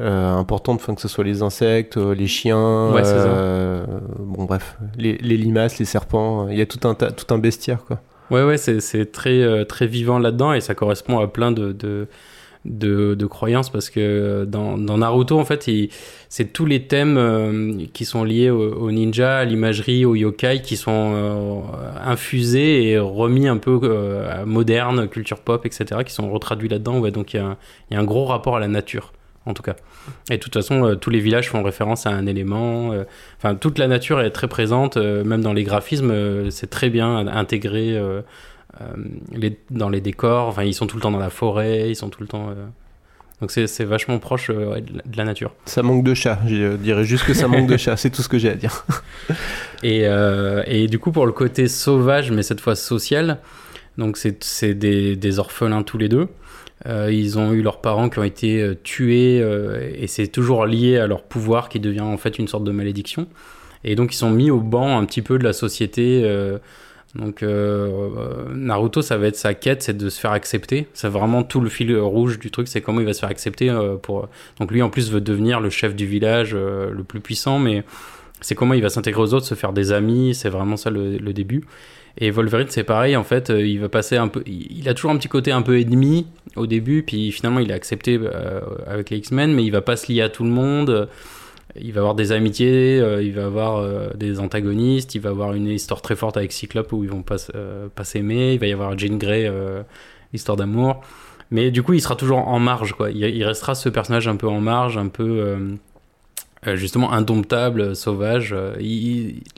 euh, 0.00 0.34
importantes, 0.34 0.80
enfin 0.80 0.94
que 0.94 1.00
ce 1.00 1.08
soit 1.08 1.24
les 1.24 1.42
insectes, 1.42 1.96
les 1.96 2.26
chiens, 2.26 2.90
Ouais, 2.92 3.02
euh, 3.04 3.84
bon 4.18 4.44
bref, 4.44 4.76
les, 4.96 5.18
les 5.18 5.36
limaces, 5.36 5.78
les 5.78 5.84
serpents, 5.84 6.48
il 6.48 6.56
y 6.56 6.62
a 6.62 6.66
tout 6.66 6.86
un 6.86 6.94
tout 6.94 7.34
un 7.34 7.38
bestiaire 7.38 7.84
quoi. 7.84 8.00
Ouais, 8.30 8.44
ouais, 8.44 8.58
c'est, 8.58 8.80
c'est 8.80 9.10
très, 9.10 9.64
très 9.64 9.86
vivant 9.86 10.18
là-dedans 10.18 10.52
et 10.52 10.60
ça 10.60 10.74
correspond 10.74 11.18
à 11.18 11.26
plein 11.28 11.50
de, 11.50 11.72
de, 11.72 12.06
de, 12.64 13.14
de 13.14 13.26
croyances 13.26 13.70
parce 13.70 13.90
que 13.90 14.44
dans, 14.44 14.76
dans 14.78 14.98
Naruto, 14.98 15.38
en 15.38 15.44
fait, 15.44 15.68
c'est 16.28 16.52
tous 16.52 16.66
les 16.66 16.82
thèmes 16.86 17.16
euh, 17.16 17.72
qui 17.92 18.04
sont 18.04 18.24
liés 18.24 18.50
au, 18.50 18.74
au 18.74 18.90
ninja, 18.90 19.38
à 19.38 19.44
l'imagerie, 19.44 20.04
au 20.04 20.14
yokai 20.14 20.60
qui 20.62 20.76
sont 20.76 21.12
euh, 21.14 21.60
infusés 22.04 22.90
et 22.90 22.98
remis 22.98 23.48
un 23.48 23.56
peu 23.56 23.78
euh, 23.82 24.42
à 24.42 24.44
moderne, 24.44 25.08
culture 25.08 25.40
pop, 25.40 25.64
etc., 25.66 26.00
qui 26.04 26.12
sont 26.12 26.30
retraduits 26.30 26.68
là-dedans. 26.68 27.00
Donc 27.10 27.34
il 27.34 27.40
y, 27.40 27.94
y 27.94 27.96
a 27.96 28.00
un 28.00 28.04
gros 28.04 28.24
rapport 28.24 28.56
à 28.56 28.60
la 28.60 28.68
nature, 28.68 29.12
en 29.46 29.54
tout 29.54 29.62
cas. 29.62 29.76
Et 30.30 30.36
de 30.38 30.42
toute 30.42 30.54
façon, 30.54 30.84
euh, 30.84 30.94
tous 30.94 31.10
les 31.10 31.20
villages 31.20 31.48
font 31.50 31.62
référence 31.62 32.06
à 32.06 32.10
un 32.10 32.26
élément. 32.26 32.92
euh, 32.92 33.04
Enfin, 33.38 33.54
toute 33.54 33.78
la 33.78 33.86
nature 33.86 34.20
est 34.20 34.30
très 34.30 34.48
présente, 34.48 34.96
euh, 34.96 35.22
même 35.24 35.42
dans 35.42 35.52
les 35.52 35.64
graphismes, 35.64 36.10
euh, 36.10 36.50
c'est 36.50 36.68
très 36.70 36.90
bien 36.90 37.26
intégré 37.28 37.94
euh, 37.96 37.98
euh, 38.08 38.22
les- 39.32 39.58
dans 39.70 39.88
les 39.88 40.00
décors. 40.00 40.48
Enfin, 40.48 40.64
ils 40.64 40.74
sont 40.74 40.86
tout 40.86 40.96
le 40.96 41.02
temps 41.02 41.10
dans 41.10 41.18
la 41.18 41.30
forêt, 41.30 41.90
ils 41.90 41.96
sont 41.96 42.08
tout 42.08 42.20
le 42.22 42.28
temps. 42.28 42.50
euh, 42.50 42.66
Donc 43.40 43.50
c'est 43.52 43.84
vachement 43.84 44.18
proche 44.18 44.50
euh, 44.50 44.80
de 44.80 45.16
la- 45.16 45.24
nature. 45.24 45.52
Ça 45.64 45.82
manque 45.82 46.02
de 46.04 46.14
chat, 46.14 46.38
je 46.46 46.76
dirais 46.76 47.04
juste 47.04 47.24
que 47.24 47.34
ça 47.34 47.46
manque 47.48 47.68
de 47.68 47.76
chat, 47.76 47.96
c'est 47.96 48.10
tout 48.10 48.22
ce 48.22 48.28
que 48.28 48.38
j'ai 48.38 48.50
à 48.50 48.54
dire. 48.54 48.84
Et, 49.84 50.06
euh, 50.08 50.62
et 50.66 50.88
du 50.88 50.98
coup, 50.98 51.12
pour 51.12 51.24
le 51.24 51.30
côté 51.32 51.68
sauvage, 51.68 52.32
mais 52.32 52.42
cette 52.42 52.60
fois 52.60 52.74
social, 52.74 53.38
donc 53.96 54.16
c'est 54.16 54.74
des, 54.74 55.14
des 55.14 55.38
orphelins 55.38 55.84
tous 55.84 55.98
les 55.98 56.08
deux. 56.08 56.26
Euh, 56.86 57.12
ils 57.12 57.38
ont 57.38 57.52
eu 57.52 57.62
leurs 57.62 57.80
parents 57.80 58.08
qui 58.08 58.18
ont 58.18 58.24
été 58.24 58.60
euh, 58.60 58.74
tués 58.82 59.40
euh, 59.40 59.88
et 59.96 60.06
c'est 60.08 60.26
toujours 60.28 60.66
lié 60.66 60.98
à 60.98 61.06
leur 61.06 61.22
pouvoir 61.24 61.68
qui 61.68 61.78
devient 61.80 62.00
en 62.00 62.16
fait 62.16 62.38
une 62.40 62.46
sorte 62.48 62.64
de 62.64 62.70
malédiction. 62.72 63.26
Et 63.84 63.94
donc 63.94 64.12
ils 64.12 64.16
sont 64.16 64.30
mis 64.30 64.50
au 64.50 64.60
banc 64.60 64.98
un 64.98 65.04
petit 65.04 65.22
peu 65.22 65.38
de 65.38 65.44
la 65.44 65.52
société. 65.52 66.22
Donc 67.14 67.42
euh, 67.42 68.10
euh, 68.18 68.54
Naruto, 68.54 69.00
ça 69.00 69.16
va 69.16 69.28
être 69.28 69.36
sa 69.36 69.54
quête, 69.54 69.82
c'est 69.82 69.96
de 69.96 70.08
se 70.10 70.20
faire 70.20 70.32
accepter. 70.32 70.86
C'est 70.92 71.08
vraiment 71.08 71.42
tout 71.42 71.60
le 71.60 71.70
fil 71.70 71.96
rouge 71.96 72.38
du 72.38 72.50
truc, 72.50 72.68
c'est 72.68 72.80
comment 72.80 73.00
il 73.00 73.06
va 73.06 73.14
se 73.14 73.20
faire 73.20 73.30
accepter. 73.30 73.70
euh, 73.70 73.96
pour... 73.96 74.28
Donc 74.60 74.70
lui 74.70 74.82
en 74.82 74.90
plus 74.90 75.10
veut 75.10 75.20
devenir 75.20 75.60
le 75.60 75.70
chef 75.70 75.94
du 75.94 76.06
village 76.06 76.54
le 76.54 77.02
plus 77.04 77.20
puissant, 77.20 77.58
mais 77.58 77.82
c'est 78.40 78.54
comment 78.54 78.74
il 78.74 78.82
va 78.82 78.88
s'intégrer 78.90 79.22
aux 79.22 79.34
autres, 79.34 79.46
se 79.46 79.54
faire 79.54 79.72
des 79.72 79.92
amis, 79.92 80.34
c'est 80.34 80.50
vraiment 80.50 80.76
ça 80.76 80.90
le, 80.90 81.16
le 81.16 81.32
début. 81.32 81.64
Et 82.20 82.30
Wolverine, 82.30 82.66
c'est 82.68 82.84
pareil, 82.84 83.16
en 83.16 83.22
fait, 83.24 83.52
il 83.56 83.78
va 83.78 83.88
passer 83.88 84.16
un 84.16 84.26
peu. 84.26 84.42
Il 84.46 84.88
a 84.88 84.94
toujours 84.94 85.12
un 85.12 85.16
petit 85.16 85.28
côté 85.28 85.52
un 85.52 85.62
peu 85.62 85.80
ennemi 85.80 86.26
au 86.56 86.66
début, 86.66 87.04
puis 87.04 87.30
finalement 87.30 87.60
il 87.60 87.70
est 87.70 87.74
accepté 87.74 88.18
avec 88.86 89.10
les 89.10 89.18
X-Men, 89.18 89.54
mais 89.54 89.64
il 89.64 89.70
va 89.70 89.82
pas 89.82 89.96
se 89.96 90.12
lier 90.12 90.22
à 90.22 90.28
tout 90.28 90.42
le 90.42 90.50
monde. 90.50 91.08
Il 91.76 91.92
va 91.92 92.00
avoir 92.00 92.14
des 92.14 92.32
amitiés, 92.32 92.98
euh, 93.00 93.22
il 93.22 93.32
va 93.34 93.44
avoir 93.46 93.76
euh, 93.78 94.08
des 94.14 94.40
antagonistes, 94.40 95.14
il 95.14 95.20
va 95.20 95.30
avoir 95.30 95.52
une 95.54 95.66
histoire 95.68 96.00
très 96.02 96.16
forte 96.16 96.36
avec 96.36 96.52
Cyclope 96.52 96.92
où 96.92 97.04
ils 97.04 97.10
vont 97.10 97.22
pas, 97.22 97.36
euh, 97.54 97.88
s'aimer, 98.02 98.54
il 98.54 98.58
va 98.58 98.66
y 98.66 98.72
avoir 98.72 98.98
Jean 98.98 99.18
Grey, 99.18 99.46
euh, 99.46 99.82
histoire 100.32 100.56
d'amour. 100.56 101.02
Mais 101.50 101.70
du 101.70 101.82
coup, 101.82 101.92
il 101.94 102.00
sera 102.00 102.16
toujours 102.16 102.46
en 102.46 102.58
marge, 102.58 102.92
quoi. 102.92 103.10
Il, 103.10 103.44
restera 103.44 103.74
ce 103.74 103.88
personnage 103.88 104.28
un 104.28 104.36
peu 104.36 104.48
en 104.48 104.60
marge, 104.60 104.98
un 104.98 105.08
peu. 105.08 105.56
justement 106.74 107.12
indomptable, 107.12 107.96
sauvage. 107.96 108.54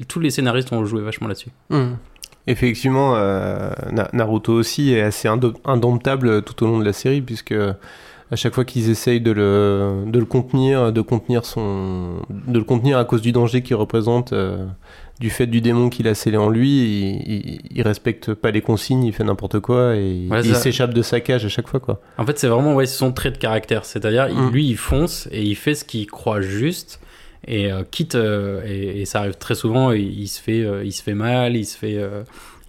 tous 0.07 0.21
les 0.21 0.31
scénaristes 0.31 0.73
ont 0.73 0.85
joué 0.85 1.03
vachement 1.03 1.27
là-dessus. 1.27 1.51
Effectivement, 2.47 3.17
euh, 3.17 3.71
Na- 3.93 4.09
Naruto 4.13 4.53
aussi 4.53 4.93
est 4.93 5.03
assez 5.03 5.29
indo- 5.29 5.55
indomptable 5.65 6.43
tout 6.43 6.65
au 6.65 6.67
long 6.69 6.79
de 6.79 6.85
la 6.85 6.93
série, 6.93 7.21
puisque 7.21 7.55
à 8.31 8.37
chaque 8.37 8.55
fois 8.55 8.65
qu'ils 8.65 8.91
essayent 8.91 9.21
de 9.21 9.33
le, 9.33 10.05
de 10.07 10.19
le 10.19 10.25
contenir, 10.25 10.93
de 10.93 11.01
contenir 11.01 11.45
son, 11.45 12.23
de 12.31 12.59
le 12.59 12.65
contenir 12.65 12.99
à 12.99 13.05
cause 13.05 13.23
du 13.23 13.33
danger 13.33 13.63
qu'il 13.63 13.77
représente, 13.77 14.33
euh, 14.33 14.67
du 15.19 15.31
fait 15.31 15.47
du 15.47 15.61
démon 15.61 15.89
qu'il 15.91 16.07
a 16.09 16.15
scellé 16.15 16.37
en 16.37 16.49
lui, 16.49 16.69
il, 16.69 17.33
il, 17.33 17.61
il 17.71 17.83
respecte 17.83 18.33
pas 18.35 18.51
les 18.51 18.61
consignes, 18.63 19.05
il 19.05 19.13
fait 19.13 19.25
n'importe 19.25 19.61
quoi 19.61 19.97
et 19.97 20.29
Ouais, 20.31 20.41
il 20.45 20.55
s'échappe 20.55 20.95
de 20.95 21.03
sa 21.03 21.21
cage 21.21 21.45
à 21.45 21.49
chaque 21.49 21.69
fois, 21.69 21.81
quoi. 21.81 22.01
En 22.19 22.25
fait, 22.25 22.39
c'est 22.39 22.47
vraiment 22.49 22.75
ouais, 22.75 22.87
son 22.87 23.13
trait 23.13 23.31
de 23.31 23.37
caractère. 23.39 23.85
C'est-à-dire, 23.85 24.29
Mm. 24.33 24.51
lui, 24.51 24.67
il 24.69 24.77
fonce 24.77 25.29
et 25.33 25.43
il 25.43 25.57
fait 25.57 25.75
ce 25.75 25.85
qu'il 25.85 26.07
croit 26.07 26.41
juste. 26.41 27.01
Et 27.47 27.73
euh, 27.73 27.83
quitte, 27.91 28.15
euh, 28.17 28.61
et, 28.67 29.01
et 29.01 29.05
ça 29.07 29.21
arrive 29.21 29.37
très 29.39 29.55
souvent, 29.55 29.93
il, 29.93 30.21
il 30.21 30.29
se 30.29 30.41
fait, 30.41 30.63
il 30.85 30.93
se 30.93 31.03
fait 31.03 31.15
mal, 31.15 31.57
il 31.57 31.65
se 31.65 31.77
fait, 31.77 31.99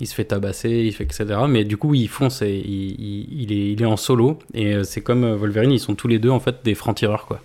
il 0.02 0.08
se 0.08 0.14
fait 0.16 0.26
tabasser, 0.26 0.70
il 0.70 0.92
fait 0.92 1.06
etc. 1.06 1.26
Mais 1.48 1.64
du 1.64 1.78
coup, 1.78 1.94
il 1.94 2.10
fonce 2.10 2.42
et 2.42 2.50
il, 2.54 2.96
il- 3.00 3.42
il 3.44 3.52
est, 3.54 3.72
il 3.72 3.82
est 3.82 3.86
en 3.86 3.96
solo. 3.98 4.40
Et 4.54 4.74
euh, 4.76 4.84
c'est 4.84 5.00
comme 5.02 5.24
euh, 5.24 5.36
Wolverine, 5.38 5.72
ils 5.72 5.80
sont 5.80 5.96
tous 5.96 6.08
les 6.10 6.20
deux 6.20 6.30
en 6.32 6.40
fait 6.42 6.58
des 6.66 6.76
francs-tireurs, 6.76 7.26
quoi. 7.28 7.40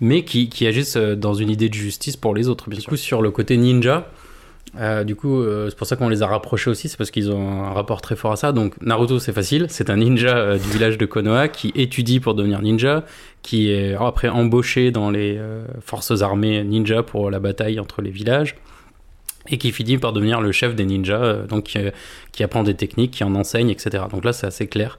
mais 0.00 0.24
qui, 0.24 0.48
qui 0.50 0.66
agissent 0.66 0.96
euh, 0.98 1.14
dans 1.16 1.32
une 1.34 1.48
idée 1.50 1.68
de 1.70 1.74
justice 1.74 2.16
pour 2.16 2.34
les 2.34 2.48
autres. 2.48 2.68
Bien 2.68 2.78
sûr. 2.80 2.84
Du 2.84 2.88
coup, 2.90 2.96
sur 2.96 3.22
le 3.22 3.30
côté 3.30 3.56
ninja, 3.56 4.10
euh, 4.78 5.04
du 5.04 5.14
coup, 5.16 5.40
euh, 5.40 5.70
c'est 5.70 5.76
pour 5.78 5.86
ça 5.86 5.96
qu'on 5.96 6.08
les 6.10 6.22
a 6.22 6.26
rapprochés 6.26 6.68
aussi, 6.68 6.88
c'est 6.88 6.98
parce 6.98 7.10
qu'ils 7.10 7.30
ont 7.30 7.62
un 7.64 7.72
rapport 7.72 8.02
très 8.02 8.14
fort 8.16 8.32
à 8.32 8.36
ça. 8.36 8.52
Donc, 8.52 8.74
Naruto, 8.82 9.18
c'est 9.18 9.32
facile, 9.32 9.66
c'est 9.70 9.88
un 9.88 9.96
ninja 9.96 10.36
euh, 10.36 10.58
du 10.58 10.68
village 10.68 10.98
de 10.98 11.06
Konoha 11.06 11.48
qui 11.48 11.72
étudie 11.76 12.20
pour 12.20 12.34
devenir 12.34 12.60
ninja, 12.60 13.04
qui 13.42 13.70
est 13.70 13.94
après 13.94 14.28
embauché 14.28 14.90
dans 14.90 15.08
les 15.10 15.38
forces 15.80 16.20
armées 16.20 16.62
ninja 16.64 17.02
pour 17.04 17.30
la 17.30 17.38
bataille 17.38 17.78
entre 17.80 18.02
les 18.02 18.10
villages. 18.10 18.56
Et 19.48 19.58
qui 19.58 19.72
finit 19.72 19.98
par 19.98 20.12
devenir 20.12 20.40
le 20.40 20.52
chef 20.52 20.74
des 20.74 20.84
ninjas, 20.84 21.22
euh, 21.22 21.46
donc 21.46 21.70
euh, 21.76 21.90
qui 22.32 22.42
apprend 22.42 22.62
des 22.62 22.74
techniques, 22.74 23.12
qui 23.12 23.24
en 23.24 23.34
enseigne, 23.34 23.70
etc. 23.70 24.04
Donc 24.10 24.24
là, 24.24 24.32
c'est 24.32 24.46
assez 24.46 24.66
clair. 24.66 24.98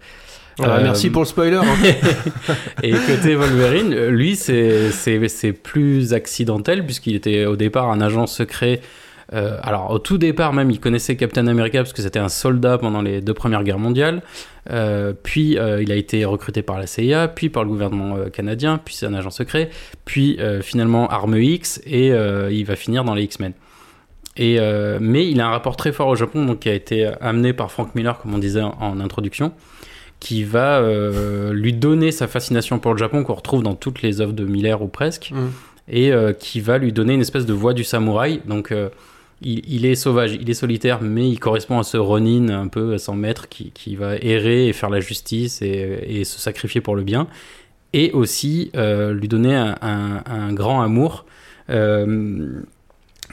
Ah, 0.59 0.77
Euh, 0.77 0.83
Merci 0.83 1.09
pour 1.11 1.21
le 1.21 1.27
spoiler. 1.27 1.57
hein. 1.57 2.53
et 2.83 2.91
côté 2.91 3.35
Wolverine, 3.35 3.93
euh, 3.93 4.09
lui, 4.09 4.35
c'est 4.35 5.53
plus 5.53 6.13
accidentel, 6.13 6.83
puisqu'il 6.85 7.15
était 7.15 7.45
au 7.45 7.55
départ 7.55 7.91
un 7.91 8.01
agent 8.01 8.25
secret. 8.27 8.81
Euh, 9.33 9.57
alors, 9.61 9.91
au 9.91 9.99
tout 9.99 10.17
départ, 10.17 10.53
même, 10.53 10.71
il 10.71 10.79
connaissait 10.79 11.15
Captain 11.15 11.45
America, 11.47 11.79
parce 11.79 11.93
que 11.93 12.01
c'était 12.01 12.17
un 12.17 12.29
soldat 12.29 12.77
pendant 12.79 13.01
les 13.03 13.21
deux 13.21 13.33
premières 13.35 13.63
guerres 13.63 13.77
mondiales. 13.77 14.23
Euh, 14.71 15.13
puis, 15.21 15.57
il 15.81 15.91
a 15.91 15.95
été 15.95 16.25
recruté 16.25 16.61
par 16.63 16.79
la 16.79 16.87
CIA, 16.87 17.27
puis 17.27 17.49
par 17.49 17.63
le 17.63 17.69
gouvernement 17.69 18.15
canadien, 18.33 18.79
puis 18.83 18.95
c'est 18.95 19.05
un 19.05 19.13
agent 19.13 19.29
secret, 19.31 19.69
puis 20.05 20.39
finalement 20.61 21.07
Arme 21.09 21.37
X, 21.37 21.81
et 21.85 22.07
il 22.07 22.63
va 22.65 22.75
finir 22.75 23.03
dans 23.03 23.13
les 23.15 23.23
X-Men. 23.23 23.53
Et, 24.37 24.59
euh, 24.59 24.97
mais 25.01 25.27
il 25.29 25.41
a 25.41 25.47
un 25.47 25.51
rapport 25.51 25.75
très 25.77 25.91
fort 25.91 26.07
au 26.07 26.15
Japon, 26.15 26.45
donc 26.45 26.59
qui 26.59 26.69
a 26.69 26.73
été 26.73 27.09
amené 27.21 27.53
par 27.53 27.71
Frank 27.71 27.95
Miller, 27.95 28.19
comme 28.19 28.33
on 28.35 28.37
disait 28.37 28.61
en, 28.61 28.75
en 28.79 28.99
introduction, 28.99 29.51
qui 30.19 30.43
va 30.43 30.79
euh, 30.79 31.53
lui 31.53 31.73
donner 31.73 32.11
sa 32.11 32.27
fascination 32.27 32.79
pour 32.79 32.91
le 32.93 32.97
Japon 32.99 33.23
qu'on 33.23 33.33
retrouve 33.33 33.63
dans 33.63 33.75
toutes 33.75 34.01
les 34.01 34.21
œuvres 34.21 34.33
de 34.33 34.45
Miller 34.45 34.81
ou 34.81 34.87
presque, 34.87 35.31
Mm. 35.33 35.47
et 35.89 36.11
euh, 36.11 36.33
qui 36.33 36.59
va 36.59 36.77
lui 36.77 36.91
donner 36.93 37.13
une 37.15 37.21
espèce 37.21 37.45
de 37.45 37.53
voix 37.53 37.73
du 37.73 37.83
samouraï. 37.83 38.41
Donc 38.47 38.71
il, 39.41 39.61
il 39.67 39.85
est 39.85 39.95
sauvage, 39.95 40.33
il 40.33 40.49
est 40.49 40.53
solitaire, 40.55 40.99
mais 41.01 41.27
il 41.29 41.39
correspond 41.39 41.79
à 41.79 41.83
ce 41.83 41.97
Ronin 41.97 42.49
un 42.49 42.67
peu 42.67 42.97
sans 42.97 43.15
maître 43.15 43.47
qui, 43.49 43.71
qui 43.71 43.95
va 43.95 44.15
errer 44.17 44.67
et 44.67 44.73
faire 44.73 44.89
la 44.89 44.99
justice 44.99 45.61
et, 45.61 45.99
et 46.07 46.23
se 46.25 46.39
sacrifier 46.39 46.81
pour 46.81 46.95
le 46.95 47.03
bien, 47.03 47.27
et 47.93 48.11
aussi 48.11 48.71
lui 48.75 49.27
donner 49.27 49.55
un, 49.55 49.75
un- 49.81 50.23
un 50.25 50.53
grand 50.53 50.81
amour. 50.81 51.25
Euh, 51.69 52.61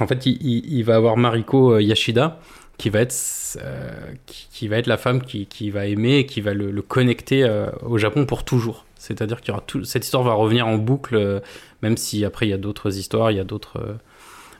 en 0.01 0.07
fait, 0.07 0.27
il, 0.27 0.39
il- 0.47 0.73
il 0.79 0.85
va 0.85 0.97
avoir 0.97 1.17
Mariko 1.17 1.75
euh, 1.75 1.83
Yashida, 1.83 2.39
qui 2.79 2.91
va 2.91 3.01
être, 3.01 3.15
euh, 3.63 3.91
qui, 4.27 4.49
qui 4.51 4.69
va 4.69 4.77
être 4.79 4.87
la 4.89 4.97
femme 4.97 5.23
qui, 5.23 5.47
qui 5.47 5.71
va 5.71 5.87
aimer 5.87 6.19
et 6.19 6.27
qui 6.27 6.41
va 6.41 6.55
le, 6.55 6.71
le 6.73 6.83
connecter 6.83 7.45
euh, 7.45 7.69
au 7.83 7.99
Japon 7.99 8.27
pour 8.27 8.45
toujours. 8.45 8.85
C'est-à-dire 8.97 9.41
qu'il 9.41 9.51
y 9.51 9.53
aura 9.53 9.63
tout, 9.67 9.85
cette 9.85 10.05
histoire 10.05 10.23
va 10.25 10.33
revenir 10.33 10.67
en 10.67 10.77
boucle, 10.79 11.15
euh, 11.17 11.41
même 11.83 11.97
si 11.97 12.25
après 12.25 12.47
il 12.47 12.51
y 12.51 12.55
a 12.55 12.59
d'autres 12.59 12.97
histoires, 12.99 13.31
il 13.31 13.37
y 13.37 13.41
a 13.41 13.45
d'autres 13.45 13.97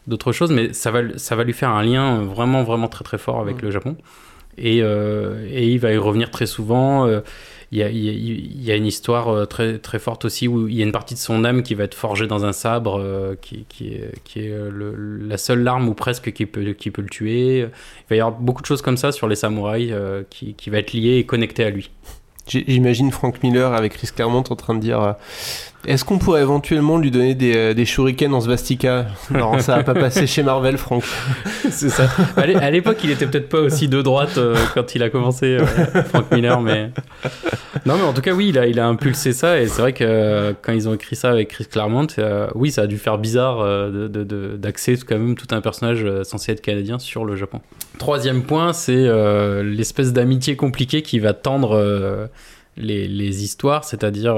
d'autres 0.07 0.33
choses, 0.33 0.51
mais 0.53 0.75
ça 0.75 0.91
va, 0.91 1.01
ça 1.17 1.35
va 1.35 1.45
lui 1.45 1.55
faire 1.55 1.71
un 1.71 1.83
lien 1.83 2.23
vraiment, 2.23 2.63
vraiment 2.63 2.89
très 2.89 3.05
très 3.05 3.17
fort 3.17 3.41
avec 3.41 3.63
le 3.63 3.71
Japon. 3.71 3.97
Et, 4.59 4.81
euh, 4.83 5.47
et 5.51 5.69
il 5.69 5.79
va 5.79 5.93
y 5.93 5.97
revenir 5.97 6.31
très 6.31 6.47
souvent. 6.47 7.07
euh, 7.07 7.21
il 7.73 7.81
y, 7.81 8.71
a, 8.71 8.77
une 8.77 8.87
histoire 8.87 9.29
euh, 9.29 9.47
très, 9.47 9.79
très 9.79 9.99
forte 9.99 10.25
aussi 10.27 10.47
où 10.47 10.69
il 10.69 10.77
y 10.77 10.81
a 10.81 10.85
une 10.85 10.93
partie 10.93 11.15
de 11.15 11.19
son 11.19 11.45
âme 11.45 11.65
qui 11.65 11.75
va 11.75 11.83
être 11.83 11.95
forgée 11.95 12.29
dans 12.29 12.45
un 12.45 12.53
sabre 12.53 13.35
qui, 13.41 13.67
qui 13.69 13.89
est, 14.39 14.53
la 14.73 15.37
seule 15.39 15.67
arme 15.67 15.89
ou 15.89 15.95
presque 15.95 16.33
qui 16.33 16.47
peut, 16.47 16.73
qui 16.75 16.93
peut 16.93 17.03
le 17.03 17.09
tuer. 17.09 17.59
Il 17.59 17.71
va 18.11 18.17
y 18.17 18.21
avoir 18.21 18.39
beaucoup 18.39 18.63
de 18.63 18.67
choses 18.67 18.81
comme 18.81 18.97
ça 18.97 19.11
sur 19.11 19.27
les 19.27 19.35
samouraïs 19.35 19.93
qui, 20.31 20.55
qui 20.55 20.71
va 20.71 20.79
être 20.79 20.93
liées 20.93 21.17
et 21.17 21.27
connectées 21.27 21.65
à 21.65 21.71
lui. 21.71 21.91
J'imagine 22.47 23.11
Frank 23.11 23.43
Miller 23.43 23.73
avec 23.73 23.95
Chris 23.95 24.11
Claremont 24.15 24.45
en 24.51 24.55
train 24.55 24.75
de 24.75 24.81
dire 24.81 25.17
Est-ce 25.87 26.05
qu'on 26.05 26.19
pourrait 26.19 26.41
éventuellement 26.43 26.97
lui 26.99 27.11
donner 27.11 27.35
des, 27.35 27.55
euh, 27.57 27.75
des 27.75 27.85
shurikens 27.85 28.33
en 28.35 28.41
svastika? 28.41 29.07
Non, 29.31 29.59
ça 29.59 29.77
va 29.77 29.83
pas 29.85 29.95
passer 29.95 30.27
chez 30.27 30.43
Marvel, 30.43 30.79
Frank. 30.79 31.03
C'est 31.71 31.91
ça. 31.91 32.09
À 32.37 32.47
l'é- 32.47 32.55
à 32.57 32.71
l'époque, 32.71 32.99
il 33.05 33.11
était 33.11 33.27
peut-être 33.27 33.49
pas 33.49 33.61
aussi 33.61 33.89
de 33.89 34.01
droite 34.01 34.39
euh, 34.39 34.57
quand 34.75 34.95
il 34.95 35.03
a 35.03 35.11
commencé, 35.11 35.59
euh, 35.61 35.67
Frank 36.05 36.31
Miller, 36.33 36.61
mais. 36.61 36.91
Non, 37.87 37.97
mais 37.99 38.05
en 38.05 38.15
tout 38.15 38.23
cas, 38.23 38.33
oui, 38.33 38.49
il 38.49 38.59
a, 38.59 38.67
il 38.67 38.81
a 38.81 38.87
impulsé 38.87 39.35
ça, 39.35 39.61
et 39.61 39.67
c'est 39.67 39.83
vrai 39.83 39.93
que 39.93 40.05
euh, 40.05 40.53
quand 40.63 40.73
ils 40.73 40.89
ont 40.89 40.95
écrit 40.95 41.17
ça 41.17 41.31
avec 41.31 41.49
Chris 41.49 41.67
Claremont, 41.71 42.07
euh, 42.19 42.47
oui, 42.55 42.71
ça 42.71 42.83
a 42.83 42.87
dû 42.87 42.97
faire 42.97 43.19
bizarre 43.19 43.61
euh, 43.61 43.91
de- 43.91 44.09
de- 44.09 44.25
de- 44.25 44.57
d'axer 44.57 44.97
quand 45.07 45.19
même 45.19 45.35
tout 45.35 45.49
un 45.51 45.61
personnage 45.61 46.03
euh, 46.03 46.25
censé 46.25 46.53
être 46.53 46.63
canadien 46.63 46.99
sur 46.99 47.27
le 47.27 47.37
Japon. 47.37 47.61
Troisième 47.99 48.43
point, 48.43 48.73
c'est 48.73 48.95
euh, 48.97 49.63
l'espèce 49.63 50.15
d'amitié 50.15 50.57
compliquée 50.57 51.03
qui 51.03 51.19
va 51.19 51.35
tendre 51.35 51.77
euh, 51.77 52.27
les, 52.79 53.07
les 53.07 53.45
histoires, 53.45 53.85
c'est-à-dire 53.85 54.37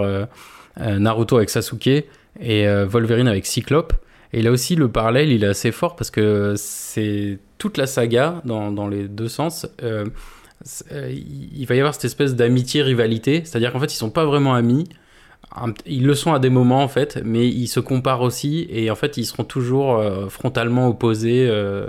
Naruto 0.78 1.36
avec 1.36 1.50
Sasuke 1.50 1.86
et 1.88 2.06
euh, 2.40 2.86
Wolverine 2.86 3.28
avec 3.28 3.46
Cyclope. 3.46 3.92
Et 4.32 4.42
là 4.42 4.50
aussi, 4.50 4.76
le 4.76 4.88
parallèle, 4.88 5.30
il 5.30 5.44
est 5.44 5.48
assez 5.48 5.72
fort 5.72 5.96
parce 5.96 6.10
que 6.10 6.54
c'est 6.56 7.38
toute 7.58 7.78
la 7.78 7.86
saga 7.86 8.42
dans, 8.44 8.70
dans 8.72 8.88
les 8.88 9.08
deux 9.08 9.28
sens. 9.28 9.66
euh, 9.82 10.04
euh, 10.92 11.12
il 11.12 11.64
va 11.66 11.74
y 11.74 11.78
avoir 11.78 11.94
cette 11.94 12.06
espèce 12.06 12.34
d'amitié-rivalité, 12.34 13.42
c'est-à-dire 13.44 13.72
qu'en 13.72 13.80
fait, 13.80 13.92
ils 13.92 13.96
sont 13.96 14.10
pas 14.10 14.24
vraiment 14.24 14.54
amis. 14.54 14.88
Ils 15.86 16.04
le 16.04 16.14
sont 16.14 16.34
à 16.34 16.38
des 16.38 16.50
moments 16.50 16.82
en 16.82 16.88
fait, 16.88 17.20
mais 17.24 17.48
ils 17.48 17.68
se 17.68 17.80
comparent 17.80 18.22
aussi 18.22 18.66
et 18.70 18.90
en 18.90 18.94
fait, 18.94 19.16
ils 19.16 19.24
seront 19.24 19.44
toujours 19.44 19.96
euh, 19.96 20.28
frontalement 20.28 20.88
opposés 20.88 21.48
euh, 21.48 21.54
euh, 21.56 21.88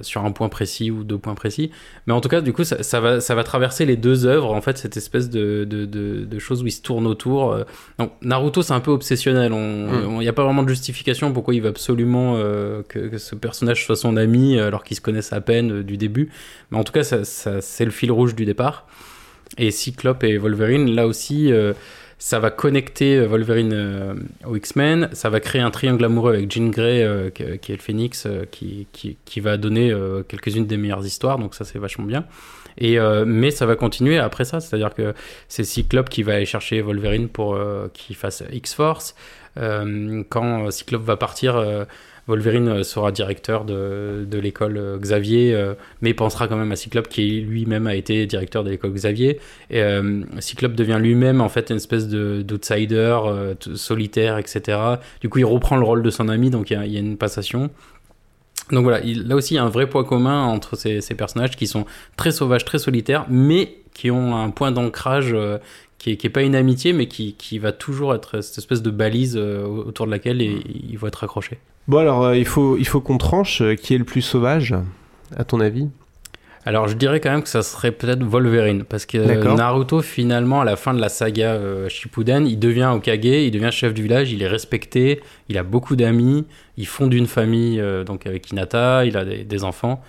sur 0.00 0.24
un 0.24 0.30
point 0.32 0.48
précis 0.48 0.90
ou 0.90 1.04
deux 1.04 1.18
points 1.18 1.34
précis. 1.34 1.70
Mais 2.06 2.12
en 2.12 2.20
tout 2.20 2.28
cas, 2.28 2.40
du 2.40 2.52
coup, 2.52 2.64
ça, 2.64 2.82
ça 2.82 3.00
va, 3.00 3.20
ça 3.20 3.34
va 3.34 3.44
traverser 3.44 3.84
les 3.84 3.96
deux 3.96 4.26
œuvres, 4.26 4.52
en 4.52 4.60
fait, 4.60 4.78
cette 4.78 4.96
espèce 4.96 5.30
de, 5.30 5.64
de, 5.64 5.84
de, 5.86 6.24
de 6.24 6.38
choses 6.38 6.62
où 6.62 6.66
ils 6.66 6.72
se 6.72 6.82
tournent 6.82 7.06
autour. 7.06 7.52
euh. 7.52 7.64
Donc, 7.98 8.12
Naruto, 8.22 8.62
c'est 8.62 8.72
un 8.74 8.80
peu 8.80 8.90
obsessionnel. 8.90 9.52
Il 9.52 9.58
Mm. 10.08 10.18
n'y 10.20 10.28
a 10.28 10.32
pas 10.32 10.44
vraiment 10.44 10.62
de 10.62 10.68
justification 10.68 11.32
pourquoi 11.32 11.54
il 11.54 11.62
veut 11.62 11.68
absolument 11.70 12.34
euh, 12.36 12.82
que, 12.88 12.98
que 13.08 13.18
ce 13.18 13.34
personnage 13.34 13.84
soit 13.84 13.96
son 13.96 14.16
ami, 14.16 14.58
euh, 14.58 14.66
alors 14.68 14.84
qu'ils 14.84 14.96
se 14.96 15.00
connaissent 15.00 15.32
à 15.32 15.40
peine 15.40 15.72
euh, 15.80 15.82
du 15.82 15.96
début. 15.96 16.30
Mais 16.70 16.78
en 16.78 16.84
tout 16.84 16.92
cas, 16.92 17.02
ça, 17.02 17.24
ça- 17.24 17.60
c'est 17.60 17.84
le 17.84 17.90
fil 17.90 18.10
rouge 18.12 18.34
du 18.34 18.44
départ. 18.44 18.86
Et 19.58 19.70
Cyclope 19.70 20.24
et 20.24 20.38
Wolverine, 20.38 20.90
là 20.94 21.06
aussi, 21.06 21.52
euh, 21.52 21.74
ça 22.22 22.38
va 22.38 22.52
connecter 22.52 23.16
euh, 23.16 23.26
Wolverine 23.26 23.72
euh, 23.72 24.14
aux 24.46 24.54
X-Men, 24.54 25.08
ça 25.12 25.28
va 25.28 25.40
créer 25.40 25.60
un 25.60 25.72
triangle 25.72 26.04
amoureux 26.04 26.34
avec 26.34 26.52
Jean 26.52 26.70
Grey, 26.70 27.02
euh, 27.02 27.30
qui, 27.30 27.42
est 27.42 27.68
le 27.68 28.10
euh, 28.26 28.44
qui, 28.48 28.86
qui, 28.92 29.16
qui 29.24 29.40
va 29.40 29.56
donner 29.56 29.92
quelques-unes 30.28 30.66
des 30.66 30.76
meilleures 30.76 31.04
histoires, 31.04 31.40
donc 31.40 31.56
ça 31.56 31.64
c'est 31.64 31.80
vachement 31.80 32.04
bien. 32.04 32.24
Et, 32.78 32.96
mais 33.26 33.50
ça 33.50 33.66
va 33.66 33.76
continuer 33.76 34.18
après 34.18 34.44
ça, 34.44 34.60
c'est-à-dire 34.60 34.94
que 34.94 35.14
c'est 35.48 35.64
Cyclope 35.64 36.08
qui 36.08 36.22
va 36.22 36.34
aller 36.34 36.46
chercher 36.46 36.80
Wolverine 36.80 37.28
pour 37.28 37.58
qu'il 37.92 38.16
fasse 38.16 38.42
X-Force. 38.50 39.14
Quand 39.56 40.70
Cyclope 40.70 41.02
va 41.02 41.16
partir, 41.18 41.86
Wolverine 42.28 42.68
euh, 42.68 42.82
sera 42.82 43.10
directeur 43.12 43.64
de, 43.64 44.24
de 44.28 44.38
l'école 44.38 44.76
euh, 44.76 44.98
Xavier, 44.98 45.54
euh, 45.54 45.74
mais 46.00 46.14
pensera 46.14 46.48
quand 46.48 46.56
même 46.56 46.70
à 46.72 46.76
Cyclope 46.76 47.08
qui 47.08 47.40
lui-même 47.40 47.86
a 47.86 47.94
été 47.94 48.26
directeur 48.26 48.64
de 48.64 48.70
l'école 48.70 48.92
Xavier. 48.92 49.40
Et 49.70 49.82
Cyclope 50.40 50.74
devient 50.74 50.98
lui-même 51.00 51.40
en 51.40 51.48
fait 51.48 51.70
une 51.70 51.76
espèce 51.76 52.08
de 52.08 52.42
d'outsider, 52.42 53.16
solitaire, 53.74 54.38
etc. 54.38 54.78
Du 55.20 55.28
coup, 55.28 55.38
il 55.38 55.44
reprend 55.44 55.76
le 55.76 55.84
rôle 55.84 56.02
de 56.02 56.10
son 56.10 56.28
ami, 56.28 56.50
donc 56.50 56.70
il 56.70 56.74
y 56.74 56.96
a, 56.96 57.00
une 57.00 57.16
passation. 57.16 57.70
Donc 58.70 58.84
voilà, 58.84 59.00
il- 59.00 59.26
là 59.26 59.36
aussi, 59.36 59.54
il 59.54 59.56
y 59.56 59.60
a 59.60 59.64
un 59.64 59.68
vrai 59.68 59.88
point 59.88 60.04
commun 60.04 60.44
entre 60.44 60.76
ces, 60.76 61.00
personnages 61.14 61.56
qui 61.56 61.66
sont 61.66 61.84
très 62.16 62.30
sauvages, 62.30 62.64
très 62.64 62.78
solitaires, 62.78 63.26
mais 63.28 63.76
qui 63.94 64.10
ont 64.10 64.36
un 64.36 64.50
point 64.50 64.72
d'ancrage 64.72 65.34
qui 66.02 66.10
est, 66.10 66.16
qui 66.16 66.26
est 66.26 66.30
pas 66.30 66.42
une 66.42 66.56
amitié, 66.56 66.92
mais 66.92 67.06
qui, 67.06 67.34
qui 67.34 67.60
va 67.60 67.70
toujours 67.70 68.12
être 68.12 68.40
cette 68.40 68.58
espèce 68.58 68.82
de 68.82 68.90
balise 68.90 69.36
euh, 69.36 69.64
autour 69.64 70.06
de 70.06 70.10
laquelle 70.10 70.42
ils, 70.42 70.60
ils 70.90 70.98
vont 70.98 71.06
être 71.06 71.22
accrochés. 71.22 71.58
Bon, 71.86 71.98
alors, 71.98 72.24
euh, 72.24 72.36
il 72.36 72.44
faut, 72.44 72.76
il 72.76 72.86
faut 72.88 73.00
qu'on 73.00 73.18
tranche. 73.18 73.62
euh, 73.62 73.76
Qui 73.76 73.94
est 73.94 73.98
le 73.98 74.04
plus 74.04 74.20
sauvage, 74.22 74.74
à 75.36 75.44
ton 75.44 75.60
avis? 75.60 75.88
Alors 76.64 76.86
je 76.86 76.94
dirais 76.94 77.18
quand 77.20 77.30
même 77.30 77.42
que 77.42 77.48
ça 77.48 77.62
serait 77.62 77.90
peut-être 77.90 78.22
Wolverine, 78.22 78.84
parce 78.84 79.04
que 79.04 79.18
D'accord. 79.18 79.56
Naruto 79.56 80.00
finalement 80.00 80.60
à 80.60 80.64
la 80.64 80.76
fin 80.76 80.94
de 80.94 81.00
la 81.00 81.08
saga 81.08 81.54
euh, 81.54 81.88
Shippuden, 81.88 82.46
il 82.46 82.58
devient 82.58 82.90
Okage, 82.94 83.24
il 83.24 83.50
devient 83.50 83.70
chef 83.72 83.94
du 83.94 84.02
village, 84.02 84.32
il 84.32 84.42
est 84.42 84.48
respecté, 84.48 85.20
il 85.48 85.58
a 85.58 85.64
beaucoup 85.64 85.96
d'amis, 85.96 86.44
il 86.76 86.86
fonde 86.86 87.14
une 87.14 87.26
famille 87.26 87.80
euh, 87.80 88.04
donc 88.04 88.26
avec 88.26 88.50
Hinata, 88.50 89.04
il 89.04 89.16
a 89.16 89.24
des, 89.24 89.42
des 89.42 89.64
enfants. 89.64 90.02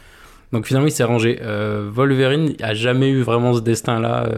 Donc 0.51 0.67
finalement 0.67 0.87
il 0.87 0.91
s'est 0.91 1.03
rangé. 1.03 1.39
Euh, 1.41 1.89
Wolverine 1.91 2.53
a 2.61 2.75
jamais 2.75 3.09
eu 3.09 3.21
vraiment 3.23 3.55
ce 3.55 3.61
destin-là. 3.61 4.29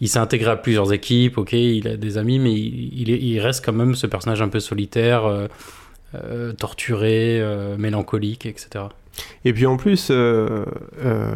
Il 0.00 0.08
s'est 0.08 0.18
intégré 0.18 0.50
à 0.50 0.56
plusieurs 0.56 0.92
équipes, 0.92 1.38
ok, 1.38 1.52
il 1.52 1.86
a 1.88 1.96
des 1.96 2.18
amis, 2.18 2.38
mais 2.38 2.52
il, 2.52 2.90
il 3.02 3.10
est- 3.10 3.18
il 3.20 3.38
reste 3.40 3.64
quand 3.64 3.72
même 3.72 3.94
ce 3.94 4.06
personnage 4.06 4.40
un 4.42 4.48
peu 4.48 4.60
solitaire, 4.60 5.26
euh, 5.26 5.46
euh, 6.14 6.52
torturé, 6.52 7.38
euh, 7.40 7.76
mélancolique, 7.76 8.46
etc. 8.46 8.84
Et 9.44 9.52
puis 9.52 9.66
en 9.66 9.76
plus, 9.76 10.08
euh, 10.10 10.64
euh, 11.04 11.30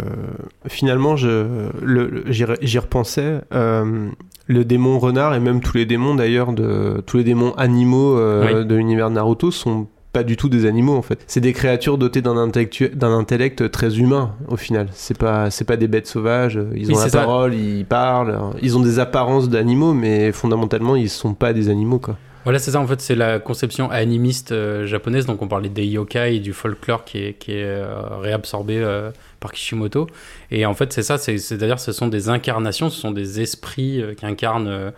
finalement, 0.68 1.16
je, 1.16 1.68
le, 1.82 2.08
le- 2.08 2.24
j'y, 2.32 2.44
j'y 2.62 2.78
repensais. 2.78 3.40
euh, 3.52 4.08
le 4.46 4.62
démon 4.64 4.98
renard 4.98 5.34
et 5.34 5.40
même 5.40 5.62
tous 5.62 5.76
les 5.78 5.86
démons 5.86 6.14
d'ailleurs, 6.14 6.52
de, 6.52 7.02
tous 7.06 7.16
les 7.16 7.24
démons 7.24 7.54
animaux 7.54 8.16
Oui. 8.42 8.64
de 8.66 8.74
l'univers 8.74 9.08
de 9.08 9.14
Naruto 9.14 9.50
sont 9.50 9.86
pas 10.14 10.22
du 10.24 10.36
tout 10.38 10.48
des 10.48 10.64
animaux 10.64 10.96
en 10.96 11.02
fait. 11.02 11.18
C'est 11.26 11.40
des 11.40 11.52
créatures 11.52 11.98
dotées 11.98 12.22
d'un, 12.22 12.36
intellect 12.38 13.70
très 13.70 13.98
humain 13.98 14.34
au 14.48 14.56
final. 14.56 14.86
C'est 14.92 15.18
pas, 15.18 15.50
c'est 15.50 15.64
pas 15.66 15.76
des 15.76 15.88
bêtes 15.88 16.06
sauvages. 16.06 16.58
Ils 16.74 16.86
Oui, 16.88 16.94
ont 16.96 17.00
la 17.00 17.08
ça. 17.10 17.18
parole, 17.18 17.54
ils 17.54 17.84
parlent. 17.84 18.38
Ils 18.62 18.78
ont 18.78 18.80
des 18.80 18.98
apparences 18.98 19.48
d'animaux, 19.50 19.92
mais 19.92 20.32
fondamentalement, 20.32 20.96
ils 20.96 21.10
sont 21.10 21.34
pas 21.34 21.52
des 21.52 21.68
animaux 21.68 21.98
quoi. 21.98 22.16
Voilà, 22.44 22.58
c'est 22.58 22.72
ça, 22.72 22.80
en 22.80 22.86
fait, 22.86 23.00
c'est 23.00 23.14
la 23.14 23.38
conception 23.38 23.90
animiste 23.90 24.52
euh, 24.52 24.84
japonaise. 24.86 25.24
Donc, 25.24 25.40
on 25.40 25.48
parlait 25.48 25.70
des 25.70 25.86
yokai 25.86 26.36
et 26.36 26.40
du 26.40 26.52
folklore 26.52 27.04
qui 27.04 27.16
est, 27.24 27.32
qui 27.38 27.52
est 27.52 27.64
euh, 27.64 27.86
réabsorbé 28.20 28.76
euh, 28.76 29.10
par 29.40 29.50
Kishimoto. 29.50 30.06
Et 30.50 30.66
en 30.66 30.74
fait, 30.74 30.92
c'est 30.92 31.02
ça, 31.02 31.16
c'est- 31.16 31.38
c'est-à-dire, 31.38 31.80
ce 31.80 31.90
sont 31.92 32.06
des 32.08 32.28
incarnations, 32.28 32.90
ce 32.90 33.00
sont 33.00 33.12
des 33.12 33.40
esprits 33.40 34.02
qui 34.18 34.26
incarnent 34.26 34.92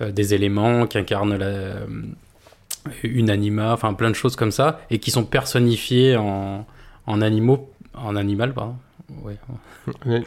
des 0.00 0.34
éléments, 0.34 0.86
qui 0.88 0.98
incarnent 0.98 1.36
la, 1.36 1.74
une 3.02 3.30
anima, 3.30 3.72
enfin, 3.72 3.92
plein 3.94 4.10
de 4.10 4.14
choses 4.14 4.36
comme 4.36 4.50
ça, 4.52 4.80
et 4.90 4.98
qui 4.98 5.10
sont 5.10 5.24
personnifiés 5.24 6.16
en, 6.16 6.66
en 7.06 7.20
animaux, 7.22 7.70
en 7.94 8.16
animal, 8.16 8.52
pardon. 8.54 8.76
Ouais. 9.22 9.36
Ouais. 10.06 10.22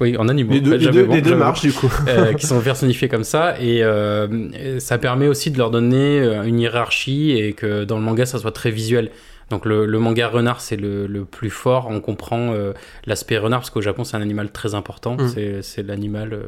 Oui, 0.00 0.16
en 0.16 0.28
animaux. 0.28 0.52
Les 0.52 0.60
deux, 0.60 0.74
les 0.76 0.88
deux, 0.90 1.04
bon, 1.04 1.14
les 1.14 1.20
deux 1.22 1.28
j'avais 1.30 1.40
bon 1.40 1.46
marchent 1.46 1.60
du 1.62 1.72
coup. 1.72 1.90
euh, 2.08 2.32
qui 2.32 2.46
sont 2.46 2.60
personnifiés 2.60 3.08
comme 3.08 3.22
ça 3.22 3.54
et, 3.60 3.84
euh, 3.84 4.48
et 4.52 4.80
ça 4.80 4.98
permet 4.98 5.28
aussi 5.28 5.52
de 5.52 5.58
leur 5.58 5.70
donner 5.70 6.18
euh, 6.20 6.42
une 6.42 6.58
hiérarchie 6.58 7.32
et 7.38 7.52
que 7.52 7.84
dans 7.84 7.96
le 7.98 8.02
manga 8.02 8.26
ça 8.26 8.38
soit 8.40 8.50
très 8.50 8.72
visuel. 8.72 9.12
Donc 9.50 9.66
le, 9.66 9.86
le 9.86 9.98
manga 10.00 10.26
renard 10.26 10.60
c'est 10.60 10.74
le, 10.76 11.06
le 11.06 11.24
plus 11.24 11.50
fort, 11.50 11.86
on 11.90 12.00
comprend 12.00 12.52
euh, 12.54 12.72
l'aspect 13.06 13.38
renard 13.38 13.60
parce 13.60 13.70
qu'au 13.70 13.82
Japon 13.82 14.02
c'est 14.02 14.16
un 14.16 14.22
animal 14.22 14.50
très 14.50 14.74
important, 14.74 15.16
Mm. 15.16 15.28
c'est, 15.28 15.62
c'est 15.62 15.82
l'animal 15.86 16.40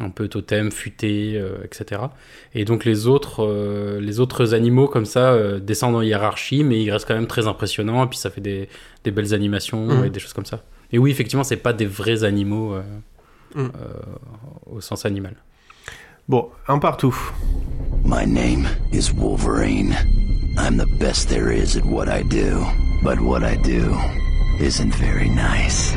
un 0.00 0.10
peu 0.10 0.28
totem, 0.28 0.70
futé, 0.70 1.32
euh, 1.36 1.56
etc. 1.64 2.02
Et 2.54 2.64
donc 2.64 2.84
les 2.84 3.06
autres, 3.06 3.44
euh, 3.44 4.00
les 4.00 4.20
autres 4.20 4.54
animaux 4.54 4.86
comme 4.88 5.06
ça 5.06 5.32
euh, 5.32 5.58
descendent 5.58 5.96
en 5.96 6.02
hiérarchie 6.02 6.62
mais 6.64 6.80
ils 6.82 6.90
restent 6.90 7.06
quand 7.08 7.14
même 7.14 7.26
très 7.26 7.46
impressionnants 7.48 8.04
et 8.04 8.08
puis 8.08 8.18
ça 8.18 8.30
fait 8.30 8.40
des, 8.40 8.68
des 9.04 9.10
belles 9.10 9.34
animations 9.34 9.86
Mm. 9.86 10.04
et 10.04 10.10
des 10.10 10.20
choses 10.20 10.32
comme 10.32 10.46
ça. 10.46 10.62
Et 10.92 10.98
oui 10.98 11.10
effectivement 11.10 11.44
c'est 11.44 11.56
pas 11.56 11.72
des 11.72 11.86
vrais 11.86 12.22
animaux 12.24 12.74
euh, 12.74 12.82
Mm. 13.54 13.60
euh, 13.60 13.70
au 14.70 14.80
sens 14.80 15.04
animal. 15.06 15.34
Bon, 16.28 16.50
un 16.68 16.78
partout. 16.78 17.16
My 18.04 18.26
name 18.26 18.66
is 18.92 19.10
Wolverine. 19.16 19.96
I'm 20.58 20.76
the 20.76 20.86
best 20.98 21.28
there 21.30 21.50
is 21.50 21.76
at 21.76 21.84
what 21.86 22.08
I 22.08 22.22
do. 22.22 22.62
But 23.02 23.18
what 23.20 23.42
I 23.42 23.56
do 23.56 23.96
isn't 24.60 24.92
very 24.96 25.30
nice. 25.30 25.94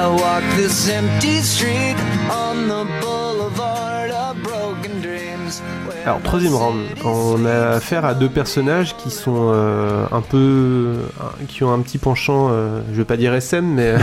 I 0.00 0.06
walk 0.06 0.42
this 0.56 0.88
empty 0.88 1.42
street 1.42 1.96
on 2.30 2.68
the 2.68 2.86
boulevard 3.02 4.10
of 4.10 4.42
broken 4.42 5.02
dreams. 5.02 5.60
Alors, 6.06 6.22
troisième 6.22 6.54
round. 6.54 6.86
On 7.04 7.44
a 7.44 7.72
affaire 7.72 8.06
à 8.06 8.14
deux 8.14 8.30
personnages 8.30 8.96
qui 8.96 9.10
sont 9.10 9.50
euh, 9.52 10.06
un 10.10 10.22
peu. 10.22 11.00
qui 11.48 11.64
ont 11.64 11.72
un 11.74 11.80
petit 11.80 11.98
penchant, 11.98 12.48
euh, 12.50 12.80
je 12.90 12.96
vais 12.96 13.04
pas 13.04 13.18
dire 13.18 13.34
SM, 13.34 13.66
mais. 13.66 13.96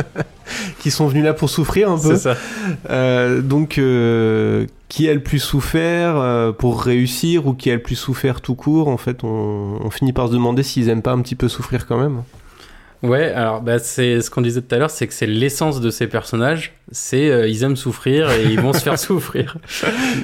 qui 0.78 0.90
sont 0.90 1.06
venus 1.08 1.24
là 1.24 1.34
pour 1.34 1.50
souffrir 1.50 1.90
un 1.90 1.98
peu. 1.98 2.16
C'est 2.16 2.22
ça. 2.22 2.36
Euh, 2.88 3.42
donc, 3.42 3.76
euh, 3.76 4.64
qui 4.88 5.10
a 5.10 5.14
le 5.14 5.22
plus 5.22 5.40
souffert 5.40 6.54
pour 6.56 6.82
réussir 6.82 7.46
ou 7.46 7.52
qui 7.52 7.70
a 7.70 7.74
le 7.74 7.82
plus 7.82 7.96
souffert 7.96 8.40
tout 8.40 8.54
court. 8.54 8.88
En 8.88 8.96
fait, 8.96 9.24
on, 9.24 9.78
on 9.84 9.90
finit 9.90 10.14
par 10.14 10.28
se 10.28 10.32
demander 10.32 10.62
s'ils 10.62 10.88
aiment 10.88 11.02
pas 11.02 11.12
un 11.12 11.20
petit 11.20 11.34
peu 11.34 11.48
souffrir 11.48 11.86
quand 11.86 11.98
même. 11.98 12.22
Ouais, 13.02 13.26
alors 13.26 13.62
bah, 13.62 13.78
c'est 13.78 14.20
ce 14.20 14.28
qu'on 14.28 14.40
disait 14.40 14.60
tout 14.60 14.74
à 14.74 14.78
l'heure, 14.78 14.90
c'est 14.90 15.06
que 15.06 15.14
c'est 15.14 15.26
l'essence 15.26 15.80
de 15.80 15.88
ces 15.88 16.08
personnages, 16.08 16.72
c'est 16.90 17.30
euh, 17.30 17.46
ils 17.46 17.62
aiment 17.62 17.76
souffrir 17.76 18.28
et 18.32 18.44
ils 18.44 18.60
vont 18.60 18.72
se 18.72 18.80
faire 18.80 18.98
souffrir. 18.98 19.56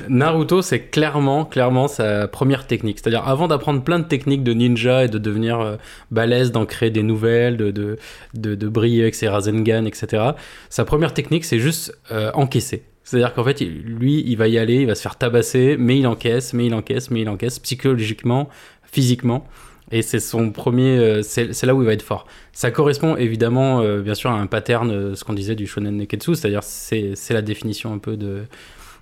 Naruto, 0.08 0.60
c'est 0.60 0.80
clairement, 0.80 1.44
clairement 1.44 1.86
sa 1.86 2.26
première 2.26 2.66
technique. 2.66 2.98
C'est-à-dire 2.98 3.28
avant 3.28 3.46
d'apprendre 3.46 3.82
plein 3.84 4.00
de 4.00 4.04
techniques 4.04 4.42
de 4.42 4.52
ninja 4.52 5.04
et 5.04 5.08
de 5.08 5.18
devenir 5.18 5.60
euh, 5.60 5.76
balèze, 6.10 6.50
d'en 6.50 6.66
créer 6.66 6.90
des 6.90 7.04
nouvelles, 7.04 7.56
de, 7.56 7.70
de, 7.70 7.96
de, 8.34 8.56
de 8.56 8.68
briller 8.68 9.02
avec 9.02 9.14
ses 9.14 9.28
Rasengan, 9.28 9.84
etc. 9.84 10.30
Sa 10.68 10.84
première 10.84 11.14
technique, 11.14 11.44
c'est 11.44 11.60
juste 11.60 11.96
euh, 12.10 12.32
encaisser. 12.34 12.82
C'est-à-dire 13.04 13.34
qu'en 13.34 13.44
fait, 13.44 13.60
lui, 13.60 14.24
il 14.26 14.36
va 14.36 14.48
y 14.48 14.58
aller, 14.58 14.80
il 14.80 14.86
va 14.86 14.96
se 14.96 15.02
faire 15.02 15.16
tabasser, 15.16 15.76
mais 15.78 15.98
il 15.98 16.06
encaisse, 16.08 16.54
mais 16.54 16.66
il 16.66 16.74
encaisse, 16.74 17.10
mais 17.10 17.20
il 17.20 17.28
encaisse, 17.28 17.60
psychologiquement, 17.60 18.48
physiquement. 18.82 19.46
Et 19.94 20.02
c'est 20.02 20.18
son 20.18 20.50
premier, 20.50 20.98
euh, 20.98 21.22
c'est 21.22 21.62
là 21.62 21.72
où 21.72 21.80
il 21.80 21.86
va 21.86 21.92
être 21.92 22.02
fort. 22.02 22.26
Ça 22.52 22.72
correspond 22.72 23.14
évidemment, 23.14 23.80
euh, 23.80 24.02
bien 24.02 24.16
sûr, 24.16 24.28
à 24.28 24.34
un 24.34 24.48
pattern, 24.48 24.90
euh, 24.90 25.14
ce 25.14 25.22
qu'on 25.22 25.34
disait 25.34 25.54
du 25.54 25.68
shonen 25.68 25.96
neketsu, 25.96 26.34
c'est-à-dire 26.34 26.64
c'est 26.64 27.14
la 27.30 27.42
définition 27.42 27.94
un 27.94 27.98
peu 27.98 28.16
de, 28.16 28.42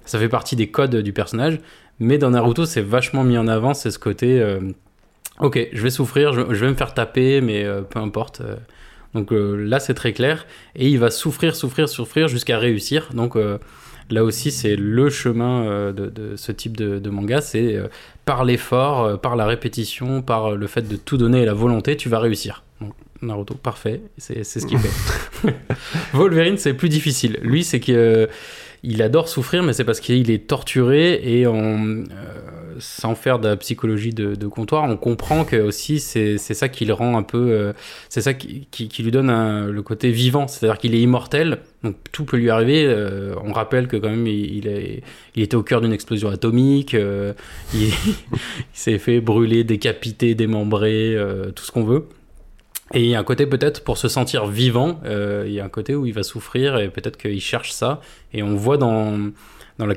ça 0.05 0.19
fait 0.19 0.29
partie 0.29 0.55
des 0.55 0.71
codes 0.71 0.95
du 0.95 1.15
personnage. 1.15 1.61
Mais 1.99 2.19
dans 2.19 2.29
Naruto, 2.29 2.67
c'est 2.67 2.83
vachement 2.83 3.25
mis 3.25 3.39
en 3.39 3.49
avant, 3.49 3.73
c'est 3.73 3.91
ce 3.91 3.99
côté, 3.99 4.45
ok, 5.41 5.69
je 5.73 5.83
vais 5.83 5.91
souffrir, 5.91 6.35
je, 6.35 6.43
vais 6.43 6.69
me 6.69 6.75
faire 6.75 6.93
taper, 6.93 7.41
mais 7.41 7.65
peu 7.89 8.01
importe. 8.01 8.43
donc 9.15 9.29
là, 9.31 9.79
c'est 9.79 9.95
très 9.95 10.13
clair, 10.13 10.47
et 10.75 10.89
il 10.89 10.99
va 10.99 11.11
souffrir, 11.11 11.55
souffrir, 11.55 11.89
souffrir 11.89 12.29
jusqu'à 12.29 12.59
réussir. 12.59 13.11
Donc 13.15 13.37
là 14.13 14.25
aussi, 14.25 14.51
c'est 14.51 14.77
le 14.77 15.11
chemin 15.11 15.65
euh, 15.65 15.93
de, 15.93 16.07
de 16.07 16.37
ce 16.37 16.53
type 16.53 16.77
de, 16.77 16.99
de 16.99 17.11
manga, 17.11 17.41
c'est 17.41 17.75
euh, 17.75 17.89
par 18.25 18.45
l'effort, 18.45 19.05
euh, 19.05 19.17
par 19.17 19.37
la 19.37 19.47
répétition, 19.47 20.23
par 20.23 20.53
le 20.53 20.67
fait 20.67 20.83
de 20.83 20.97
tout 20.97 21.17
donner 21.17 21.43
et 21.43 21.47
la 21.47 21.55
volonté, 21.55 21.97
tu 21.97 22.09
vas 22.09 22.19
réussir. 22.19 22.65
Donc, 22.81 22.93
Naruto, 23.23 23.55
parfait, 23.55 24.03
c'est 24.19 24.45
ce 24.45 24.67
qu'il 24.67 24.79
fait. 24.79 25.55
Wolverine, 26.13 26.59
c'est 26.59 26.75
plus 26.75 26.89
difficile. 26.89 27.39
Lui, 27.43 27.65
c'est 27.65 27.81
que 27.81 28.29
il 28.83 29.01
adore 29.01 29.29
souffrir, 29.29 29.63
mais 29.63 29.73
c'est 29.73 29.85
parce 29.85 30.01
qu'il 30.01 30.31
est 30.31 30.47
torturé 30.49 31.21
et 31.23 31.47
on, 31.47 31.55
euh, 31.55 32.05
sans 32.79 33.15
faire 33.15 33.39
de 33.39 33.49
la 33.49 33.57
psychologie 33.57 34.13
de, 34.13 34.47
comptoir, 34.47 34.85
on 34.85 34.97
comprend 34.97 35.45
que 35.45 35.57
aussi 35.57 36.01
c'est 36.01 36.39
ça 36.39 36.69
qui 36.69 36.85
le 36.85 36.93
rend 36.93 37.17
un 37.17 37.23
peu, 37.23 37.51
euh, 37.51 37.73
c'est 38.09 38.21
ça 38.21 38.35
qui, 38.35 38.67
qui, 38.71 39.03
lui 39.03 39.11
donne 39.11 39.31
le 39.71 39.83
côté 39.83 40.11
vivant, 40.11 40.49
c'est-à-dire 40.49 40.79
qu'il 40.79 40.95
est 40.95 41.01
immortel, 41.01 41.59
donc 41.83 41.97
tout 42.13 42.25
peut 42.25 42.37
lui 42.37 42.51
arriver. 42.51 42.85
euh, 42.87 43.35
on 43.45 43.53
rappelle 43.53 43.89
que 43.89 43.97
quand 43.97 44.11
même 44.11 44.27
il, 44.27 44.67
est, 44.67 45.03
il 45.35 45.43
était 45.43 45.57
au 45.57 45.63
cœur 45.63 45.81
d'une 45.81 45.93
explosion 45.93 46.29
atomique, 46.29 46.95
euh, 46.95 47.33
il, 47.75 47.93
s'est 48.73 48.99
fait 48.99 49.21
brûler, 49.21 49.65
décapiter, 49.65 50.35
démembrer, 50.35 51.17
tout 51.55 51.65
ce 51.65 51.73
qu'on 51.73 51.85
veut. 51.85 52.09
Et 52.95 53.03
il 53.05 53.09
y 53.09 53.15
a 53.15 53.19
un 53.19 53.25
côté 53.25 53.47
peut-être 53.47 53.85
pour 53.85 53.97
se 53.97 54.09
sentir 54.09 54.47
vivant, 54.47 55.01
il 55.05 55.53
y 55.53 55.61
a 55.61 55.65
un 55.65 55.69
côté 55.69 55.95
où 55.95 56.05
il 56.05 56.13
va 56.13 56.23
souffrir 56.23 56.79
et 56.79 56.89
peut-être 56.89 57.17
qu'il 57.17 57.41
cherche 57.41 57.73
ça. 57.73 58.01
Et 58.35 58.43
on 58.43 58.55
voit 58.55 58.77
dans, 58.77 59.33
dans, 59.79 59.87
la, 59.87 59.95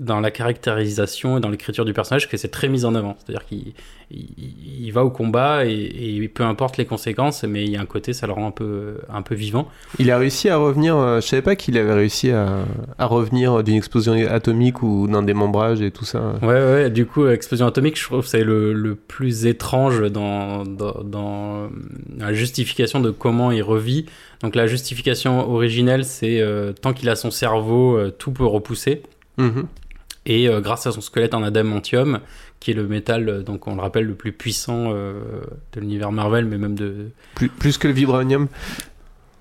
dans 0.00 0.20
la 0.20 0.30
caractérisation 0.30 1.38
et 1.38 1.40
dans 1.40 1.48
l'écriture 1.48 1.84
du 1.84 1.92
personnage 1.92 2.28
que 2.28 2.36
c'est 2.36 2.48
très 2.48 2.68
mis 2.68 2.84
en 2.84 2.94
avant. 2.94 3.16
C'est-à-dire 3.18 3.46
qu'il 3.46 3.72
il, 4.10 4.84
il 4.84 4.90
va 4.92 5.04
au 5.04 5.10
combat 5.10 5.64
et, 5.66 5.72
et 5.72 6.28
peu 6.28 6.44
importe 6.44 6.76
les 6.76 6.84
conséquences, 6.84 7.42
mais 7.44 7.64
il 7.64 7.70
y 7.70 7.76
a 7.76 7.80
un 7.80 7.86
côté, 7.86 8.12
ça 8.12 8.26
le 8.26 8.32
rend 8.32 8.46
un 8.46 8.50
peu, 8.52 8.98
un 9.08 9.22
peu 9.22 9.34
vivant. 9.34 9.68
Il 9.98 10.10
a 10.10 10.18
réussi 10.18 10.48
à 10.48 10.56
revenir. 10.58 10.96
euh, 10.96 11.20
je 11.20 11.26
savais 11.26 11.42
pas 11.42 11.56
qu'il 11.56 11.76
avait 11.76 11.92
réussi 11.94 12.30
à, 12.30 12.64
à 12.98 13.06
revenir 13.06 13.64
d'une 13.64 13.76
explosion 13.76 14.14
atomique 14.28 14.82
ou 14.82 15.08
d'un 15.08 15.22
démembrage 15.22 15.80
et 15.80 15.90
tout 15.90 16.04
ça. 16.04 16.34
Ouais, 16.42 16.48
ouais, 16.48 16.90
du 16.90 17.06
coup, 17.06 17.26
Explosion 17.26 17.66
Atomique, 17.66 17.98
je 17.98 18.04
trouve 18.04 18.22
que 18.22 18.28
c'est 18.28 18.44
le, 18.44 18.72
le 18.72 18.94
plus 18.94 19.46
étrange 19.46 20.00
dans, 20.10 20.64
dans, 20.64 21.02
dans 21.02 21.68
la 22.18 22.32
justification 22.32 23.00
de 23.00 23.10
comment 23.10 23.50
il 23.50 23.62
revit. 23.62 24.06
Donc, 24.42 24.54
la 24.54 24.66
justification 24.66 25.50
originelle, 25.50 26.04
c'est 26.04 26.40
euh, 26.40 26.72
tant 26.72 26.92
qu'il 26.92 27.08
a 27.08 27.16
son 27.16 27.30
cerveau, 27.30 27.96
euh, 27.96 28.10
tout 28.10 28.32
peut 28.32 28.44
repousser. 28.44 29.02
Mhm. 29.38 29.66
Et 30.26 30.48
euh, 30.48 30.60
grâce 30.60 30.86
à 30.86 30.92
son 30.92 31.00
squelette 31.00 31.34
en 31.34 31.42
adamantium, 31.42 32.20
qui 32.60 32.72
est 32.72 32.74
le 32.74 32.86
métal, 32.86 33.44
donc 33.44 33.66
on 33.66 33.76
le 33.76 33.80
rappelle, 33.80 34.04
le 34.04 34.14
plus 34.14 34.32
puissant 34.32 34.90
de 34.90 35.80
l'univers 35.80 36.10
Marvel, 36.10 36.46
mais 36.46 36.58
même 36.58 36.74
de. 36.74 37.10
Plus, 37.34 37.48
plus 37.48 37.78
que 37.78 37.86
le 37.86 37.94
vibranium. 37.94 38.48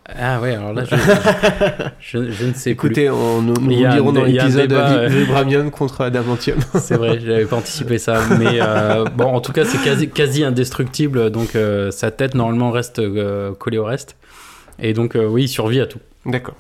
Ah 0.08 0.40
ouais, 0.40 0.54
alors 0.54 0.72
là, 0.72 0.84
je, 0.86 0.96
je, 2.00 2.32
je 2.32 2.46
ne 2.46 2.54
sais 2.54 2.70
Écoutez, 2.70 3.10
on, 3.10 3.42
nous, 3.42 3.56
nous 3.60 3.86
a 3.86 3.96
dirons 3.96 4.12
dans 4.12 4.24
l'épisode 4.24 4.72
euh. 4.72 5.08
vibranium 5.08 5.72
contre 5.72 6.02
adamantium. 6.02 6.60
plus. 6.60 6.80
C'est 6.84 6.96
vrai, 6.96 7.20
j'avais 7.20 7.46
pas 7.46 7.56
anticipé 7.56 7.98
ça. 7.98 8.22
Mais 8.38 8.60
euh, 8.62 9.06
bon, 9.06 9.26
en 9.26 9.42
tout 9.42 9.52
cas, 9.52 9.66
c'est 9.66 9.82
quasi, 9.82 10.08
quasi 10.10 10.44
indestructible, 10.44 11.32
donc 11.32 11.56
euh, 11.56 11.90
sa 11.90 12.12
tête, 12.12 12.36
normalement, 12.36 12.70
reste 12.70 13.02
collée 13.58 13.80
au 13.80 13.86
reste. 13.86 14.16
Et 14.80 14.94
donc, 14.94 15.16
euh, 15.16 15.26
oui, 15.26 15.44
il 15.44 15.48
survit 15.48 15.80
à 15.80 15.86
tout. 15.86 16.00
D'accord. 16.26 16.56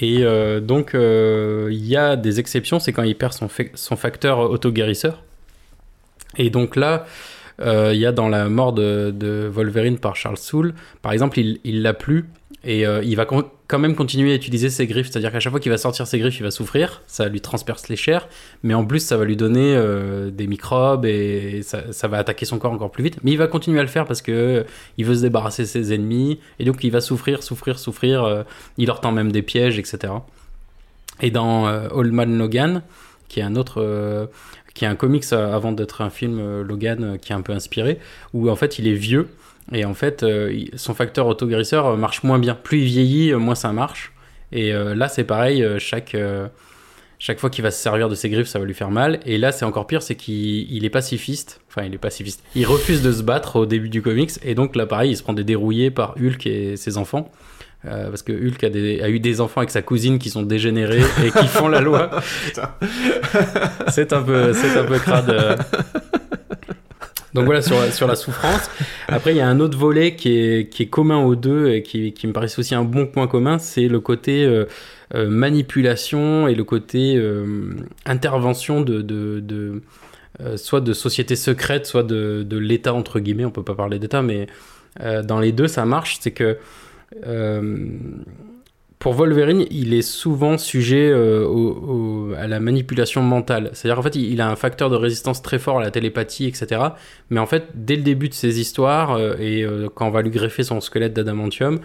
Et 0.00 0.18
euh, 0.22 0.60
donc, 0.60 0.94
euh, 0.94 1.68
il 1.72 1.84
y 1.86 1.96
a 1.96 2.16
des 2.16 2.38
exceptions, 2.40 2.78
c'est 2.78 2.92
quand 2.92 3.02
il 3.02 3.16
perd 3.16 3.32
son, 3.32 3.48
fa- 3.48 3.64
son 3.74 3.96
facteur 3.96 4.38
auto-guérisseur. 4.38 5.22
Et 6.36 6.50
donc 6.50 6.76
là, 6.76 7.06
euh, 7.60 7.90
il 7.94 7.98
y 8.00 8.06
a 8.06 8.12
dans 8.12 8.28
la 8.28 8.48
mort 8.48 8.72
de, 8.72 9.12
de 9.14 9.48
Wolverine 9.52 9.98
par 9.98 10.14
Charles 10.14 10.36
Soule, 10.38 10.74
par 11.02 11.12
exemple, 11.12 11.40
il 11.40 11.58
il 11.64 11.82
l'a 11.82 11.94
plus 11.94 12.26
et 12.64 12.86
euh, 12.86 13.02
il 13.02 13.16
va 13.16 13.24
con- 13.24 13.50
quand 13.68 13.78
même 13.78 13.94
continuer 13.94 14.32
à 14.32 14.34
utiliser 14.34 14.70
ses 14.70 14.86
griffes. 14.86 15.10
C'est-à-dire 15.10 15.30
qu'à 15.30 15.40
chaque 15.40 15.50
fois 15.50 15.60
qu'il 15.60 15.70
va 15.70 15.76
sortir 15.76 16.06
ses 16.06 16.18
griffes, 16.18 16.38
il 16.40 16.42
va 16.42 16.50
souffrir, 16.50 17.02
ça 17.06 17.28
lui 17.28 17.42
transperce 17.42 17.88
les 17.88 17.96
chairs, 17.96 18.26
mais 18.62 18.72
en 18.72 18.84
plus, 18.84 19.00
ça 19.00 19.18
va 19.18 19.24
lui 19.26 19.36
donner 19.36 19.76
euh, 19.76 20.30
des 20.30 20.46
microbes 20.46 21.04
et 21.04 21.60
ça, 21.62 22.08
va 22.08 22.18
attaquer 22.18 22.46
son 22.46 22.58
corps 22.58 22.72
encore 22.72 22.90
plus 22.90 23.04
vite. 23.04 23.18
Mais 23.22 23.30
il 23.30 23.36
va 23.36 23.46
continuer 23.46 23.78
à 23.78 23.82
le 23.82 23.88
faire 23.88 24.06
parce 24.06 24.22
que 24.22 24.64
il 24.96 25.04
veut 25.04 25.14
se 25.14 25.20
débarrasser 25.20 25.62
de 25.62 25.68
ses 25.68 25.92
ennemis 25.92 26.40
et 26.58 26.64
donc 26.64 26.82
il 26.82 26.90
va 26.90 27.02
souffrir, 27.02 27.42
souffrir, 27.42 27.78
souffrir. 27.78 28.24
euh, 28.24 28.42
il 28.78 28.86
leur 28.86 29.02
tend 29.02 29.12
même 29.12 29.30
des 29.30 29.42
pièges, 29.42 29.78
etc. 29.78 30.14
Et 31.20 31.30
dans 31.30 31.68
euh, 31.68 31.88
Old 31.90 32.12
Man 32.12 32.38
Logan, 32.38 32.82
qui 33.28 33.40
est 33.40 33.42
un 33.42 33.54
autre, 33.56 34.30
qui 34.72 34.86
est 34.86 34.88
un 34.88 34.94
comics 34.94 35.30
avant 35.34 35.72
d'être 35.72 36.00
un 36.00 36.08
film 36.08 36.62
Logan 36.62 37.18
qui 37.20 37.32
est 37.32 37.34
un 37.34 37.42
peu 37.42 37.52
inspiré, 37.52 37.98
où 38.32 38.48
en 38.48 38.56
fait 38.56 38.78
il 38.78 38.88
est 38.88 38.94
vieux 38.94 39.28
et 39.72 39.84
en 39.84 39.94
fait 39.94 40.22
euh, 40.22 40.64
son 40.76 40.94
facteur 40.94 41.26
autoguérisseur 41.26 41.86
euh, 41.86 41.96
marche 41.96 42.22
moins 42.22 42.38
bien. 42.38 42.54
Plus 42.54 42.78
il 42.80 42.84
vieillit, 42.86 43.32
euh, 43.32 43.38
moins 43.38 43.54
ça 43.54 43.72
marche. 43.72 44.12
Et 44.52 44.72
là 44.72 45.08
c'est 45.08 45.24
pareil, 45.24 45.62
chaque 45.78 46.16
chaque 47.18 47.38
fois 47.40 47.50
qu'il 47.50 47.62
va 47.62 47.70
se 47.70 47.82
servir 47.82 48.08
de 48.08 48.14
ses 48.14 48.30
griffes, 48.30 48.46
ça 48.46 48.58
va 48.58 48.64
lui 48.64 48.72
faire 48.74 48.90
mal. 48.92 49.18
Et 49.26 49.36
là, 49.38 49.50
c'est 49.52 49.64
encore 49.64 49.86
pire, 49.88 50.00
c'est 50.02 50.14
qu'il 50.14 50.72
il 50.72 50.84
est 50.84 50.88
pacifiste. 50.90 51.60
Enfin, 51.68 51.82
il 51.84 51.92
est 51.92 51.98
pacifiste. 51.98 52.42
Il 52.54 52.64
refuse 52.64 53.02
de 53.02 53.10
se 53.12 53.22
battre 53.24 53.56
au 53.56 53.66
début 53.66 53.88
du 53.88 54.00
comics. 54.02 54.30
Et 54.44 54.54
donc, 54.54 54.76
là, 54.76 54.86
pareil, 54.86 55.10
il 55.10 55.16
se 55.16 55.22
prend 55.24 55.32
des 55.32 55.42
dérouillés 55.42 55.90
par 55.90 56.14
Hulk 56.16 56.46
et 56.46 56.76
ses 56.76 56.96
enfants. 56.96 57.28
Euh, 57.86 58.08
parce 58.08 58.22
que 58.22 58.32
Hulk 58.32 58.62
a, 58.62 58.70
des- 58.70 59.02
a 59.02 59.08
eu 59.10 59.18
des 59.20 59.40
enfants 59.40 59.60
avec 59.62 59.70
sa 59.70 59.82
cousine 59.82 60.18
qui 60.20 60.30
sont 60.30 60.42
dégénérés 60.42 61.02
et 61.24 61.30
qui 61.32 61.46
font 61.48 61.66
la 61.68 61.80
loi. 61.80 62.08
c'est 63.88 64.12
un 64.12 64.22
peu, 64.22 64.52
c'est 64.52 64.78
un 64.78 64.84
peu 64.84 64.98
crade. 64.98 65.30
euh. 65.30 65.56
Donc 67.34 67.44
voilà 67.44 67.60
sur, 67.62 67.78
la- 67.78 67.90
sur 67.90 68.06
la 68.06 68.14
souffrance. 68.16 68.70
Après, 69.06 69.32
il 69.32 69.36
y 69.36 69.40
a 69.40 69.48
un 69.48 69.60
autre 69.60 69.76
volet 69.76 70.14
qui 70.16 70.30
est, 70.38 70.68
qui 70.70 70.84
est 70.84 70.86
commun 70.88 71.18
aux 71.24 71.36
deux 71.36 71.68
et 71.70 71.82
qui, 71.82 72.12
qui 72.12 72.26
me 72.26 72.32
paraît 72.32 72.48
aussi 72.58 72.74
un 72.74 72.84
bon 72.84 73.06
point 73.06 73.26
commun, 73.26 73.58
c'est 73.58 73.86
le 73.88 74.00
côté 74.00 74.44
euh, 74.44 74.64
euh, 75.14 75.28
manipulation 75.28 76.48
et 76.48 76.54
le 76.54 76.64
côté 76.64 77.16
euh, 77.16 77.70
intervention 78.06 78.80
de, 78.80 79.02
de, 79.02 79.40
de, 79.40 79.82
soit 80.56 80.80
de 80.80 80.92
sociétés 80.92 81.36
secrètes, 81.36 81.86
soit 81.86 82.02
de, 82.02 82.42
de 82.44 82.56
l'État 82.58 82.94
entre 82.94 83.20
guillemets. 83.20 83.44
On 83.44 83.50
peut 83.50 83.62
pas 83.64 83.74
parler 83.74 83.98
d'État, 83.98 84.22
mais 84.22 84.46
dans 85.24 85.38
les 85.40 85.52
deux, 85.52 85.68
ça 85.68 85.84
marche. 85.84 86.18
C'est 86.20 86.30
que 86.32 86.56
pour 88.98 89.14
Wolverine, 89.14 89.64
il 89.70 89.94
est 89.94 90.02
souvent 90.02 90.58
sujet 90.58 91.08
euh, 91.12 92.34
à 92.36 92.48
la 92.48 92.58
manipulation 92.58 93.22
mentale. 93.22 93.70
C'est-à-dire 93.72 93.98
en 93.98 94.02
fait, 94.02 94.16
il, 94.16 94.40
a 94.40 94.50
un 94.50 94.56
facteur 94.56 94.90
de 94.90 94.96
résistance 94.96 95.40
très 95.40 95.60
fort 95.60 95.78
à 95.78 95.82
la 95.82 95.92
télépathie, 95.92 96.46
etc. 96.46 96.80
Mais 97.30 97.38
en 97.38 97.46
fait, 97.46 97.68
dès 97.74 97.94
le 97.94 98.02
début 98.02 98.28
de 98.28 98.34
ses 98.34 98.60
histoires, 98.60 99.12
euh, 99.12 99.36
et 99.38 99.62
euh, 99.62 99.88
quand 99.94 100.08
on 100.08 100.10
va 100.10 100.22
lui 100.22 100.30
greffer 100.30 100.64
son 100.64 100.80
squelette 100.80 101.14
d'adamantium, 101.14 101.80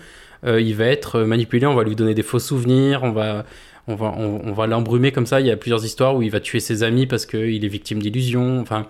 il 0.46 0.76
va 0.76 0.88
être 0.88 1.22
manipulé, 1.22 1.66
on 1.66 1.74
va 1.74 1.86
lui 1.86 1.96
donner 1.96 2.14
des 2.14 2.22
faux 2.22 2.38
souvenirs, 2.38 3.00
on 3.04 3.14
va, 3.14 3.46
on 3.88 3.96
va, 3.96 4.14
on 4.18 4.52
va 4.52 4.68
l'embrumer 4.68 5.14
comme 5.14 5.26
ça. 5.26 5.40
Il 5.40 5.48
y 5.48 5.52
a 5.52 5.56
plusieurs 5.56 5.86
histoires 5.86 6.18
où 6.18 6.22
il 6.22 6.32
va 6.32 6.42
tuer 6.42 6.60
ses 6.60 6.84
amis 6.84 7.08
parce 7.08 7.26
qu'il 7.26 7.64
est 7.64 7.70
victime 7.70 8.02
d'illusions. 8.02 8.60
Enfin, 8.60 8.88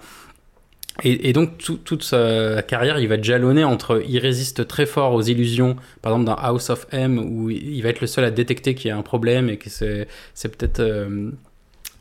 et, 1.01 1.33
donc 1.33 1.57
tout- 1.57 1.79
toute 1.83 2.03
sa 2.03 2.61
carrière, 2.61 2.99
il 2.99 3.07
va 3.07 3.15
être 3.15 3.23
jalonné 3.23 3.63
entre 3.63 4.03
il 4.07 4.19
résiste 4.19 4.67
très 4.67 4.85
fort 4.85 5.13
aux 5.13 5.23
illusions, 5.23 5.75
par 6.03 6.11
exemple 6.11 6.25
dans 6.27 6.35
House 6.35 6.69
of 6.69 6.85
M, 6.91 7.17
où 7.17 7.49
il 7.49 7.81
va 7.81 7.89
être 7.89 8.01
le 8.01 8.05
seul 8.07 8.23
à 8.25 8.29
détecter 8.31 8.75
qu'il 8.75 8.89
y 8.89 8.91
a 8.91 8.97
un 8.97 9.01
problème 9.01 9.49
et 9.49 9.57
que 9.57 9.69
c'est 9.69 10.07
peut-être 10.55 10.79
euh, 10.81 11.31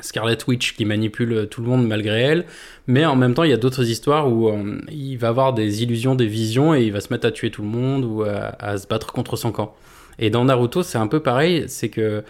Scarlet 0.00 0.36
Witch 0.46 0.74
qui 0.76 0.84
manipule 0.84 1.46
tout 1.50 1.62
le 1.62 1.68
monde 1.68 1.86
malgré 1.86 2.20
elle, 2.20 2.44
mais 2.86 3.06
en 3.06 3.16
même 3.16 3.32
temps 3.32 3.44
il 3.44 3.50
y 3.50 3.54
a 3.54 3.56
d'autres 3.58 3.88
histoires 3.88 4.30
où 4.30 4.48
euh, 4.50 4.78
il 4.90 5.16
va 5.16 5.28
avoir 5.28 5.54
des 5.54 5.82
illusions, 5.82 6.14
des 6.14 6.26
visions 6.26 6.74
et 6.74 6.82
il 6.82 6.92
va 6.92 7.00
se 7.00 7.10
mettre 7.12 7.26
à 7.26 7.30
tuer 7.30 7.50
tout 7.50 7.62
le 7.62 7.68
monde 7.68 8.04
ou 8.04 8.24
à, 8.24 8.76
se 8.76 8.86
battre 8.86 9.12
contre 9.12 9.36
son 9.36 9.52
camp. 9.52 9.74
Et 10.18 10.28
dans 10.28 10.44
Naruto 10.44 10.82
c'est 10.82 10.98
un 10.98 11.06
peu 11.06 11.20
pareil, 11.20 11.64
c'est 11.68 11.88
que 11.88 12.22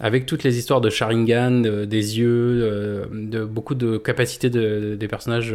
avec 0.00 0.26
toutes 0.26 0.44
les 0.44 0.58
histoires 0.58 0.80
de 0.80 0.90
Sharingan, 0.90 1.60
de- 1.60 1.84
des 1.84 2.18
yeux, 2.20 2.60
euh, 2.62 3.04
de 3.12 3.44
beaucoup 3.44 3.74
de 3.74 3.98
capacités 3.98 4.48
de- 4.48 4.94
des 4.98 5.08
personnages 5.08 5.54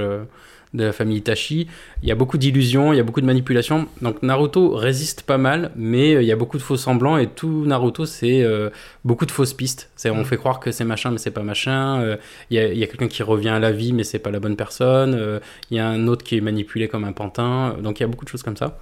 de 0.74 0.84
la 0.86 0.92
famille 0.92 1.18
Itachi. 1.18 1.68
Il 2.02 2.10
y 2.10 2.12
a 2.12 2.16
beaucoup 2.16 2.38
d'illusions, 2.38 2.94
il 2.94 2.98
y 2.98 3.00
a 3.00 3.04
beaucoup 3.04 3.22
de 3.22 3.26
manipulations. 3.26 3.88
Donc 4.02 4.24
Naruto 4.24 4.76
résiste 4.76 5.24
pas 5.24 5.38
mal, 5.38 5.72
mais 5.76 6.16
euh, 6.16 6.22
il 6.22 6.28
y 6.28 6.32
a 6.32 6.36
beaucoup 6.36 6.58
de 6.58 6.64
faux 6.64 6.78
semblants 6.78 7.18
et 7.18 7.28
tout 7.28 7.66
Naruto 7.66 8.06
c'est 8.06 8.44
euh, 8.44 8.70
beaucoup 9.06 9.26
de 9.26 9.32
fausses 9.32 9.54
pistes. 9.54 9.92
C'est 9.96 10.10
on 10.10 10.24
fait 10.24 10.38
croire 10.38 10.60
que 10.60 10.72
c'est 10.72 10.86
machin 10.86 11.12
mais 11.12 11.20
c'est 11.20 11.32
pas 11.32 11.44
machin. 11.44 12.02
Euh, 12.02 12.18
Il 12.50 12.58
y 12.58 12.84
a, 12.84 12.88
quelqu'un 12.88 13.08
qui 13.08 13.24
revient 13.24 13.50
à 13.50 13.60
la 13.60 13.72
vie 13.72 13.94
mais 13.94 14.04
c'est 14.04 14.20
pas 14.20 14.32
la 14.32 14.40
bonne 14.40 14.56
personne. 14.56 15.16
Euh, 15.16 15.40
Il 15.70 15.78
y 15.78 15.80
a 15.80 15.88
un 15.88 16.08
autre 16.08 16.24
qui 16.24 16.38
est 16.38 16.42
manipulé 16.42 16.88
comme 16.88 17.04
un 17.04 17.14
pantin. 17.14 17.76
Donc 17.82 18.00
il 18.00 18.04
y 18.04 18.06
a 18.06 18.08
beaucoup 18.08 18.26
de 18.26 18.30
choses 18.30 18.44
comme 18.44 18.58
ça. 18.58 18.80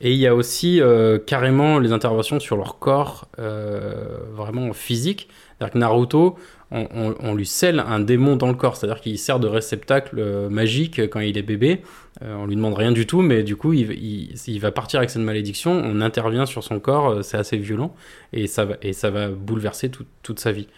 Et 0.00 0.12
il 0.12 0.18
y 0.18 0.28
a 0.28 0.34
aussi 0.34 0.80
carrément 1.26 1.80
les 1.80 1.90
interventions 1.90 2.38
sur 2.38 2.56
leur 2.56 2.78
corps 2.78 3.26
vraiment 3.36 4.72
physique. 4.72 5.28
C'est-à-dire 5.58 5.72
que 5.72 5.78
Naruto, 5.78 6.38
on, 6.70 7.34
lui 7.34 7.46
scelle 7.46 7.80
un 7.80 7.98
démon 7.98 8.36
dans 8.36 8.48
le 8.48 8.54
corps, 8.54 8.76
c'est-à-dire 8.76 9.00
qu'il 9.00 9.18
sert 9.18 9.40
de 9.40 9.46
réceptacle 9.46 10.16
euh, 10.18 10.50
magique 10.50 11.00
quand 11.08 11.20
il 11.20 11.38
est 11.38 11.42
bébé. 11.42 11.80
Euh, 12.22 12.34
on 12.34 12.46
lui 12.46 12.56
demande 12.56 12.74
rien 12.74 12.92
du 12.92 13.06
tout, 13.06 13.22
mais 13.22 13.42
du 13.42 13.56
coup, 13.56 13.72
il, 13.72 14.58
va 14.60 14.70
partir 14.70 14.98
avec 14.98 15.08
cette 15.08 15.22
malédiction. 15.22 15.72
On 15.72 16.00
intervient 16.02 16.44
sur 16.44 16.62
son 16.62 16.78
corps, 16.78 17.08
euh, 17.08 17.22
c'est 17.22 17.38
assez 17.38 17.56
violent, 17.56 17.94
et 18.34 18.46
ça 18.46 18.64
va, 18.64 19.28
bouleverser 19.28 19.88
tout- 19.88 20.04
toute 20.22 20.40
sa 20.40 20.52
vie. 20.52 20.68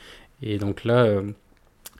Et 0.42 0.58
donc 0.58 0.84
là, 0.84 1.06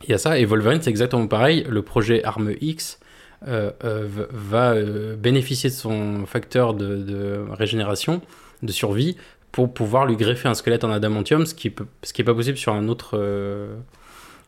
il 0.05 0.11
y 0.11 0.15
a 0.15 0.19
ça. 0.19 0.39
Et 0.39 0.45
Wolverine, 0.45 0.81
c'est 0.81 0.91
exactement 0.91 1.27
pareil. 1.27 1.67
Le 1.69 1.83
projet 1.83 2.25
Arme 2.25 2.53
X 2.61 3.01
va 3.43 4.75
bénéficier 5.19 5.69
de 5.69 5.75
son 5.75 6.25
facteur 6.25 6.73
de 6.73 7.45
régénération, 7.51 8.23
de 8.63 8.73
survie, 8.73 9.17
pour 9.53 9.73
pouvoir 9.75 10.07
lui 10.07 10.17
greffer 10.17 10.49
un 10.49 10.55
squelette 10.55 10.85
en 10.85 10.91
adamantium, 10.91 11.45
ce 11.47 11.55
qui 11.55 11.71
peut, 11.71 11.87
ce 12.03 12.13
qui 12.13 12.23
est 12.23 12.25
pas 12.25 12.35
possible 12.35 12.57
sur 12.59 12.73
un 12.73 12.89
autre 12.89 13.13
euh, 13.15 13.75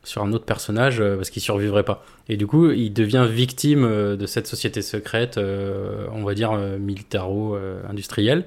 sur 0.05 0.23
un 0.23 0.33
autre 0.33 0.45
personnage 0.45 1.01
euh, 1.01 1.17
parce 1.17 1.31
qu'il 1.31 1.43
survivrait 1.43 1.85
pas. 1.85 2.05
Et 2.29 2.37
du 2.37 2.47
coup, 2.47 2.71
il 2.71 2.93
devient 2.93 3.27
victime 3.31 3.85
euh, 3.85 4.17
de 4.17 4.27
cette 4.27 4.47
société 4.47 4.83
secrète, 4.83 5.39
on 5.39 6.23
va 6.25 6.35
dire 6.35 6.53
militaro-industrielle, 7.33 8.45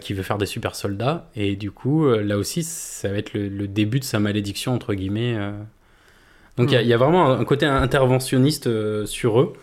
qui 0.00 0.12
veut 0.12 0.22
faire 0.22 0.38
des 0.38 0.46
super 0.46 0.74
soldats. 0.74 1.28
Et 1.34 1.56
du 1.56 1.70
coup, 1.70 2.06
là 2.06 2.36
aussi, 2.36 2.62
ça 2.62 3.08
va 3.08 3.16
être 3.16 3.32
le, 3.32 3.48
le 3.48 3.66
début 3.68 4.00
de 4.00 4.04
sa 4.04 4.20
malédiction 4.20 4.74
entre 4.74 4.92
guillemets. 4.94 5.36
Donc 6.58 6.70
il 6.70 6.74
y 6.74 6.76
a- 6.76 6.82
il 6.82 6.88
y, 6.88 6.92
a 6.92 6.98
vraiment 6.98 7.30
un 7.30 7.44
côté 7.44 7.64
interventionniste 7.64 8.68
sur 9.06 9.40
eux. 9.40 9.54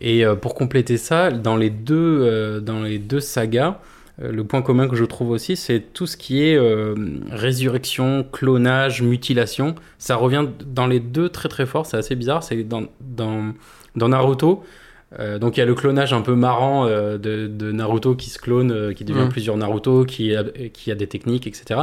Et 0.00 0.24
pour 0.40 0.54
compléter 0.54 0.96
ça, 0.96 1.30
dans 1.30 1.56
les 1.56 1.68
deux, 1.68 2.60
dans 2.62 2.80
les 2.82 2.98
deux 2.98 3.20
sagas, 3.20 3.78
le 4.20 4.44
point 4.44 4.60
commun 4.60 4.86
que 4.88 4.96
je 4.96 5.04
trouve 5.04 5.30
aussi, 5.30 5.56
c'est 5.56 5.80
tout 5.80 6.06
ce 6.06 6.16
qui 6.16 6.42
est 6.42 6.56
euh, 6.56 6.94
résurrection, 7.30 8.24
clonage, 8.30 9.02
mutilation. 9.02 9.74
Ça 9.98 10.16
revient 10.16 10.46
dans 10.66 10.86
les 10.86 11.00
deux 11.00 11.30
très 11.30 11.48
très 11.48 11.64
fort, 11.64 11.86
c'est 11.86 11.96
assez 11.96 12.16
bizarre. 12.16 12.42
C'est 12.42 12.62
dans, 12.62 12.84
dans, 13.00 13.54
dans 13.96 14.08
Naruto. 14.08 14.62
Euh, 15.18 15.38
donc 15.38 15.56
il 15.56 15.60
y 15.60 15.62
a 15.62 15.66
le 15.66 15.74
clonage 15.74 16.12
un 16.12 16.20
peu 16.22 16.34
marrant 16.34 16.86
euh, 16.86 17.18
de, 17.18 17.46
de 17.48 17.72
Naruto 17.72 18.14
qui 18.14 18.30
se 18.30 18.38
clone, 18.38 18.70
euh, 18.70 18.92
qui 18.92 19.04
devient 19.04 19.26
plusieurs 19.28 19.56
Naruto, 19.56 20.04
qui 20.04 20.34
a, 20.36 20.44
qui 20.72 20.90
a 20.92 20.94
des 20.94 21.06
techniques, 21.08 21.46
etc. 21.46 21.80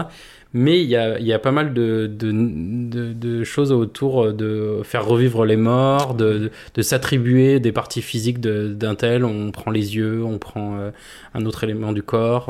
Mais 0.54 0.82
il 0.82 0.88
y 0.88 0.96
a, 0.96 1.20
il 1.20 1.26
y 1.28 1.34
a 1.34 1.40
pas 1.40 1.52
mal 1.52 1.74
de, 1.74 2.08
de, 2.08 2.32
de- 2.32 3.12
de 3.14 3.44
choses 3.44 3.74
autour 3.74 4.32
de 4.32 4.80
faire 4.84 5.06
revivre 5.06 5.44
les 5.46 5.58
morts, 5.58 6.14
de, 6.14 6.50
s'attribuer 6.80 7.60
des 7.60 7.74
parties 7.74 8.02
physiques 8.02 8.40
de- 8.40 8.70
d'un 8.74 8.96
tel. 8.96 9.26
On 9.26 9.52
prend 9.52 9.72
les 9.72 9.98
yeux, 9.98 10.24
on 10.24 10.38
prend 10.38 10.78
un 11.34 11.46
autre 11.46 11.66
élément 11.66 11.92
du 11.92 12.02
corps. 12.04 12.50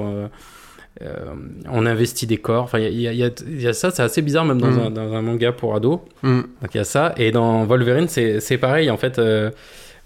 on 1.72 1.86
investit 1.86 2.28
des 2.28 2.38
corps. 2.38 2.64
Enfin, 2.64 2.80
il 2.80 3.00
y 3.02 3.08
a, 3.08 3.14
y 3.14 3.24
y 3.50 3.74
ça, 3.74 3.92
c'est 3.92 4.04
assez 4.04 4.22
bizarre 4.22 4.46
même 4.46 4.60
dans, 4.62 4.72
Mm. 4.72 4.80
un, 4.80 4.90
dans 4.92 5.14
un 5.14 5.22
manga 5.22 5.52
pour 5.52 5.76
ados. 5.76 6.00
Mm. 6.24 6.42
Donc 6.62 6.74
il 6.74 6.78
y 6.78 6.80
a 6.80 6.84
ça. 6.84 7.14
Et 7.18 7.32
dans 7.32 7.66
Wolverine, 7.66 8.08
c'est 8.08 8.40
c'est 8.40 8.58
pareil. 8.58 8.90
En 8.90 8.98
fait, 8.98 9.20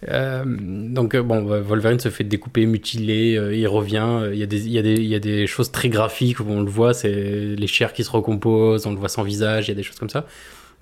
euh, 0.09 0.43
donc 0.45 1.13
euh, 1.15 1.21
bon, 1.21 1.43
Wolverine 1.61 1.99
se 1.99 2.09
fait 2.09 2.23
découper, 2.23 2.65
mutiler, 2.65 3.35
euh, 3.37 3.55
il 3.55 3.67
revient. 3.67 4.21
Il 4.31 4.37
y, 4.39 4.43
a 4.43 4.45
des- 4.47 4.65
il 4.65 4.71
y, 4.71 4.79
a 4.79 4.81
des- 4.81 4.93
il 4.95 5.05
y 5.07 5.15
a 5.15 5.19
des 5.19 5.45
choses 5.47 5.71
très 5.71 5.89
graphiques 5.89 6.39
où 6.39 6.45
on 6.49 6.61
le 6.61 6.69
voit, 6.69 6.93
c'est 6.93 7.11
les 7.11 7.67
chairs 7.67 7.93
qui 7.93 8.03
se 8.03 8.11
recomposent, 8.11 8.85
on 8.87 8.91
le 8.91 8.97
voit 8.97 9.09
sans 9.09 9.23
visage, 9.23 9.67
il 9.67 9.69
y 9.69 9.73
a 9.73 9.75
des 9.75 9.83
choses 9.83 9.99
comme 9.99 10.09
ça. 10.09 10.25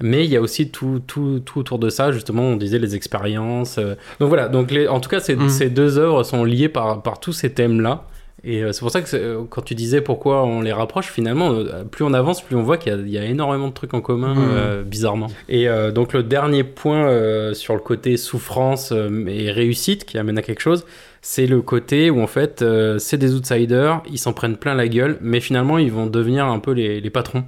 Mais 0.02 0.24
il 0.24 0.32
y 0.32 0.38
a 0.38 0.42
aussi 0.42 0.70
tout, 0.70 1.02
tout, 1.06 1.42
tout 1.44 1.60
autour 1.60 1.78
de 1.80 1.90
ça, 1.90 2.14
justement, 2.14 2.44
on 2.44 2.56
disait 2.56 2.80
les 2.80 2.96
expériences. 2.96 3.78
euh. 3.80 3.96
Donc 4.22 4.30
voilà, 4.30 4.48
donc 4.48 4.72
les, 4.72 4.88
en 4.88 5.02
tout 5.02 5.10
cas, 5.10 5.20
ces, 5.20 5.36
Mhm. 5.36 5.50
ces 5.50 5.70
deux 5.70 5.98
œuvres 5.98 6.24
sont 6.24 6.46
liées 6.46 6.70
par, 6.70 7.02
par 7.04 7.20
tous 7.20 7.34
ces 7.34 7.52
thèmes-là. 7.52 8.06
Et 8.44 8.64
euh, 8.64 8.72
c'est 8.72 8.80
pour 8.80 8.92
ça 8.92 9.02
que 9.02 9.16
euh, 9.16 9.42
quand 9.50 9.62
tu 9.62 9.76
disais 9.76 10.02
pourquoi 10.02 10.44
on 10.46 10.62
les 10.62 10.72
rapproche, 10.72 11.08
finalement, 11.12 11.52
euh, 11.52 11.84
plus 11.84 12.06
on 12.06 12.14
avance, 12.14 12.42
plus 12.42 12.56
on 12.56 12.64
voit 12.64 12.78
qu'il 12.78 12.92
y 12.92 12.96
a- 12.96 13.00
il 13.00 13.10
y, 13.10 13.18
a 13.18 13.26
énormément 13.26 13.68
de 13.68 13.74
trucs 13.74 13.94
en 13.94 14.02
commun, 14.02 14.36
euh, 14.38 14.84
bizarrement. 14.84 15.28
Et 15.50 15.68
euh, 15.68 15.92
donc 15.92 16.14
le 16.14 16.24
dernier 16.24 16.64
point 16.64 17.08
euh, 17.10 17.54
sur 17.54 17.74
le 17.74 17.82
côté 17.82 18.16
souffrance 18.18 18.94
et 19.28 19.52
réussite 19.52 20.06
qui 20.06 20.18
amène 20.18 20.38
à 20.38 20.42
quelque 20.42 20.62
chose, 20.62 20.86
c'est 21.22 21.48
le 21.48 21.62
côté 21.62 22.10
où 22.10 22.22
en 22.22 22.28
fait 22.28 22.64
c'est 22.98 23.18
des 23.18 23.34
outsiders, 23.36 24.02
ils 24.10 24.18
s'en 24.20 24.32
prennent 24.32 24.56
plein 24.58 24.74
la 24.74 24.88
gueule, 24.88 25.18
mais 25.22 25.42
finalement 25.42 25.78
ils 25.78 25.92
vont 25.92 26.06
devenir 26.06 26.46
un 26.46 26.60
peu 26.60 26.72
les, 26.72 27.02
les 27.02 27.10
patrons. 27.10 27.44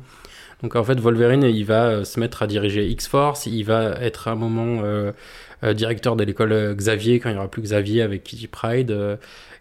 Donc 0.61 0.75
en 0.75 0.83
fait 0.83 0.99
Wolverine 0.99 1.43
il 1.43 1.63
va 1.65 2.03
se 2.03 2.19
mettre 2.19 2.43
à 2.43 2.47
diriger 2.47 2.85
X-Force, 2.87 3.45
il 3.45 3.63
va 3.63 3.95
être 4.01 4.27
à 4.27 4.31
un 4.31 4.35
moment 4.35 4.81
directeur 5.73 6.15
de 6.15 6.23
l'école 6.23 6.75
Xavier 6.75 7.19
quand 7.19 7.29
il 7.29 7.33
n'y 7.33 7.37
aura 7.39 7.47
plus 7.49 7.61
Xavier 7.61 8.01
avec 8.01 8.23
Kitty 8.23 8.47
Pride. 8.47 9.17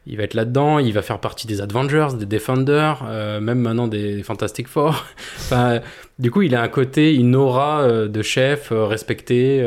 Il 0.06 0.16
va 0.16 0.22
être 0.22 0.34
là-dedans, 0.34 0.78
il 0.78 0.92
va 0.92 1.02
faire 1.02 1.20
partie 1.20 1.46
des 1.46 1.60
Avengers, 1.60 2.08
des 2.18 2.26
Defenders, 2.26 3.04
euh, 3.06 3.40
même 3.40 3.60
maintenant 3.60 3.86
des 3.86 4.22
Fantastic 4.22 4.66
Four. 4.66 5.04
enfin, 5.36 5.80
du 6.18 6.30
coup, 6.30 6.42
il 6.42 6.54
a 6.54 6.62
un 6.62 6.68
côté, 6.68 7.14
une 7.14 7.36
aura 7.36 7.82
euh, 7.82 8.08
de 8.08 8.22
chef 8.22 8.72
euh, 8.72 8.86
respecté. 8.86 9.62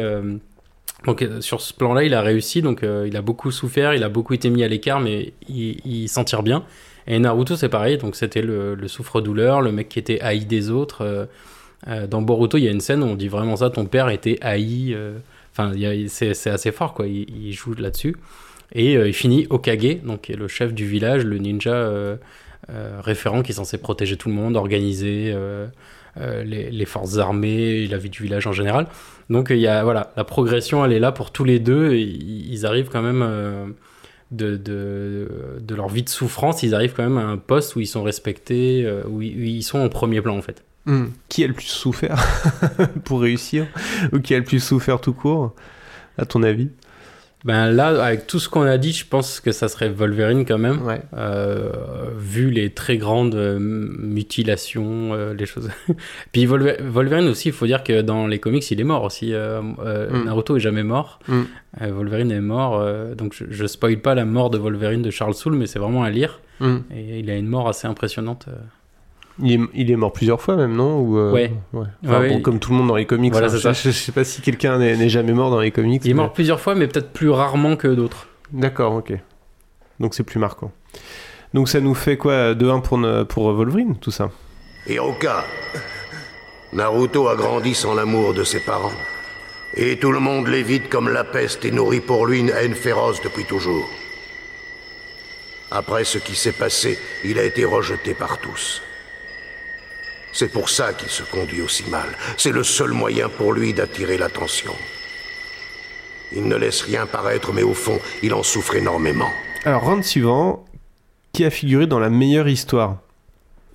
donc 1.05 1.25
sur 1.41 1.61
ce 1.61 1.73
plan-là, 1.73 2.03
il 2.03 2.13
a 2.13 2.21
réussi, 2.21 2.61
donc 2.61 2.84
il 2.84 3.15
a 3.15 3.21
beaucoup 3.21 3.51
souffert, 3.51 3.93
il 3.93 4.03
a 4.03 4.09
beaucoup 4.09 4.34
été 4.34 4.49
mis 4.49 4.63
à 4.63 4.67
l'écart, 4.67 4.99
mais 4.99 5.34
il, 5.49 6.07
s'en 6.07 6.23
tire 6.23 6.43
bien. 6.43 6.63
Et 7.07 7.19
Naruto, 7.19 7.55
c'est 7.57 7.69
pareil, 7.69 7.97
donc 7.97 8.15
c'était 8.15 8.41
le, 8.41 8.75
le 8.75 8.88
souffre-douleur, 8.88 9.61
le 9.61 9.71
mec 9.73 9.89
qui 9.89 9.99
était 9.99 10.21
haï 10.21 10.45
des 10.45 10.69
autres. 10.71 11.27
dans 12.07 12.21
Boruto, 12.21 12.57
il 12.57 12.63
y 12.63 12.67
a 12.69 12.71
une 12.71 12.79
scène 12.79 13.03
où 13.03 13.07
on 13.07 13.15
dit 13.15 13.27
vraiment 13.27 13.57
ça, 13.57 13.69
ton 13.69 13.86
père 13.86 14.09
était 14.09 14.38
haï. 14.41 14.97
Enfin, 15.51 15.73
c'est 16.07 16.49
assez 16.49 16.71
fort, 16.71 16.93
quoi. 16.93 17.05
Il 17.05 17.51
joue 17.51 17.73
là-dessus. 17.73 18.15
Et 18.74 18.97
euh, 18.97 19.07
il 19.07 19.13
finit 19.13 19.47
Okage, 19.49 20.01
donc 20.03 20.21
qui 20.21 20.32
est 20.34 20.36
le 20.36 20.47
chef 20.47 20.74
du 20.74 20.86
village, 20.86 21.24
le 21.24 21.38
ninja 21.38 21.74
euh, 21.74 22.17
euh, 22.69 22.99
référent 23.01 23.43
qui 23.43 23.51
est 23.51 23.55
censé 23.55 23.78
protéger 23.78 24.17
tout 24.17 24.30
le 24.30 24.36
monde, 24.36 24.55
organiser 24.55 25.36
les, 26.15 26.86
forces 26.86 27.17
armées, 27.17 27.88
la 27.88 27.97
vie 27.97 28.09
du 28.09 28.24
village 28.24 28.47
en 28.47 28.51
général. 28.51 28.88
Donc 29.30 29.47
il 29.51 29.59
y 29.59 29.67
a 29.67 29.84
voilà, 29.84 30.11
la 30.17 30.24
progression, 30.24 30.84
elle 30.84 30.91
est 30.91 30.99
là 30.99 31.11
pour 31.11 31.32
tous 31.32 31.43
les 31.43 31.59
deux. 31.59 31.93
ils 31.93 32.65
arrivent 32.65 32.89
quand 32.89 33.01
même 33.01 33.74
de, 34.32 34.57
de, 34.57 35.76
leur 35.76 35.89
vie 35.89 36.03
de 36.03 36.09
souffrance, 36.09 36.63
ils 36.63 36.74
arrivent 36.74 36.93
quand 36.93 37.03
même 37.03 37.17
à 37.17 37.26
un 37.26 37.38
poste 37.38 37.76
où 37.76 37.80
ils 37.80 37.88
sont 37.88 38.03
respectés, 38.03 38.89
où, 39.07 39.21
ils, 39.21 39.38
où 39.38 39.43
ils 39.43 39.63
sont 39.63 39.80
en 39.80 39.89
premier 39.89 40.21
plan 40.21 40.38
en 40.38 40.41
fait. 40.41 40.63
Hmm. 40.86 41.07
Qui 41.30 41.45
a 41.45 41.47
le 41.47 41.53
plus 41.53 41.67
souffert 41.67 42.21
pour 43.05 43.21
réussir 43.21 43.67
Ou 44.11 44.19
qui 44.19 44.36
a 44.36 44.38
le 44.38 44.43
plus 44.43 44.59
souffert 44.59 44.99
tout 44.99 45.13
court 45.13 45.53
À 46.17 46.26
ton 46.26 46.43
avis? 46.43 46.69
Ben 47.45 47.69
là, 47.71 48.01
avec 48.05 48.25
tout 48.25 48.39
ce 48.39 48.47
qu'on 48.47 48.61
a 48.61 48.77
dit, 48.77 48.93
je 48.93 49.05
pense 49.05 49.41
que 49.41 49.51
ça 49.51 49.67
serait 49.67 49.89
Wolverine 49.89 50.45
quand 50.45 50.57
même. 50.57 50.81
Ouais. 50.83 51.01
Euh, 51.17 51.71
vu 52.17 52.49
les 52.51 52.69
très 52.69 52.95
grandes 52.97 53.35
euh, 53.35 53.57
mutilations, 53.59 55.13
euh, 55.13 55.33
les 55.33 55.45
choses. 55.45 55.69
Puis 56.31 56.45
Wolver- 56.45 56.77
Wolverine 56.81 57.27
aussi, 57.27 57.49
il 57.49 57.53
faut 57.53 57.65
dire 57.65 57.83
que 57.83 58.01
dans 58.01 58.27
les 58.27 58.39
comics, 58.39 58.69
il 58.71 58.79
est 58.79 58.85
mort 58.85 59.03
aussi. 59.03 59.33
Euh, 59.33 59.61
euh, 59.79 60.09
Mm. 60.09 60.25
Naruto 60.25 60.55
est 60.57 60.61
jamais 60.61 60.83
mort. 60.83 61.19
Mm. 61.27 61.41
Euh, 61.81 61.91
Wolverine 61.91 62.31
est 62.31 62.39
mort. 62.41 62.79
euh, 62.79 63.13
donc 63.15 63.33
je, 63.33 63.45
je 63.49 63.65
spoil 63.65 63.97
pas 63.97 64.15
la 64.15 64.25
mort 64.25 64.49
de 64.49 64.57
Wolverine 64.57 65.01
de 65.01 65.09
Charles 65.11 65.33
Soule, 65.33 65.55
mais 65.55 65.65
c'est 65.67 65.79
vraiment 65.79 66.03
à 66.03 66.09
lire. 66.09 66.39
Hmm. 66.59 66.77
Et 66.95 67.19
il 67.19 67.29
a 67.29 67.35
une 67.35 67.47
mort 67.47 67.67
assez 67.67 67.87
impressionnante. 67.87 68.45
Il 69.41 69.51
est, 69.53 69.59
il 69.73 69.89
est 69.91 69.95
mort 69.95 70.13
plusieurs 70.13 70.39
fois 70.41 70.55
même, 70.55 70.75
non 70.75 70.99
Ou, 70.99 71.17
euh, 71.17 71.31
Ouais. 71.31 71.51
Enfin, 71.73 71.88
Ouais, 72.03 72.29
bon, 72.29 72.36
ouais. 72.36 72.41
comme 72.41 72.59
tout 72.59 72.71
le 72.71 72.77
monde 72.77 72.88
dans 72.88 72.95
les 72.95 73.05
comics. 73.05 73.31
Voilà, 73.31 73.47
hein. 73.47 73.73
je, 73.73 73.89
je- 73.89 73.91
sais 73.91 74.11
pas 74.11 74.23
si 74.23 74.41
quelqu'un 74.41 74.77
n'est 74.77 75.09
jamais 75.09 75.34
mort 75.34 75.49
dans 75.49 75.59
les 75.59 75.71
comics. 75.71 76.01
Il 76.05 76.11
est 76.11 76.13
mort 76.13 76.31
plusieurs 76.34 76.59
fois, 76.59 76.75
mais 76.75 76.88
peut-être 76.88 77.11
plus 77.13 77.29
rarement 77.31 77.75
que 77.75 77.88
d'autres. 77.88 78.27
D'accord, 78.51 78.93
ok. 78.93 79.13
Donc 79.99 80.13
c'est 80.13 80.23
plus 80.23 80.39
marquant. 80.39 80.71
Donc 81.53 81.67
ça 81.69 81.79
nous 81.79 81.95
fait 81.95 82.17
quoi 82.17 82.53
2-1 82.53 82.81
pour, 82.81 82.97
ne- 82.99 83.23
pour 83.23 83.51
Wolverine, 83.51 83.95
tout 83.99 84.11
ça? 84.11 84.29
Hiroka, 84.88 85.43
Naruto 86.73 87.27
a 87.27 87.36
grandi 87.36 87.73
sans 87.73 87.93
l'amour 87.95 88.34
de 88.34 88.43
ses 88.43 88.59
parents. 88.59 88.91
Et 89.75 89.97
tout 89.97 90.11
le 90.11 90.19
monde 90.19 90.47
l'évite 90.47 90.89
comme 90.89 91.09
la 91.09 91.23
peste 91.23 91.65
et 91.65 91.71
nourrit 91.71 92.01
pour 92.01 92.27
lui 92.27 92.39
une 92.39 92.49
haine 92.49 92.75
féroce 92.75 93.19
depuis 93.23 93.45
toujours. 93.45 93.89
Après 95.71 96.03
ce 96.03 96.19
qui 96.19 96.36
s'est 96.36 96.51
passé, 96.51 96.99
il 97.23 97.39
a 97.39 97.43
été 97.43 97.65
rejeté 97.65 98.13
par 98.13 98.38
tous. 98.39 98.81
C'est 100.34 100.51
pour 100.51 100.69
ça 100.69 100.93
qu'il 100.93 101.09
se 101.09 101.23
conduit 101.23 101.61
aussi 101.61 101.84
mal. 101.89 102.07
C'est 102.38 102.51
le 102.51 102.63
seul 102.63 102.91
moyen 102.91 103.29
pour 103.29 103.53
lui 103.53 103.73
d'attirer 103.73 104.17
l'attention. 104.17 104.73
Il 106.36 106.47
ne 106.47 106.55
laisse 106.55 106.81
rien 106.81 107.05
paraître, 107.05 107.53
mais 107.53 107.61
au 107.61 107.75
fond, 107.75 107.99
il 108.23 108.34
en 108.34 108.41
souffre 108.41 108.75
énormément. 108.75 109.29
Alors, 109.63 109.84
round 109.84 110.03
suivant, 110.03 110.65
qui 111.31 111.45
a 111.45 111.51
figuré 111.51 111.86
dans 111.86 111.99
la 111.99 112.09
meilleure 112.09 112.47
histoire? 112.47 112.97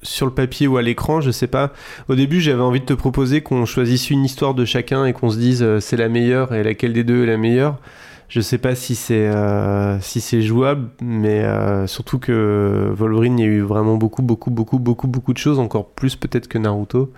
Sur 0.02 0.26
le 0.26 0.32
papier 0.32 0.66
ou 0.66 0.76
à 0.76 0.82
l'écran, 0.82 1.20
je 1.20 1.30
sais 1.30 1.46
pas. 1.46 1.72
Au 2.09 2.16
début, 2.16 2.40
j'avais 2.40 2.62
envie 2.62 2.80
de 2.80 2.86
te 2.86 2.92
proposer 2.92 3.40
qu'on 3.40 3.64
choisisse 3.64 4.11
une 4.11 4.24
histoire 4.24 4.54
de 4.54 4.64
chacun 4.64 5.06
et 5.06 5.12
qu'on 5.12 5.30
se 5.30 5.38
dise 5.38 5.62
euh, 5.62 5.80
c'est 5.80 5.96
la 5.96 6.09
meilleure 6.09 6.54
et 6.54 6.62
laquelle 6.62 6.92
des 6.92 7.04
deux 7.04 7.22
est 7.22 7.26
la 7.26 7.36
meilleure. 7.36 7.78
Je 8.28 8.40
sais 8.42 8.58
pas 8.58 8.74
si 8.74 8.94
c'est 8.94 9.26
euh, 9.26 9.98
si 10.00 10.20
c'est 10.20 10.42
jouable, 10.42 10.88
mais 11.00 11.42
euh, 11.44 11.86
surtout 11.86 12.18
que 12.18 12.90
Wolverine, 12.92 13.38
il 13.38 13.42
y 13.42 13.48
a 13.48 13.50
eu 13.50 13.60
vraiment 13.62 13.96
beaucoup, 13.96 14.20
beaucoup, 14.22 14.50
beaucoup, 14.50 14.78
beaucoup, 14.78 15.06
beaucoup 15.06 15.32
de 15.32 15.38
choses, 15.38 15.58
encore 15.58 15.88
plus 15.88 16.14
peut-être 16.14 16.46
que 16.46 16.58
Naruto. 16.58 17.10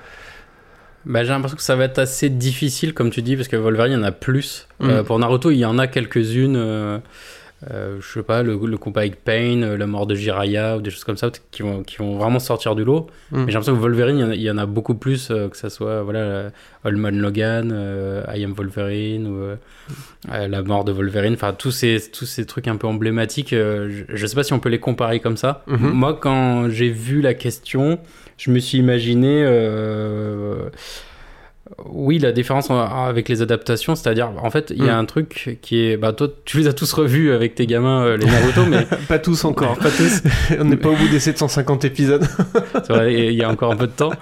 Bah, 1.07 1.25
j'ai 1.25 1.31
l'impression 1.31 1.57
que 1.57 1.63
ça 1.63 1.75
va 1.77 1.85
être 1.85 1.99
assez 1.99 2.29
difficile, 2.29 2.95
comme 2.95 3.11
tu 3.11 3.23
dis, 3.23 3.35
parce 3.35 3.49
que 3.49 3.57
Wolverine, 3.57 3.93
il 3.93 3.97
y 3.97 3.99
en 3.99 4.05
a 4.05 4.13
plus. 4.13 4.69
Euh, 4.83 5.01
Mm. 5.03 5.05
pour 5.05 5.19
Naruto, 5.19 5.51
il 5.51 5.57
y 5.59 5.65
en 5.65 5.79
a 5.79 5.87
quelques-unes. 5.89 7.01
Euh, 7.71 7.99
je 8.01 8.13
sais 8.13 8.23
pas, 8.23 8.43
le, 8.43 8.59
le 8.65 8.79
combat 8.79 9.01
avec 9.03 9.23
Pain, 9.23 9.63
euh, 9.63 9.77
la 9.77 9.87
mort 9.87 10.07
de 10.07 10.15
Jiraiya, 10.15 10.79
ou 10.79 10.81
des 10.81 10.91
choses 10.91 11.05
comme 11.05 11.17
ça, 11.17 11.31
qui 11.51 11.63
vont, 11.63 11.83
qui 11.83 11.97
vont 11.99 12.17
vraiment 12.17 12.39
sortir 12.39 12.75
du 12.75 12.85
lot. 12.85 13.09
Mm. 13.31 13.37
Mais 13.37 13.47
j'ai 13.47 13.53
l'impression 13.53 13.75
que 13.75 13.81
Wolverine, 13.81 14.17
il 14.17 14.21
y 14.21 14.25
en 14.25 14.31
a, 14.31 14.35
il 14.35 14.43
y 14.43 14.51
en 14.51 14.59
a 14.59 14.67
beaucoup 14.67 14.95
plus, 14.95 15.31
euh, 15.31 15.49
que 15.49 15.57
ça 15.57 15.69
soit 15.69 16.03
voilà, 16.03 16.51
Holman 16.85 17.11
Logan, 17.19 18.25
I 18.35 18.45
Am 18.45 18.53
Wolverine, 18.53 19.27
ou 19.27 19.39
la 20.31 20.63
mort 20.63 20.85
de 20.85 20.93
Wolverine, 20.93 21.35
enfin 21.35 21.53
tous 21.53 21.71
ces, 21.71 21.99
tous 22.13 22.25
ces 22.25 22.47
trucs 22.47 22.69
un 22.69 22.77
peu 22.77 22.87
emblématiques. 22.87 23.51
je, 23.51 24.05
je 24.09 24.27
sais 24.27 24.35
pas 24.35 24.45
si 24.45 24.53
on 24.53 24.61
peut 24.61 24.69
les 24.71 24.81
comparer 24.81 25.21
comme 25.21 25.37
ça. 25.37 25.63
Mhm. 25.67 25.91
Moi, 25.91 26.19
quand 26.21 26.71
j'ai 26.71 26.89
vu 26.91 27.21
la 27.21 27.35
question, 27.35 27.99
je 28.39 28.51
me 28.51 28.59
suis 28.59 28.79
imaginé. 28.79 29.43
euh, 29.45 30.71
oui, 31.89 32.19
la 32.19 32.33
différence 32.33 32.69
en- 32.71 32.81
avec 32.81 33.29
les 33.29 33.43
adaptations, 33.43 33.95
c'est-à-dire, 33.95 34.31
en 34.43 34.51
fait, 34.51 34.73
il 34.77 34.85
y 34.85 34.89
a 34.89 34.97
Mm. 34.97 35.01
un 35.01 35.05
truc 35.05 35.59
qui 35.63 35.85
est. 35.85 35.97
Bah, 35.97 36.13
toi, 36.13 36.29
tu 36.45 36.59
les 36.59 36.67
as 36.67 36.73
tous 36.73 36.93
revus 36.93 37.33
avec 37.33 37.55
tes 37.55 37.67
gamins, 37.67 38.03
euh, 38.05 38.17
les 38.17 38.27
Naruto, 38.27 38.67
mais. 38.67 38.87
pas 39.09 39.19
tous 39.19 39.45
encore. 39.45 39.77
pas 39.79 39.91
tous. 39.91 40.23
On 40.61 40.65
n'est 40.65 40.77
pas 40.77 40.89
au 40.89 40.97
bout 40.97 41.09
des 41.09 41.21
750 41.21 41.85
épisodes. 41.85 42.25
C'est 42.85 42.93
vrai, 42.93 43.15
il 43.29 43.35
y 43.35 43.43
a 43.43 43.49
encore 43.49 43.73
un 43.73 43.77
peu 43.77 43.87
de 43.87 43.93
temps. 43.93 44.13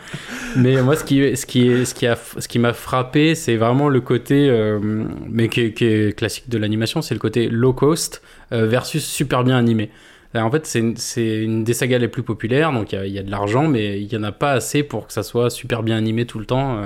Mais 0.57 0.81
moi, 0.83 0.95
ce 0.97 1.05
qui, 1.05 1.37
ce 1.37 1.47
qui, 1.47 1.69
est- 1.69 1.85
ce 1.85 1.95
qui, 1.95 2.07
a, 2.07 2.17
ce 2.39 2.47
qui 2.49 2.59
m'a 2.59 2.73
frappé, 2.73 3.35
c'est 3.35 3.57
vraiment 3.57 3.89
le 3.89 4.01
côté, 4.01 4.49
euh, 4.51 4.79
mais 5.29 5.49
qui 5.49 5.61
est, 5.63 5.73
qui 5.73 5.85
est 5.87 6.17
classique 6.17 6.49
de 6.49 6.59
l'animation, 6.59 7.03
c'est 7.03 7.15
le 7.15 7.21
côté 7.21 7.49
low 7.49 7.73
cost 7.73 8.23
euh, 8.53 8.67
versus 8.67 9.05
super 9.05 9.43
bien 9.45 9.57
animé. 9.57 9.91
En 10.35 10.51
fait, 10.51 10.67
c'est 10.67 10.81
une, 10.81 10.97
c'est 10.99 11.39
une 11.43 11.65
des 11.65 11.73
sagas 11.73 11.97
les 11.99 12.07
plus 12.09 12.23
populaires, 12.23 12.71
donc 12.71 12.93
il 12.93 13.03
y 13.07 13.13
y, 13.13 13.19
a 13.19 13.23
de 13.23 13.31
l'argent, 13.31 13.67
mais 13.67 13.99
il 14.01 14.07
n'y 14.09 14.17
en 14.17 14.23
a 14.25 14.31
pas 14.33 14.53
assez 14.53 14.83
pour 14.83 15.07
que 15.07 15.13
ça 15.15 15.23
soit 15.23 15.49
super 15.49 15.83
bien 15.83 15.97
animé 15.97 16.27
tout 16.27 16.39
le 16.39 16.45
temps. 16.45 16.77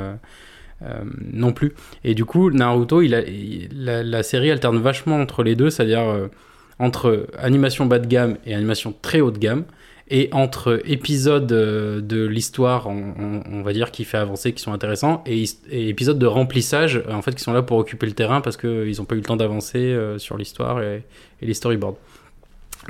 Euh, 0.84 1.02
non 1.32 1.52
plus. 1.52 1.74
Et 2.04 2.14
du 2.14 2.24
coup, 2.24 2.50
Naruto, 2.50 3.02
il 3.02 3.14
a, 3.14 3.22
la, 4.02 4.22
série 4.22 4.50
alterne 4.50 4.78
vachement 4.78 5.16
entre 5.16 5.42
les 5.42 5.54
deux, 5.54 5.70
c'est-à-dire 5.70 6.00
euh, 6.00 6.28
entre 6.78 7.26
animation 7.38 7.86
bas 7.86 7.98
de 7.98 8.06
gamme 8.06 8.36
et 8.46 8.54
animation 8.54 8.94
très 9.00 9.20
haut 9.20 9.30
de 9.30 9.38
gamme, 9.38 9.64
et 10.10 10.28
entre 10.32 10.82
épisodes 10.84 11.50
euh, 11.52 12.00
de 12.00 12.24
l'histoire, 12.26 12.88
on, 12.88 13.62
va 13.62 13.72
dire, 13.72 13.92
qui 13.92 14.04
fait 14.04 14.18
avancer, 14.18 14.52
qui 14.52 14.62
sont 14.62 14.72
intéressants, 14.72 15.22
et, 15.26 15.44
épisodes 15.70 16.18
de 16.18 16.26
remplissage, 16.26 17.02
en 17.10 17.22
fait, 17.22 17.34
qui 17.34 17.42
sont 17.42 17.52
là 17.52 17.62
pour 17.62 17.78
occuper 17.78 18.06
le 18.06 18.12
terrain 18.12 18.40
parce 18.40 18.56
qu'ils 18.56 18.96
n'ont 18.98 19.04
pas 19.04 19.14
eu 19.14 19.18
le 19.18 19.24
temps 19.24 19.36
d'avancer 19.36 19.96
sur 20.18 20.36
l'histoire 20.36 20.82
et, 20.82 21.04
et 21.40 21.46
les 21.46 21.54
storyboards. 21.54 21.98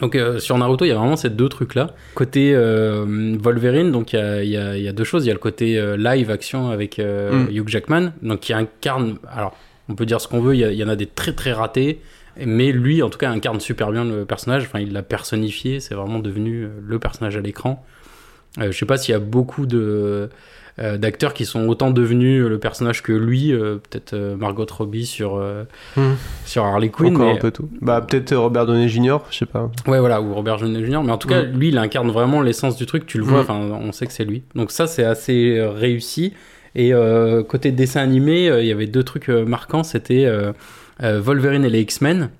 Donc 0.00 0.14
euh, 0.14 0.38
sur 0.38 0.56
Naruto, 0.56 0.84
il 0.84 0.88
y 0.88 0.92
a 0.92 0.96
vraiment 0.96 1.16
ces 1.16 1.28
deux 1.30 1.48
trucs-là. 1.48 1.94
Côté 2.14 2.52
euh, 2.54 3.36
Wolverine, 3.38 3.92
donc 3.92 4.12
il 4.14 4.16
y 4.16 4.22
a, 4.22 4.42
y 4.42 4.56
a- 4.56 4.76
y 4.78 4.88
a 4.88 4.92
deux 4.92 5.04
choses. 5.04 5.24
Il 5.24 5.28
y 5.28 5.30
a 5.30 5.34
le 5.34 5.38
côté 5.38 5.78
euh, 5.78 5.96
live 5.96 6.30
action 6.30 6.70
avec 6.70 6.98
euh, 6.98 7.44
Mm. 7.44 7.48
Hugh 7.56 7.68
Jackman, 7.68 8.12
donc 8.22 8.40
qui 8.40 8.52
incarne. 8.54 9.16
Alors, 9.30 9.54
on 9.88 9.94
peut 9.94 10.06
dire 10.06 10.20
ce 10.20 10.28
qu'on 10.28 10.40
veut. 10.40 10.54
Il 10.54 10.60
y, 10.72 10.76
y 10.76 10.84
en 10.84 10.88
a 10.88 10.96
des 10.96 11.06
très 11.06 11.32
très 11.34 11.52
ratés, 11.52 12.00
mais 12.42 12.72
lui, 12.72 13.02
en 13.02 13.10
tout 13.10 13.18
cas, 13.18 13.30
incarne 13.30 13.60
super 13.60 13.90
bien 13.92 14.04
le 14.04 14.24
personnage. 14.24 14.62
Enfin, 14.64 14.80
il 14.80 14.92
l'a 14.94 15.02
personnifié. 15.02 15.78
C'est 15.80 15.94
vraiment 15.94 16.20
devenu 16.20 16.64
euh, 16.64 16.68
le 16.82 16.98
personnage 16.98 17.36
à 17.36 17.40
l'écran. 17.40 17.84
Euh, 18.60 18.70
je 18.72 18.78
sais 18.78 18.86
pas 18.86 18.96
s'il 18.96 19.12
y 19.12 19.16
a 19.16 19.18
beaucoup 19.20 19.66
de 19.66 20.30
euh, 20.78 20.96
d'acteurs 20.96 21.34
qui 21.34 21.44
sont 21.44 21.66
autant 21.68 21.90
devenus 21.90 22.44
le 22.46 22.58
personnage 22.58 23.02
que 23.02 23.12
lui. 23.12 23.52
euh, 23.52 23.76
Peut-être 23.76 24.14
euh, 24.14 24.36
Margot 24.36 24.66
Robbie 24.70 25.06
sur 25.06 25.36
Hmm. 25.96 26.12
sur 26.46 26.64
Harley 26.64 26.88
Quinn. 26.88 27.14
Encore 27.14 27.28
mais- 27.28 27.32
un 27.38 27.40
peu 27.40 27.50
tout. 27.50 27.68
Bah 27.80 28.00
peut-être 28.00 28.34
Robert 28.34 28.66
Downey 28.66 28.88
Jr. 28.88 29.18
Je 29.30 29.36
sais 29.38 29.46
pas. 29.46 29.70
Ouais, 29.86 29.98
voilà, 30.00 30.20
ou 30.22 30.32
Robert 30.34 30.58
Downey 30.58 30.84
Jr. 30.84 31.02
Mais 31.04 31.12
en 31.12 31.18
tout 31.18 31.28
cas, 31.28 31.42
Mm. 31.42 31.58
lui, 31.58 31.68
il 31.68 31.78
incarne 31.78 32.10
vraiment 32.10 32.40
l'essence 32.40 32.76
du 32.76 32.86
truc. 32.86 33.06
Tu 33.06 33.18
le 33.18 33.24
vois, 33.24 33.38
Mm. 33.40 33.42
enfin, 33.42 33.54
on 33.80 33.92
sait 33.92 34.06
que 34.06 34.12
c'est 34.12 34.24
lui. 34.24 34.42
Donc 34.54 34.70
ça, 34.70 34.86
c'est 34.86 35.04
assez 35.04 35.60
réussi. 35.76 36.32
Et 36.74 36.92
côté 37.48 37.70
dessin 37.72 38.00
animé, 38.00 38.46
il 38.60 38.66
y 38.66 38.72
avait 38.72 38.86
deux 38.86 39.02
trucs 39.02 39.28
marquants. 39.28 39.82
C'était 39.82 40.26
Wolverine 41.00 41.64
et 41.64 41.70
les 41.70 41.80
X-Men. 41.80 42.30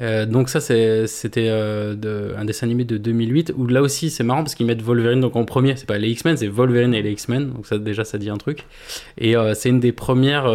Euh, 0.00 0.26
donc 0.26 0.48
ça, 0.48 0.60
c'était 0.60 1.48
euh, 1.48 2.36
un 2.36 2.44
dessin 2.44 2.66
animé 2.66 2.84
de 2.84 2.98
2008 2.98 3.52
où 3.56 3.66
là 3.66 3.80
aussi 3.80 4.10
c'est 4.10 4.24
marrant 4.24 4.42
parce 4.42 4.54
qu'ils 4.54 4.66
mettent 4.66 4.82
Wolverine 4.82 5.20
donc 5.20 5.36
en 5.36 5.44
premier. 5.44 5.76
C'est 5.76 5.86
pas 5.86 5.98
les 5.98 6.10
X-Men, 6.10 6.36
c'est 6.36 6.48
Wolverine 6.48 6.94
et 6.94 7.02
les 7.02 7.12
X-Men. 7.12 7.52
Donc 7.52 7.66
ça 7.66 7.78
déjà 7.78 8.04
ça 8.04 8.18
dit 8.18 8.30
un 8.30 8.36
truc. 8.36 8.66
Et 9.18 9.36
euh, 9.36 9.54
c'est 9.54 9.68
une 9.68 9.80
des 9.80 9.92
premières 9.92 10.52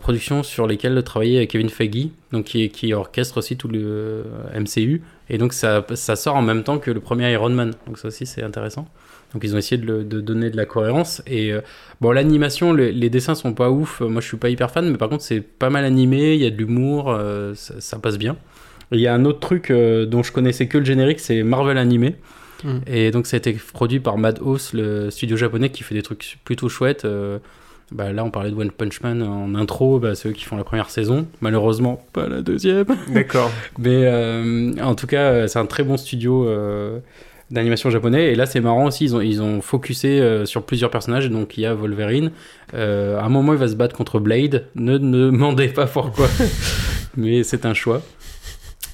productions 0.00 0.42
sur 0.42 0.66
lesquelles 0.66 1.02
travaillait 1.02 1.46
Kevin 1.46 1.70
Feige, 1.70 2.08
donc 2.32 2.44
qui, 2.44 2.92
orchestre 2.92 3.38
aussi 3.38 3.56
tout 3.56 3.68
le 3.68 4.24
MCU. 4.54 5.02
Et 5.28 5.38
donc 5.38 5.52
ça 5.52 5.84
sort 6.16 6.36
en 6.36 6.42
même 6.42 6.64
temps 6.64 6.78
que 6.78 6.90
le 6.90 7.00
premier 7.00 7.32
Iron 7.32 7.50
Man. 7.50 7.74
Donc 7.86 7.98
ça 7.98 8.08
aussi 8.08 8.26
c'est 8.26 8.42
intéressant. 8.42 8.88
Donc 9.32 9.44
ils 9.44 9.54
ont 9.54 9.58
essayé 9.58 9.80
de, 9.80 9.86
le- 9.86 10.04
de 10.04 10.20
donner 10.20 10.50
de 10.50 10.56
la 10.56 10.66
cohérence. 10.66 11.22
Et 11.26 11.52
euh, 11.52 11.60
bon, 12.00 12.10
l'animation, 12.10 12.72
les, 12.72 12.90
les 12.92 13.10
dessins 13.10 13.34
sont 13.34 13.54
pas 13.54 13.70
ouf. 13.70 14.00
Moi 14.00 14.20
je 14.20 14.26
suis 14.26 14.36
pas 14.36 14.48
hyper 14.50 14.70
fan, 14.70 14.90
mais 14.90 14.98
par 14.98 15.08
contre 15.08 15.22
c'est 15.22 15.40
pas 15.40 15.70
mal 15.70 15.84
animé, 15.84 16.34
il 16.34 16.40
y 16.40 16.46
a 16.46 16.50
de 16.50 16.56
l'humour, 16.56 17.10
euh, 17.10 17.54
ça, 17.54 17.74
ça 17.80 17.98
passe 17.98 18.18
bien. 18.18 18.36
Et 18.92 18.96
Il 18.96 19.00
y 19.00 19.06
a 19.06 19.14
un 19.14 19.24
autre 19.24 19.38
truc 19.40 19.70
euh, 19.70 20.04
dont 20.06 20.22
je 20.24 20.32
connaissais 20.32 20.66
que 20.66 20.78
le 20.78 20.84
générique, 20.84 21.20
c'est 21.20 21.42
Marvel 21.44 21.78
Animé. 21.78 22.16
Mm. 22.64 22.78
Et 22.88 23.10
donc 23.12 23.26
ça 23.26 23.36
a 23.36 23.38
été 23.38 23.52
produit 23.72 24.00
par 24.00 24.18
Madhouse, 24.18 24.72
le 24.74 25.10
studio 25.10 25.36
japonais 25.36 25.70
qui 25.70 25.82
fait 25.84 25.94
des 25.94 26.02
trucs 26.02 26.38
plutôt 26.44 26.68
chouettes. 26.68 27.06
Bah, 27.92 28.12
là 28.12 28.22
on 28.24 28.30
parlait 28.30 28.50
de 28.50 28.54
One 28.56 28.70
Punch 28.70 29.00
Man 29.00 29.20
en 29.22 29.54
intro, 29.56 29.98
bah, 29.98 30.14
ceux 30.14 30.30
qui 30.32 30.44
font 30.44 30.56
la 30.56 30.62
première 30.64 30.90
saison. 30.90 31.26
Malheureusement 31.40 32.04
pas 32.12 32.28
la 32.28 32.40
deuxième. 32.42 32.84
D'accord. 33.08 33.50
Mais 33.78 34.06
en 34.82 34.94
tout 34.94 35.06
cas, 35.06 35.48
c'est 35.48 35.58
un 35.58 35.66
très 35.66 35.82
bon 35.84 35.96
studio 35.96 36.46
d'animation 37.50 37.90
japonais. 37.90 38.32
Et 38.32 38.34
là, 38.34 38.46
c'est 38.46 38.60
marrant 38.60 38.86
aussi, 38.86 39.04
ils 39.04 39.16
ont, 39.16 39.20
ils 39.20 39.42
ont 39.42 39.60
focusé 39.60 40.20
euh, 40.20 40.46
sur 40.46 40.62
plusieurs 40.64 40.90
personnages. 40.90 41.28
Donc, 41.30 41.58
il 41.58 41.62
y 41.62 41.66
a 41.66 41.74
Wolverine. 41.74 42.30
Euh, 42.74 43.18
à 43.18 43.24
un 43.24 43.28
moment, 43.28 43.52
il 43.52 43.58
va 43.58 43.68
se 43.68 43.74
battre 43.74 43.96
contre 43.96 44.20
Blade. 44.20 44.66
Ne 44.74 44.98
ne 44.98 45.26
demandez 45.30 45.68
pas 45.68 45.86
pourquoi, 45.86 46.28
mais 47.16 47.42
c'est 47.42 47.66
un 47.66 47.74
choix. 47.74 48.02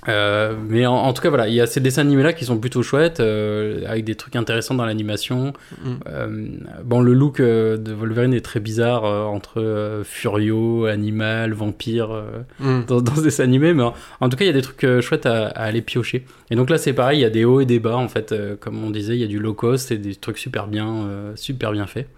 Euh, 0.09 0.55
mais 0.69 0.87
en, 0.87 0.95
en 0.95 1.13
tout 1.13 1.23
cas, 1.23 1.29
voilà, 1.29 1.49
il 1.49 1.55
y 1.55 1.61
a 1.61 1.67
ces 1.67 1.81
dessins 1.81 2.03
animés 2.03 2.23
là 2.23 2.33
qui 2.33 2.45
sont 2.45 2.59
plutôt 2.59 2.83
chouettes, 2.83 3.21
euh, 3.21 3.83
avec 3.89 4.05
des 4.05 4.15
trucs 4.15 4.37
intéressants 4.37 4.75
dans 4.75 4.85
l'animation. 4.87 5.53
Mm. 5.83 5.91
Euh, 6.09 6.47
bon, 6.85 7.01
le 7.01 7.13
look 7.13 7.41
euh, 7.41 7.77
de 7.77 7.93
Wolverine 7.93 8.33
est 8.35 8.45
très 8.45 8.61
bizarre 8.61 9.05
euh, 9.05 9.25
entre 9.25 10.03
Furio, 10.05 10.87
animal, 10.87 11.53
vampire 11.53 12.11
euh, 12.13 12.25
Mm. 12.61 12.85
dans, 12.87 13.01
dans 13.01 13.15
ce 13.17 13.23
dessin 13.23 13.45
animé, 13.45 13.75
mais 13.75 13.83
en, 13.83 13.95
en 14.21 14.29
tout 14.29 14.37
cas, 14.37 14.45
il 14.45 14.49
y 14.49 14.51
a 14.51 14.55
des 14.55 14.63
trucs 14.63 15.01
chouettes 15.01 15.27
à, 15.27 15.47
à 15.49 15.65
aller 15.65 15.83
piocher. 15.83 16.25
Et 16.51 16.57
donc 16.57 16.71
là, 16.71 16.79
c'est 16.79 16.93
pareil, 16.93 17.19
il 17.19 17.23
y 17.23 17.27
a 17.27 17.31
des 17.31 17.45
hauts 17.45 17.61
et 17.61 17.67
des 17.67 17.81
bas 17.81 17.97
en 17.97 18.09
fait, 18.09 18.35
comme 18.61 18.83
on 18.85 18.91
disait, 18.91 19.15
il 19.15 19.21
y 19.21 19.25
a 19.25 19.29
du 19.29 19.39
low 19.39 19.55
cost 19.55 19.91
et 19.91 19.99
des 19.99 20.15
trucs 20.15 20.39
super 20.39 20.67
bien, 20.67 20.89
euh, 21.05 21.33
super 21.37 21.73
bien 21.73 21.87
faits. 21.87 22.09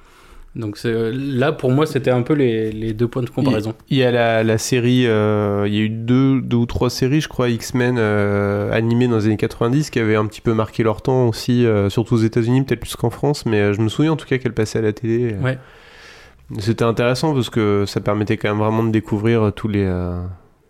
Donc 0.59 0.77
c'est- 0.77 1.13
là, 1.13 1.53
pour 1.53 1.71
moi, 1.71 1.87
c'était 1.87 2.11
un 2.11 2.23
peu 2.23 2.35
les, 2.35 2.73
les 2.73 2.93
deux 2.93 3.07
points 3.09 3.23
de 3.23 3.31
comparaison. 3.31 3.75
Il 3.91 3.97
y 3.97 4.03
a 4.03 4.11
la, 4.11 4.43
la 4.45 4.59
série, 4.59 5.07
euh, 5.07 5.65
il 5.69 5.75
y 5.75 5.79
a 5.79 5.83
eu 5.83 5.89
deux, 5.89 6.41
deux 6.41 6.57
ou 6.57 6.67
trois 6.67 6.91
séries, 6.91 7.21
je 7.21 7.29
crois, 7.29 7.49
X-Men 7.49 7.97
euh, 7.99 8.71
animées 8.73 9.07
dans 9.09 9.17
les 9.19 9.27
années 9.27 9.37
90 9.37 9.91
qui 9.91 10.01
avaient 10.01 10.17
un 10.17 10.27
petit 10.27 10.41
peu 10.41 10.55
marqué 10.55 10.83
leur 10.83 11.01
temps 11.01 11.29
aussi, 11.29 11.65
euh, 11.65 11.89
surtout 11.91 12.15
aux 12.17 12.19
États-Unis, 12.19 12.63
peut-être 12.63 12.81
plus 12.81 12.97
qu'en 12.97 13.11
France, 13.11 13.47
mais 13.47 13.61
euh, 13.61 13.73
je 13.73 13.81
me 13.81 13.89
souviens 13.89 14.13
en 14.13 14.17
tout 14.17 14.27
cas 14.27 14.39
qu'elle 14.39 14.53
passait 14.53 14.81
à 14.81 14.83
la 14.83 14.93
télé. 14.93 15.35
euh. 15.35 15.43
Ouais. 15.45 15.59
C'était 16.59 16.85
intéressant 16.85 17.35
parce 17.35 17.51
que 17.51 17.85
ça 17.87 18.01
permettait 18.01 18.37
quand 18.37 18.49
même 18.49 18.59
vraiment 18.59 18.83
de 18.83 18.91
découvrir 18.91 19.43
euh, 19.45 19.51
tous 19.51 19.69
les, 19.69 19.85
euh, 19.85 20.19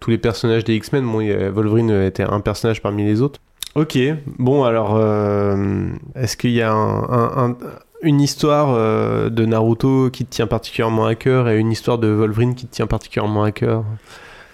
tous 0.01 0.11
les 0.11 0.19
personnages 0.19 0.65
des 0.65 0.75
X-Men. 0.75 1.05
Bon, 1.05 1.19
Wolverine 1.53 1.91
était 2.03 2.25
un 2.25 2.41
personnage 2.41 2.83
parmi 2.83 3.05
les 3.05 3.23
autres. 3.23 3.41
Ok, 3.75 3.97
bon 4.39 4.65
alors, 4.65 4.97
euh, 4.97 5.87
est-ce 6.17 6.37
qu'il 6.37 6.51
y 6.51 6.63
a 6.63 6.73
un- 6.73 7.03
un- 7.05 7.51
un- 7.51 7.57
une 8.03 8.21
histoire 8.21 8.75
euh, 8.75 9.29
de 9.29 9.45
Naruto 9.45 10.11
qui 10.11 10.25
te 10.25 10.31
tient 10.31 10.47
particulièrement 10.47 11.07
à 11.07 11.15
cœur 11.15 11.49
et 11.49 11.59
une 11.59 11.73
histoire 11.73 11.99
de 11.99 12.09
Wolverine 12.09 12.55
qui 12.55 12.67
te 12.67 12.75
tient 12.75 12.87
particulièrement 12.87 13.43
à 13.43 13.53
cœur? 13.53 13.85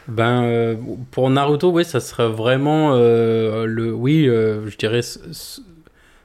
Ben, 0.08 0.42
euh, 0.44 0.76
pour 1.10 1.30
Naruto, 1.30 1.70
oui, 1.70 1.84
ça 1.84 2.00
serait 2.00 2.28
vraiment 2.28 2.92
euh, 2.94 3.66
le. 3.66 3.92
Oui, 3.92 4.24
je 4.26 4.76
dirais. 4.76 5.00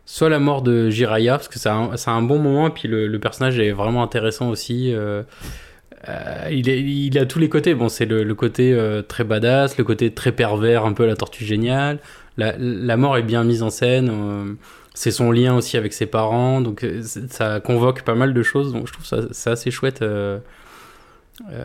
Soit 0.05 0.29
la 0.29 0.39
mort 0.39 0.63
de 0.63 0.89
Jiraiya, 0.89 1.33
parce 1.33 1.47
que 1.47 1.59
c'est 1.59 1.69
un, 1.69 2.21
bon 2.23 2.39
moment, 2.39 2.67
et 2.67 2.71
puis 2.71 2.87
le, 2.87 3.15
personnage 3.19 3.59
est 3.59 3.71
vraiment 3.71 4.01
intéressant 4.01 4.49
aussi. 4.49 4.91
il, 6.49 7.17
a 7.17 7.25
tous 7.27 7.39
les 7.39 7.47
côtés. 7.47 7.75
Bon, 7.75 7.89
c'est 7.89 8.07
le, 8.07 8.33
côté 8.33 8.75
très 9.07 9.23
badass, 9.23 9.77
le 9.77 9.83
côté 9.83 10.11
très 10.11 10.31
pervers, 10.31 10.85
un 10.85 10.93
peu 10.93 11.05
la 11.05 11.15
tortue 11.15 11.45
géniale. 11.45 11.99
La 12.37 12.97
mort 12.97 13.17
est 13.17 13.23
bien 13.23 13.43
mise 13.43 13.61
en 13.61 13.69
scène. 13.69 14.57
C'est 15.01 15.11
son 15.11 15.31
lien 15.31 15.55
aussi 15.55 15.77
avec 15.77 15.93
ses 15.93 16.07
parents. 16.07 16.59
Donc, 16.59 16.83
euh, 16.83 17.01
ça 17.29 17.61
convoque 17.61 18.01
pas 18.01 18.15
mal 18.15 18.33
de 18.33 18.43
choses. 18.43 18.73
Donc, 18.73 18.85
je 18.87 18.91
trouve 18.93 19.05
ça 19.05 19.51
assez 19.51 19.71
chouette. 19.71 20.01
euh, 20.01 20.39
Euh, 21.53 21.63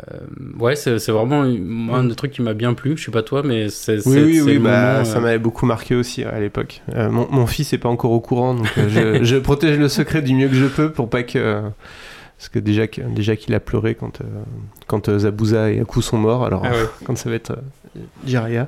ouais, 0.60 0.76
c'est 0.76 1.00
c'est 1.00 1.10
vraiment 1.10 1.42
un 1.42 2.04
des 2.04 2.14
trucs 2.14 2.30
qui 2.30 2.42
m'a 2.42 2.54
bien 2.54 2.74
plu. 2.74 2.96
Je 2.96 3.06
sais 3.06 3.10
pas 3.10 3.24
toi, 3.24 3.42
mais 3.42 3.68
c'est 3.70 3.96
Oui, 3.96 4.02
c'est- 4.14 4.22
oui, 4.24 4.34
c'est 4.36 4.42
oui, 4.42 4.58
bah, 4.58 4.92
moment, 4.92 5.04
ça 5.04 5.16
euh, 5.16 5.20
m'avait 5.20 5.40
beaucoup 5.40 5.66
marqué 5.66 5.96
aussi 5.96 6.22
à 6.22 6.38
l'époque. 6.38 6.80
Euh, 6.94 7.10
mon, 7.10 7.26
mon 7.28 7.44
fils 7.48 7.72
est 7.72 7.78
pas 7.78 7.88
encore 7.88 8.12
au 8.12 8.20
courant, 8.20 8.54
donc 8.54 8.68
je, 8.76 9.24
je 9.30 9.36
protège 9.36 9.76
le 9.80 9.88
secret 9.88 10.22
du 10.22 10.32
mieux 10.36 10.46
que 10.46 10.54
je 10.54 10.66
peux 10.66 10.92
pour 10.92 11.10
pas 11.10 11.24
que. 11.24 11.60
Parce 12.38 12.48
que 12.50 12.60
déjà 12.60 12.84
déjà 12.86 13.34
qu'il 13.34 13.52
a 13.52 13.58
pleuré 13.58 13.96
quand, 13.96 14.20
euh, 14.20 14.24
quand 14.86 15.10
Zabuza 15.18 15.72
et 15.72 15.80
Aku 15.80 16.02
sont 16.02 16.18
morts, 16.18 16.44
alors 16.44 16.62
Ah 16.64 16.70
ouais. 16.70 16.86
quand 17.04 17.16
ça 17.18 17.28
va 17.28 17.34
être 17.34 17.50
euh. 17.50 18.64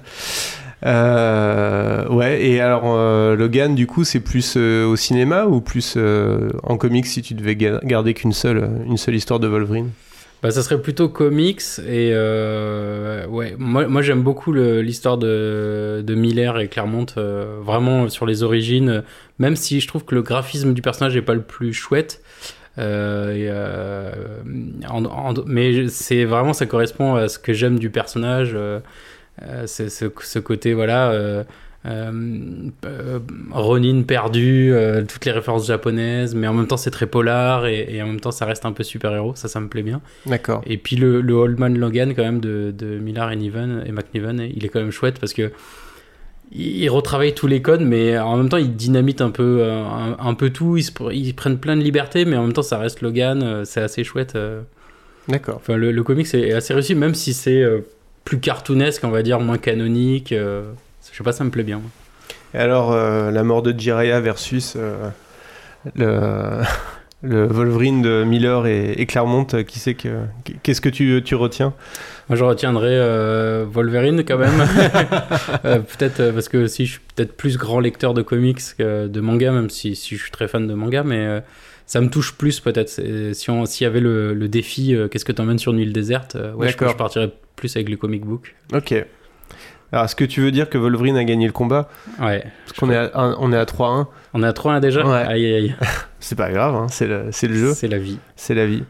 Euh, 0.85 2.07
ouais, 2.09 2.45
et 2.47 2.61
alors 2.61 2.85
euh, 2.85 3.35
Logan, 3.35 3.75
du 3.75 3.87
coup, 3.87 4.05
c'est 4.05 4.21
plus 4.21 4.55
euh, 4.57 4.85
au 4.87 4.97
cinéma 4.97 5.47
ou 5.47 5.61
plus 5.61 5.97
en 6.63 6.77
comics 6.77 7.07
si 7.07 7.23
tu 7.23 7.35
devais 7.35 7.57
ga- 7.57 7.81
garder 7.83 8.15
qu'une 8.15 8.33
seule, 8.33 8.69
une 8.87 8.97
seule 8.97 9.15
histoire 9.15 9.41
de 9.41 9.49
Wolverine? 9.49 9.91
Bah, 10.43 10.51
ça 10.51 10.63
serait 10.63 10.81
plutôt 10.83 11.09
comics 11.09 11.63
et 11.89 12.13
ouais, 12.13 13.55
moi, 13.59 13.89
moi 13.89 14.03
j'aime 14.03 14.23
beaucoup 14.23 14.53
l'histoire 14.53 15.17
de, 15.17 16.05
de 16.07 16.15
Miller 16.15 16.59
et 16.61 16.69
Claremont, 16.69 17.07
vraiment 17.63 18.11
sur 18.11 18.27
les 18.27 18.43
origines, 18.43 19.03
même 19.39 19.57
si 19.57 19.81
je 19.81 19.89
trouve 19.89 20.05
que 20.05 20.15
le 20.15 20.21
graphisme 20.23 20.75
du 20.75 20.83
personnage 20.83 21.15
n'est 21.15 21.23
pas 21.23 21.35
le 21.35 21.41
plus 21.43 21.73
chouette. 21.73 22.23
mais 25.47 25.89
c'est 25.89 26.25
vraiment 26.27 26.53
ça 26.53 26.67
correspond 26.67 27.15
à 27.15 27.29
ce 27.29 27.39
que 27.39 27.55
j'aime 27.55 27.79
du 27.79 27.89
personnage. 27.89 28.55
Euh, 29.43 29.67
ce, 29.67 29.89
ce 29.89 30.39
côté 30.39 30.75
voilà. 30.75 31.11
euh, 31.11 31.45
euh, 31.87 33.21
Ronin 33.53 34.03
perdu, 34.03 34.73
toutes 35.07 35.25
les 35.25 35.31
références 35.31 35.69
japonaises, 35.69 36.35
mais 36.35 36.49
en 36.49 36.55
même 36.55 36.67
temps 36.67 36.77
c'est 36.77 36.91
très 36.91 37.07
polar 37.07 37.67
et, 37.67 37.87
et 37.89 38.03
en 38.03 38.09
même 38.09 38.19
temps 38.19 38.33
ça 38.33 38.45
reste 38.45 38.65
un 38.65 38.73
peu 38.73 38.83
super-héros, 38.83 39.37
ça 39.37 39.47
ça 39.47 39.61
me 39.61 39.69
plaît 39.69 39.85
bien. 39.85 40.01
D'accord. 40.27 40.63
Et 40.67 40.79
puis 40.79 40.97
le, 40.97 41.21
le 41.21 41.35
Old 41.35 41.61
Man 41.61 41.79
Logan 41.79 42.13
quand 42.17 42.25
même 42.25 42.41
de, 42.41 42.75
de 42.77 42.99
Miller 42.99 43.31
et 43.31 43.37
Niven 43.37 43.85
et 43.87 43.93
McNiven, 43.93 44.49
il 44.53 44.65
est 44.65 44.69
quand 44.69 44.81
même 44.81 44.91
chouette 44.91 45.21
parce 45.21 45.33
que 45.33 45.53
il 46.51 46.79
il 46.79 46.89
retravaille 46.89 47.35
tous 47.35 47.47
les 47.47 47.63
codes, 47.63 47.83
mais 47.83 48.19
en 48.19 48.37
même 48.37 48.49
temps 48.49 48.57
il 48.57 48.75
dynamite 48.75 49.21
un 49.21 49.31
peu, 49.31 49.63
un, 49.65 50.17
un 50.19 50.35
peu 50.35 50.51
tout, 50.51 50.77
ils, 50.77 50.83
se 50.83 50.91
ils 51.13 51.35
prennent 51.35 51.59
plein 51.59 51.77
de 51.77 51.83
libertés, 51.83 52.25
mais 52.25 52.37
en 52.37 52.43
même 52.43 52.53
temps 52.53 52.63
ça 52.63 52.79
reste 52.79 53.01
Logan, 53.01 53.65
c'est 53.65 53.81
assez 53.81 54.03
chouette. 54.03 54.37
D'accord. 55.29 55.57
Enfin 55.57 55.77
le, 55.77 55.93
le 55.93 56.03
comics 56.03 56.35
est 56.35 56.53
assez 56.53 56.75
réussi, 56.75 56.97
même 56.97 57.15
si 57.15 57.33
c'est 57.33 57.63
plus 58.27 58.39
cartoonesque, 58.41 59.05
on 59.05 59.11
va 59.11 59.23
dire, 59.23 59.41
moins 59.41 59.57
canonique. 59.57 60.33
euh, 60.33 60.65
je 61.11 61.17
sais 61.17 61.25
pas, 61.25 61.33
ça 61.33 61.45
me 61.45 61.51
plaît 61.51 61.63
bien. 61.63 61.81
Et 62.53 62.59
alors, 62.59 62.93
euh, 62.93 63.31
la 63.31 63.43
mort 63.45 63.63
de 63.63 63.73
Jiraiya 63.79 64.21
versus 64.21 64.75
euh, 64.77 65.09
le, 65.95 66.63
le 67.23 67.47
Wolverine 67.47 68.03
de 68.03 68.25
Miller 68.25 68.67
et, 68.67 68.93
et 68.93 69.07
Claremont, 69.07 69.45
qui 69.45 69.79
c'est 69.79 69.95
que 69.95 70.25
qu'est-ce 70.63 70.81
que 70.81 70.89
tu, 70.89 71.23
tu 71.25 71.35
retiens? 71.37 71.73
Moi, 72.29 72.37
je 72.37 72.43
retiendrai 72.45 72.91
euh, 72.91 73.65
Wolverine 73.71 74.25
quand 74.25 74.39
même. 74.39 74.51
Euh, 75.65 75.79
peut-être 75.79 76.33
parce 76.33 76.49
que 76.49 76.59
aussi, 76.59 76.87
je 76.87 76.93
suis 76.93 77.01
peut-être 77.15 77.37
plus 77.37 77.57
grand 77.57 77.81
lecteur 77.81 78.15
de 78.15 78.23
comics 78.23 78.61
que 78.79 79.07
de 79.07 79.21
manga, 79.21 79.51
même 79.53 79.71
si, 79.71 79.97
si 79.97 80.17
je 80.17 80.23
suis 80.23 80.31
très 80.31 80.49
fan 80.49 80.67
de 80.67 80.75
manga, 80.75 81.03
mais 81.03 81.43
ça 81.87 82.01
me 82.01 82.09
touche 82.11 82.35
plus 82.35 82.61
peut-être. 82.61 82.89
Si 83.33 83.51
on- 83.51 83.65
s'il 83.67 83.85
y 83.85 83.89
avait 83.89 84.01
le, 84.01 84.35
le 84.35 84.49
défi, 84.49 84.95
euh, 84.95 85.09
qu'est-ce 85.09 85.25
que 85.25 85.33
t'emmènes 85.33 85.59
sur 85.59 85.73
une 85.73 85.79
île 85.79 85.93
déserte 85.93 86.37
euh, 86.37 86.53
Ouais, 86.55 86.67
je, 86.69 86.73
D'accord. 86.73 86.91
je 86.91 86.97
partirais 86.97 87.33
plus 87.57 87.75
avec 87.77 87.89
les 87.89 87.97
comic 87.97 88.25
books. 88.25 88.55
Ok. 88.75 88.95
Alors, 89.93 90.05
est-ce 90.07 90.17
que 90.17 90.25
tu 90.25 90.41
veux 90.41 90.51
dire 90.51 90.69
que 90.69 90.79
Wolverine 90.79 91.17
a 91.17 91.23
gagné 91.25 91.47
le 91.47 91.53
combat? 91.53 91.89
Ouais. 92.21 92.45
Parce 92.67 92.79
qu'on 92.79 92.91
est 92.91 92.97
à, 92.97 93.11
un- 93.15 93.37
on 93.39 93.53
est 93.53 93.57
à 93.57 93.65
3-1. 93.65 94.09
On 94.35 94.43
est 94.43 94.47
à 94.47 94.53
3-1 94.53 94.81
déjà? 94.81 95.07
Ouais. 95.07 95.25
Aïe 95.29 95.45
aïe 95.47 95.55
aïe. 95.55 95.77
C'est 96.21 96.35
pas 96.35 96.51
grave, 96.51 96.75
hein, 96.75 96.87
c'est 96.91 97.07
le, 97.07 97.27
c'est 97.31 97.47
le 97.47 97.55
jeu. 97.55 97.73
C'est 97.73 97.87
la 97.87 97.99
vie. 97.99 98.19
C'est 98.35 98.55
la 98.55 98.67
vie. 98.67 98.83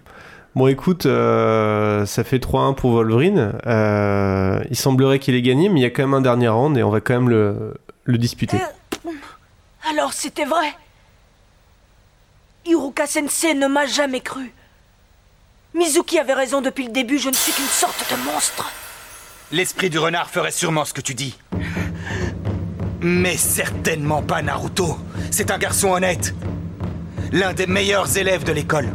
Bon, 0.54 0.68
écoute, 0.68 1.04
euh, 1.04 2.06
ça 2.06 2.24
fait 2.24 2.38
3-1 2.38 2.74
pour 2.74 2.92
Wolverine. 2.92 3.52
Euh, 3.66 4.58
il 4.70 4.76
semblerait 4.76 5.18
qu'il 5.18 5.34
ait 5.34 5.42
gagné, 5.42 5.68
mais 5.68 5.80
il 5.80 5.82
y 5.82 5.86
a 5.86 5.90
quand 5.90 6.02
même 6.04 6.14
un 6.14 6.22
dernier 6.22 6.48
round 6.48 6.78
et 6.78 6.82
on 6.82 6.88
va 6.88 7.02
quand 7.02 7.12
même 7.12 7.28
le, 7.28 7.74
le 8.04 8.16
disputer. 8.16 8.56
Alors 9.90 10.12
c'était 10.14 10.46
vrai? 10.46 10.66
Iruka 12.66 13.06
Sensei 13.06 13.54
ne 13.54 13.68
m'a 13.68 13.86
jamais 13.86 14.20
cru. 14.20 14.52
Mizuki 15.74 16.18
avait 16.18 16.34
raison 16.34 16.60
depuis 16.60 16.86
le 16.86 16.90
début, 16.90 17.18
je 17.18 17.28
ne 17.28 17.34
suis 17.34 17.52
qu'une 17.52 17.64
sorte 17.66 18.04
de 18.10 18.16
monstre. 18.32 18.72
L'esprit 19.52 19.90
du 19.90 19.98
renard 19.98 20.30
ferait 20.30 20.50
sûrement 20.50 20.84
ce 20.84 20.92
que 20.92 21.00
tu 21.00 21.14
dis. 21.14 21.38
Mais 23.00 23.36
certainement 23.36 24.22
pas 24.22 24.42
Naruto. 24.42 24.98
C'est 25.30 25.52
un 25.52 25.58
garçon 25.58 25.90
honnête. 25.90 26.34
L'un 27.30 27.52
des 27.52 27.66
meilleurs 27.66 28.16
élèves 28.16 28.42
de 28.42 28.52
l'école. 28.52 28.88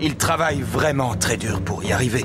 Il 0.00 0.16
travaille 0.16 0.62
vraiment 0.62 1.14
très 1.14 1.36
dur 1.36 1.60
pour 1.62 1.84
y 1.84 1.92
arriver. 1.92 2.24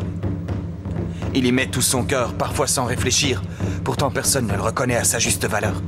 Il 1.35 1.45
y 1.45 1.51
met 1.51 1.67
tout 1.67 1.81
son 1.81 2.03
cœur, 2.03 2.33
parfois 2.33 2.67
sans 2.67 2.85
réfléchir. 2.85 3.43
Pourtant, 3.83 4.09
personne 4.09 4.47
ne 4.47 4.55
le 4.55 4.61
reconnaît 4.61 4.95
à 4.95 5.03
sa 5.03 5.19
juste 5.19 5.45
valeur. 5.45 5.83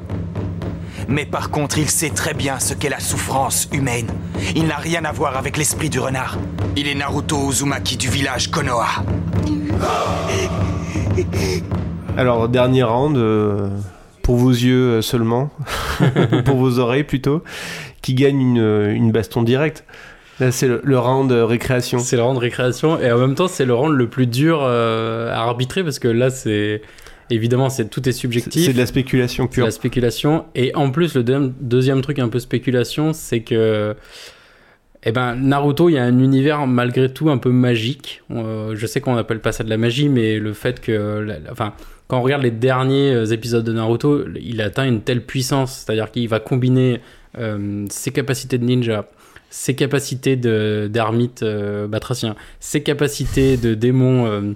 Mais 1.08 1.26
par 1.26 1.50
contre, 1.50 1.78
il 1.78 1.90
sait 1.90 2.10
très 2.10 2.34
bien 2.34 2.60
ce 2.60 2.74
qu'est 2.74 2.90
la 2.90 3.00
souffrance 3.00 3.70
humaine. 3.72 4.08
Il 4.56 4.68
n'a 4.68 4.78
rien 4.78 5.06
à 5.06 5.12
voir 5.12 5.38
avec 5.38 5.58
l'esprit 5.58 5.90
du 5.90 6.00
renard. 6.00 6.38
Il 6.76 6.88
est 6.88 6.96
Naruto 6.96 7.50
Uzumaki 7.50 7.98
du 7.98 8.10
village 8.10 8.52
Konoha. 8.52 9.04
Alors, 12.18 12.50
dernier 12.50 12.84
round, 12.84 13.18
euh, 13.18 13.70
pour 14.22 14.36
vos 14.36 14.52
yeux 14.52 14.98
euh, 14.98 15.02
seulement, 15.02 15.50
pour 16.46 16.58
vos 16.58 16.80
oreilles 16.80 17.04
plutôt, 17.04 17.44
qui 18.02 18.14
gagne 18.14 18.42
une, 18.42 18.92
une 18.94 19.12
baston 19.12 19.44
directe. 19.44 19.86
Là, 20.40 20.52
c'est 20.52 20.68
le, 20.68 20.82
le 20.84 21.00
round 21.00 21.32
euh, 21.32 21.46
récréation. 21.46 22.00
C'est 22.00 22.16
le 22.16 22.24
round 22.24 22.38
récréation 22.38 23.00
et 23.00 23.12
en 23.12 23.18
même 23.18 23.34
temps 23.34 23.48
c'est 23.48 23.66
le 23.66 23.74
round 23.74 23.96
le 23.96 24.08
plus 24.08 24.28
dur 24.28 24.60
euh, 24.62 25.32
à 25.34 25.40
arbitrer 25.40 25.84
parce 25.84 25.98
que 25.98 26.08
là 26.08 26.30
c'est 26.30 26.82
évidemment 27.30 27.70
c'est 27.70 27.90
tout 27.90 28.08
est 28.08 28.12
subjectif. 28.12 28.66
C'est 28.66 28.74
de 28.74 28.78
la 28.78 28.86
spéculation 28.86 29.44
C'est 29.46 29.50
de 29.50 29.54
pure. 29.54 29.66
la 29.66 29.72
spéculation 29.72 30.46
et 30.56 30.74
en 30.76 30.92
plus 30.92 31.16
le 31.16 31.24
deuxième, 31.24 31.54
deuxième 31.60 32.02
truc 32.02 32.20
un 32.20 32.30
peu 32.30 32.40
spéculation 32.40 33.14
c'est 33.14 33.42
que 33.42 33.96
eh 35.04 35.12
ben 35.12 35.36
Naruto 35.36 35.90
il 35.90 35.94
y 35.94 35.98
a 35.98 36.04
un 36.04 36.20
univers 36.20 36.66
malgré 36.68 37.12
tout 37.14 37.30
un 37.30 37.38
peu 37.38 37.52
magique. 37.52 38.24
Euh, 38.32 38.76
je 38.76 38.86
sais 38.88 39.00
qu'on 39.00 39.16
appelle 39.16 39.40
pas 39.40 39.52
ça 39.52 39.64
de 39.64 39.70
la 39.70 39.78
magie 39.78 40.10
mais 40.10 40.40
le 40.40 40.54
fait 40.54 40.80
que 40.82 41.20
la- 41.20 41.40
la- 41.40 41.52
enfin 41.52 41.74
quand 42.08 42.20
on 42.20 42.22
regarde 42.22 42.42
les 42.44 42.52
derniers 42.52 43.14
euh, 43.14 43.26
épisodes 43.26 43.64
de 43.66 43.74
Naruto, 43.74 44.24
il 44.42 44.62
atteint 44.62 44.86
une 44.86 45.02
telle 45.02 45.26
puissance, 45.26 45.74
c'est-à-dire 45.86 46.10
qu'il 46.10 46.28
va 46.30 46.40
combiner 46.40 47.02
euh, 47.38 47.86
ses 47.90 48.12
capacités 48.12 48.58
de 48.58 48.64
ninja, 48.64 49.10
ses 49.50 49.76
capacités 49.76 50.36
de- 50.38 50.90
d'ermite 50.92 51.44
euh, 51.44 51.86
batracien, 51.88 52.36
ses 52.62 52.82
capacités 52.82 53.58
de 53.58 53.74
démon 53.76 54.56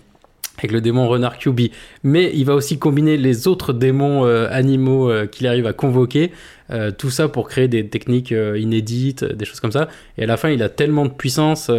avec 0.62 0.72
le 0.72 0.82
démon 0.82 1.08
renard 1.08 1.38
Kyubi, 1.38 1.72
mais 2.04 2.32
il 2.36 2.46
va 2.46 2.54
aussi 2.54 2.78
combiner 2.78 3.18
les 3.18 3.48
autres 3.48 3.74
démons 3.74 4.26
euh, 4.26 4.48
animaux 4.52 5.10
euh, 5.10 5.26
qu'il 5.26 5.48
arrive 5.48 5.66
à 5.66 5.74
convoquer, 5.74 6.32
euh, 6.70 6.92
tout 6.92 7.10
ça 7.10 7.28
pour 7.28 7.48
créer 7.48 7.68
des 7.68 7.88
techniques 7.88 8.32
inédites, 8.32 9.24
des 9.26 9.46
choses 9.46 9.60
comme 9.60 9.72
ça. 9.72 9.88
Et 10.18 10.24
à 10.24 10.28
la 10.28 10.38
fin, 10.38 10.50
il 10.50 10.62
a 10.62 10.70
tellement 10.70 11.06
de 11.06 11.12
puissance 11.12 11.72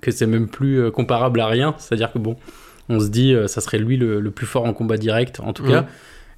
que 0.00 0.10
c'est 0.10 0.26
même 0.26 0.46
plus 0.46 0.90
comparable 0.92 1.40
à 1.40 1.46
rien. 1.46 1.74
C'est-à-dire 1.78 2.12
que 2.12 2.18
bon, 2.18 2.36
on 2.88 3.00
se 3.00 3.08
dit, 3.08 3.34
ça 3.46 3.60
serait 3.60 3.78
lui 3.78 3.96
le, 3.96 4.20
le 4.20 4.30
plus 4.30 4.46
fort 4.46 4.64
en 4.64 4.72
combat 4.72 4.96
direct, 4.96 5.40
en 5.40 5.52
tout 5.52 5.64
cas. 5.64 5.86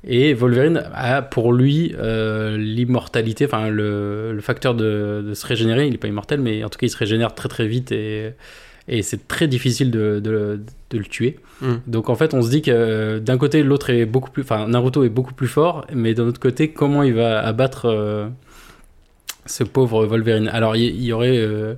Et 0.04 0.34
Wolverine 0.34 0.84
a 0.94 1.20
pour 1.20 1.52
lui 1.52 1.94
l'immortalité, 2.56 3.44
enfin 3.44 3.68
le, 3.68 4.32
le 4.32 4.40
facteur 4.40 4.74
de, 4.74 5.22
de 5.26 5.34
se 5.34 5.46
régénérer. 5.46 5.86
Il 5.86 5.92
n'est 5.92 5.98
pas 5.98 6.08
immortel, 6.08 6.40
mais 6.40 6.64
en 6.64 6.70
tout 6.70 6.78
cas, 6.78 6.86
il 6.86 6.90
se 6.90 6.96
régénère 6.96 7.34
très 7.34 7.48
très 7.48 7.66
vite 7.66 7.92
et, 7.92 8.32
et 8.88 9.02
c'est 9.02 9.28
très 9.28 9.46
difficile 9.48 9.90
de, 9.90 10.20
de- 10.20 10.60
de 10.90 10.98
le 10.98 11.04
tuer. 11.04 11.38
Mm. 11.60 11.74
Donc 11.86 12.10
en 12.10 12.14
fait, 12.16 12.34
on 12.34 12.42
se 12.42 12.50
dit 12.50 12.62
que 12.62 13.18
d'un 13.18 13.38
côté, 13.38 13.62
l'autre 13.62 13.90
est 13.90 14.04
beaucoup 14.06 14.30
plus, 14.30 14.42
enfin 14.42 14.66
Naruto 14.68 15.04
est 15.04 15.08
beaucoup 15.08 15.34
plus 15.34 15.46
fort, 15.48 15.86
mais 15.94 16.14
d'un 16.14 16.24
autre 16.26 16.40
côté, 16.40 16.68
comment 16.68 17.02
il 17.02 17.14
va 17.14 17.40
abattre 17.40 17.86
euh, 17.86 18.28
ce 19.46 19.64
pauvre 19.64 20.04
Wolverine? 20.06 20.48
Alors 20.48 20.76
il 20.76 21.02
y, 21.02 21.12
aurait 21.12 21.36
euh, 21.38 21.74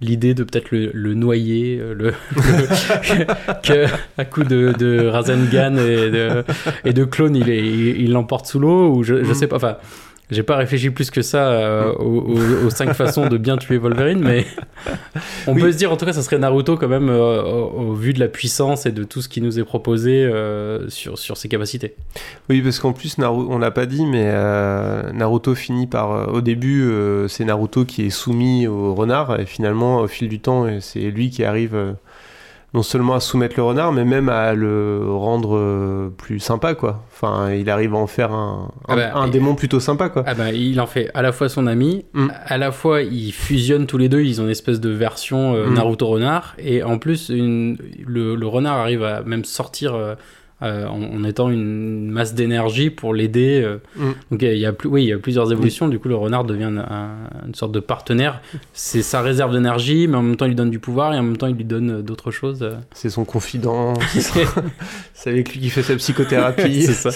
l'idée 0.00 0.34
de 0.34 0.42
peut-être 0.44 0.70
le, 0.70 0.90
le 0.92 1.14
noyer, 1.14 1.78
euh, 1.80 1.94
le, 1.94 2.12
le- 2.36 3.54
que 3.62 3.86
à 4.18 4.24
coup 4.24 4.44
de, 4.44 4.72
de 4.78 5.06
Rasengan 5.06 5.76
et 5.76 6.10
de, 6.10 6.44
et 6.84 6.92
de 6.92 7.04
clone, 7.04 7.36
il 7.36 7.48
est- 7.50 7.66
il 7.66 8.00
il 8.02 8.12
l'emporte 8.12 8.46
sous 8.46 8.58
l'eau 8.58 8.94
ou 8.94 9.02
je, 9.02 9.22
je 9.24 9.30
Mm. 9.30 9.34
sais 9.34 9.46
pas. 9.46 9.56
Enfin, 9.56 9.76
j'ai 10.30 10.42
pas 10.42 10.56
réfléchi 10.56 10.90
plus 10.90 11.10
que 11.10 11.22
ça 11.22 11.48
euh, 11.50 11.92
aux, 11.94 12.20
aux- 12.20 12.66
aux 12.66 12.70
cinq 12.70 12.92
façons 12.94 13.28
de 13.28 13.36
bien 13.38 13.56
tuer 13.56 13.78
Wolverine, 13.78 14.20
mais 14.22 14.44
on 15.46 15.54
Oui. 15.54 15.60
peut 15.62 15.72
se 15.72 15.76
dire 15.78 15.92
en 15.92 15.96
tout 15.96 16.04
cas, 16.06 16.12
ça 16.12 16.22
serait 16.22 16.38
Naruto 16.38 16.76
quand 16.76 16.88
même 16.88 17.08
euh, 17.08 17.42
au, 17.42 17.90
au 17.90 17.92
vu 17.92 18.12
de 18.12 18.20
la 18.20 18.28
puissance 18.28 18.86
et 18.86 18.92
de 18.92 19.04
tout 19.04 19.22
ce 19.22 19.28
qui 19.28 19.40
nous 19.40 19.58
est 19.60 19.64
proposé 19.64 20.24
euh, 20.24 20.88
sur 20.88 21.18
sur 21.18 21.36
ses 21.36 21.48
capacités. 21.48 21.94
Oui, 22.48 22.60
parce 22.62 22.78
qu'en 22.80 22.92
plus, 22.92 23.18
Naru- 23.18 23.46
on 23.48 23.58
l'a 23.58 23.70
pas 23.70 23.86
dit, 23.86 24.04
mais 24.06 24.32
Naruto 25.12 25.54
finit 25.54 25.86
par. 25.86 26.32
au 26.32 26.40
début, 26.40 26.90
c'est 27.28 27.44
Naruto 27.44 27.84
qui 27.84 28.06
est 28.06 28.10
soumis 28.10 28.66
au 28.66 28.94
renard, 28.94 29.38
et 29.40 29.46
finalement, 29.46 29.98
au 29.98 30.08
fil 30.08 30.28
du 30.28 30.40
temps, 30.40 30.66
c'est 30.80 31.00
lui 31.10 31.30
qui 31.30 31.44
arrive. 31.44 31.94
Non 32.76 32.82
seulement 32.82 33.14
à 33.14 33.20
soumettre 33.20 33.54
le 33.56 33.62
renard, 33.62 33.90
mais 33.90 34.04
même 34.04 34.28
à 34.28 34.52
le 34.52 35.00
rendre 35.08 35.56
euh, 35.56 36.10
plus 36.14 36.38
sympa, 36.40 36.74
quoi. 36.74 37.02
Enfin, 37.10 37.50
il 37.52 37.70
arrive 37.70 37.94
à 37.94 37.96
en 37.96 38.06
faire 38.06 38.32
un, 38.32 38.70
un, 38.86 38.92
Ah 38.92 38.96
bah, 38.96 39.14
un 39.16 39.28
démon 39.28 39.54
plutôt 39.54 39.80
sympa, 39.80 40.10
quoi. 40.10 40.22
Ah 40.26 40.34
bah, 40.34 40.52
il 40.52 40.78
en 40.78 40.86
fait 40.86 41.10
à 41.14 41.22
la 41.22 41.32
fois 41.32 41.48
son 41.48 41.66
ami, 41.66 42.04
à 42.44 42.58
la 42.58 42.72
fois 42.72 43.00
ils 43.00 43.32
fusionnent 43.32 43.86
tous 43.86 43.96
les 43.96 44.10
deux, 44.10 44.20
ils 44.20 44.42
ont 44.42 44.44
une 44.44 44.50
espèce 44.50 44.78
de 44.78 44.90
version 44.90 45.54
euh, 45.54 45.66
Mm. 45.66 45.74
Naruto 45.74 46.06
renard, 46.06 46.54
et 46.58 46.82
en 46.82 46.98
plus 46.98 47.30
une, 47.30 47.78
le, 48.06 48.34
le 48.36 48.46
renard 48.46 48.76
arrive 48.76 49.02
à 49.02 49.22
même 49.22 49.44
sortir 49.44 49.94
euh, 49.94 50.14
euh, 50.62 50.86
en, 50.86 51.02
en 51.02 51.24
étant 51.24 51.50
une 51.50 52.10
masse 52.10 52.34
d'énergie 52.34 52.88
pour 52.88 53.12
l'aider. 53.12 53.60
euh. 53.62 53.76
Mm. 53.96 54.10
Donc 54.30 54.42
il 54.42 54.56
y 54.58 54.64
a 54.66 54.72
plus, 54.72 54.88
oui, 54.88 55.02
il 55.04 55.08
y 55.08 55.12
a 55.12 55.18
plusieurs 55.18 55.52
évolutions. 55.52 55.86
Du 55.88 55.98
coup, 55.98 56.08
le 56.08 56.14
renard 56.14 56.44
devient 56.44 56.64
un- 56.64 56.78
un- 56.78 57.46
une 57.46 57.54
sorte 57.54 57.72
de 57.72 57.80
partenaire. 57.80 58.40
C'est 58.72 59.02
sa 59.02 59.20
réserve 59.20 59.52
d'énergie, 59.52 60.08
mais 60.08 60.16
en 60.16 60.22
même 60.22 60.36
temps 60.36 60.46
il 60.46 60.50
lui 60.50 60.54
donne 60.54 60.70
du 60.70 60.78
pouvoir 60.78 61.12
et 61.14 61.18
en 61.18 61.22
même 61.22 61.36
temps 61.36 61.46
il 61.46 61.56
lui 61.56 61.64
donne 61.64 61.90
euh, 61.98 62.02
d'autres 62.02 62.30
choses. 62.30 62.66
C'est 62.94 63.10
son 63.10 63.24
confident. 63.26 63.92
c'est 64.08 64.20
son- 64.22 64.62
avec 65.26 65.52
lui 65.52 65.60
qui 65.60 65.68
fait 65.70 65.82
sa 65.82 65.96
psychothérapie. 65.96 66.82
Ça. 66.86 67.10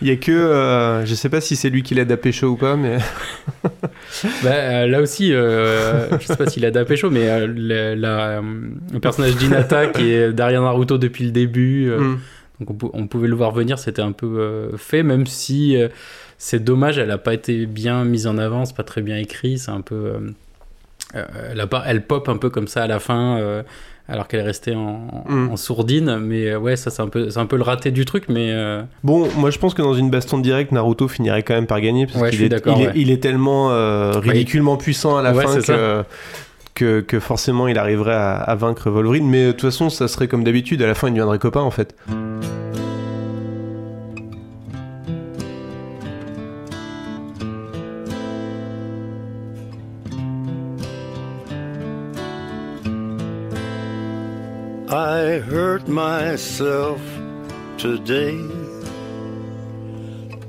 Il 0.00 0.08
y 0.08 0.10
a 0.10 0.16
que, 0.16 0.32
euh, 0.32 1.04
je 1.04 1.14
sais 1.14 1.28
pas 1.28 1.40
si 1.40 1.56
c'est 1.56 1.68
lui 1.70 1.82
qui 1.82 1.94
l'aide 1.94 2.10
à 2.12 2.16
pécho 2.16 2.46
ou 2.46 2.56
pas, 2.56 2.76
mais 2.76 2.98
Bah, 4.42 4.86
là 4.86 5.00
aussi, 5.00 5.30
je 5.32 6.16
sais 6.24 6.36
pas 6.36 6.46
s'il 6.48 6.64
a 6.64 6.70
d'AP 6.70 6.94
chaud, 6.96 7.10
mais 7.10 7.46
le, 7.46 7.94
la, 7.94 8.40
le 8.92 9.00
personnage 9.00 9.36
d'Inata 9.36 9.86
qui 9.88 10.10
est 10.12 10.32
derrière 10.32 10.62
Naruto 10.62 10.98
depuis 10.98 11.24
le 11.24 11.30
début, 11.30 11.90
Mm. 11.94 12.18
Donc 12.60 12.70
on, 12.70 12.74
pou- 12.74 12.90
on 12.94 13.06
pouvait 13.06 13.28
le 13.28 13.34
voir 13.36 13.50
venir, 13.52 13.78
c'était 13.78 14.02
un 14.02 14.12
peu 14.12 14.26
euh, 14.38 14.76
fait, 14.76 15.02
même 15.02 15.26
si 15.26 15.76
euh, 15.76 15.88
c'est 16.38 16.62
dommage, 16.62 16.98
elle 16.98 17.10
a 17.10 17.18
pas 17.18 17.34
été 17.34 17.66
bien 17.66 18.04
mise 18.04 18.26
en 18.26 18.38
avant, 18.38 18.64
c'est 18.64 18.76
pas 18.76 18.82
très 18.84 19.02
bien 19.02 19.16
écrit, 19.18 19.58
c'est 19.58 19.70
un 19.70 19.80
peu. 19.80 19.94
euh, 21.14 21.24
elle, 21.52 21.60
a 21.60 21.66
pas- 21.66 21.84
elle 21.86 22.02
pop 22.06 22.28
un 22.28 22.36
peu 22.36 22.50
comme 22.50 22.68
ça 22.68 22.82
à 22.82 22.86
la 22.86 22.98
fin. 23.00 23.62
alors 24.06 24.28
qu'elle 24.28 24.40
est 24.40 24.44
restée 24.44 24.74
en, 24.74 25.24
Mm. 25.26 25.48
en 25.52 25.56
sourdine, 25.56 26.18
mais 26.18 26.54
ouais, 26.56 26.76
ça 26.76 26.90
c'est 26.90 27.00
un 27.00 27.08
peu, 27.08 27.30
c'est 27.30 27.38
un 27.38 27.46
peu 27.46 27.56
le 27.56 27.62
raté 27.62 27.90
du 27.90 28.04
truc, 28.04 28.24
mais 28.28 28.52
bon, 29.02 29.26
moi 29.38 29.48
je 29.50 29.58
pense 29.58 29.72
que 29.72 29.80
dans 29.80 29.94
une 29.94 30.10
baston 30.10 30.38
directe, 30.38 30.72
Naruto 30.72 31.08
finirait 31.08 31.42
quand 31.42 31.54
même 31.54 31.66
par 31.66 31.80
gagner 31.80 32.04
parce 32.06 32.18
Ouais, 32.20 32.28
qu'il 32.28 32.42
est, 32.42 32.48
il 32.96 33.10
tellement 33.20 33.70
euh, 33.72 34.18
ridiculement 34.18 34.76
puissant 34.76 35.16
à 35.16 35.22
la 35.22 35.32
fin 35.32 35.58
que, 35.58 36.04
que 36.74 37.20
forcément 37.20 37.68
il 37.68 37.78
arriverait 37.78 38.14
à, 38.14 38.34
à 38.36 38.54
vaincre 38.54 38.90
Wolverine. 38.90 39.28
Mais 39.28 39.46
de 39.46 39.52
toute 39.52 39.62
façon, 39.62 39.90
ça 39.90 40.08
serait 40.08 40.28
comme 40.28 40.44
d'habitude. 40.44 40.82
À 40.82 40.86
la 40.86 40.94
fin, 40.94 41.08
il 41.08 41.12
deviendrait 41.12 41.38
copain 41.38 41.60
en 41.60 41.70
fait. 41.70 41.94
I 54.96 55.38
hurt 55.38 55.88
myself 55.88 57.00
today 57.78 58.38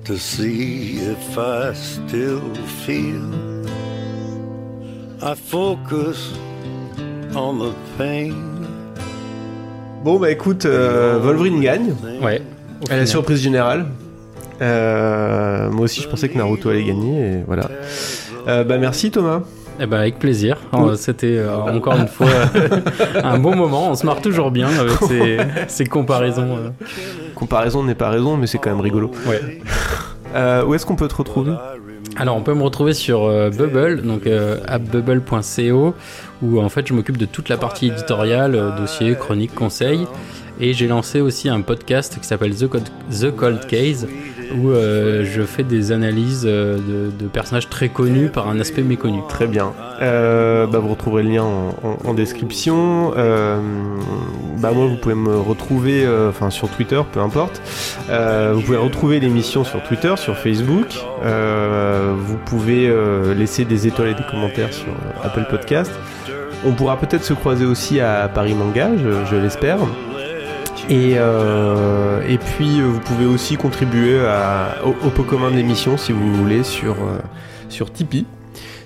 to 0.04 0.18
see 0.18 1.00
if 1.00 1.38
I 1.38 1.74
still 1.74 2.54
feel. 2.86 3.55
I 5.22 5.34
focus 5.36 6.34
on 7.36 7.56
the 7.58 7.74
pain. 7.98 8.32
Bon 10.04 10.20
bah 10.20 10.30
écoute, 10.32 10.66
euh, 10.66 11.20
Wolverine 11.22 11.60
gagne. 11.62 11.94
Ouais. 12.22 12.42
À 12.90 12.98
la 12.98 13.06
surprise 13.06 13.42
générale. 13.42 13.88
Euh, 14.62 15.70
moi 15.72 15.86
aussi, 15.86 16.02
je 16.02 16.08
pensais 16.08 16.30
que 16.30 16.38
Naruto 16.38 16.70
allait 16.70 16.84
gagner 16.84 17.20
et 17.20 17.44
voilà. 17.48 17.70
Euh, 18.48 18.64
bah 18.64 18.78
merci 18.78 19.10
Thomas. 19.12 19.42
Eh 19.80 19.88
ben 19.88 19.98
avec 19.98 20.20
plaisir. 20.20 20.58
Oui. 20.74 20.92
C'était 20.98 21.38
euh, 21.38 21.54
encore 21.58 21.98
une 21.98 22.08
fois 22.08 22.28
un 23.24 23.38
bon 23.40 23.56
moment. 23.56 23.90
On 23.92 23.96
se 23.96 24.06
marre 24.06 24.22
toujours 24.22 24.52
bien 24.52 24.70
avec 24.70 24.98
ces, 25.08 25.38
ces 25.68 25.86
comparaisons. 25.86 26.58
euh. 26.58 26.70
Comparaison 27.34 27.84
n'est 27.84 27.96
pas 27.96 28.10
raison, 28.10 28.38
mais 28.38 28.48
c'est 28.48 28.58
quand 28.58 28.70
même 28.70 28.80
rigolo. 28.80 29.12
Ouais. 29.28 29.60
Euh, 30.36 30.64
où 30.66 30.74
est-ce 30.76 30.86
qu'on 30.86 30.96
peut 30.96 31.08
te 31.10 31.16
retrouver? 31.16 31.54
Alors 32.18 32.38
on 32.38 32.42
peut 32.42 32.54
me 32.54 32.64
retrouver 32.64 32.94
sur 32.94 33.24
euh, 33.24 33.50
Bubble, 33.50 34.02
donc 34.02 34.26
euh, 34.26 34.60
appbubble.co, 34.68 35.96
où 36.42 36.62
en 36.62 36.70
fait 36.70 36.88
je 36.88 36.94
m'occupe 36.94 37.18
de 37.18 37.26
toute 37.26 37.50
la 37.50 37.58
partie 37.58 37.88
éditoriale, 37.88 38.56
euh, 38.56 38.78
dossier, 38.78 39.16
chronique, 39.16 39.54
conseil. 39.54 40.08
Et 40.60 40.74
j'ai 40.74 40.88
lancé 40.88 41.20
aussi 41.20 41.50
un 41.50 41.62
podcast 41.62 42.18
qui 42.20 42.26
s'appelle 42.26 42.56
The, 42.56 42.70
The 43.12 43.36
Cold 43.36 43.68
Case, 43.68 44.08
où 44.56 44.70
euh, 44.70 45.26
je 45.26 45.42
fais 45.42 45.64
des 45.64 45.92
analyses 45.92 46.46
euh, 46.46 46.78
de, 46.78 47.28
personnages 47.28 47.70
très 47.70 47.90
connus 47.90 48.30
par 48.30 48.48
un 48.48 48.60
aspect 48.60 48.82
méconnu. 48.82 49.20
Très 49.28 49.48
bien. 49.48 49.74
Euh, 50.02 50.66
bah, 50.66 50.80
vous 50.80 50.90
retrouverez 50.90 51.24
le 51.24 51.30
lien 51.30 51.44
en, 51.44 52.14
description. 52.14 53.12
Bah, 53.12 54.72
moi, 54.72 54.88
vous 54.88 54.96
pouvez 54.96 55.16
me 55.16 55.38
retrouver 55.38 56.08
enfin, 56.30 56.50
sur 56.50 56.70
Twitter, 56.70 57.02
peu 57.12 57.20
importe. 57.20 57.62
Vous 58.08 58.62
pouvez 58.62 58.78
retrouver 58.78 59.20
l'émission 59.20 59.66
sur 59.66 59.84
Twitter, 59.84 60.14
sur 60.16 60.38
Facebook. 60.38 60.88
Vous 61.22 62.38
pouvez 62.46 62.94
laisser 63.36 63.66
des 63.66 63.88
étoiles 63.88 64.10
et 64.10 64.14
des 64.14 64.26
commentaires 64.30 64.74
sur 64.74 64.94
Apple 65.24 65.46
Podcast. 65.50 65.92
On 66.66 66.72
pourra 66.72 66.98
peut-être 66.98 67.24
se 67.24 67.34
croiser 67.34 67.66
aussi 67.66 68.00
à 68.00 68.30
Paris 68.34 68.54
Manga, 68.54 68.90
je 69.30 69.36
l'espère. 69.36 69.80
Et, 70.90 71.16
euh, 71.18 72.22
et 72.28 72.38
puis, 72.38 72.80
euh, 72.80 72.86
vous 72.86 73.00
pouvez 73.00 73.26
aussi 73.26 73.58
contribuer 73.58 74.20
à- 74.20 74.76
au, 74.86 74.90
au 75.08 75.10
pot 75.10 75.24
commun 75.24 75.50
de 75.50 75.56
l'émission 75.56 75.98
si 75.98 76.12
vous 76.12 76.34
voulez 76.36 76.64
sur, 76.64 76.94
euh, 76.94 77.18
sur 77.70 77.92
Tipeee 77.92 78.26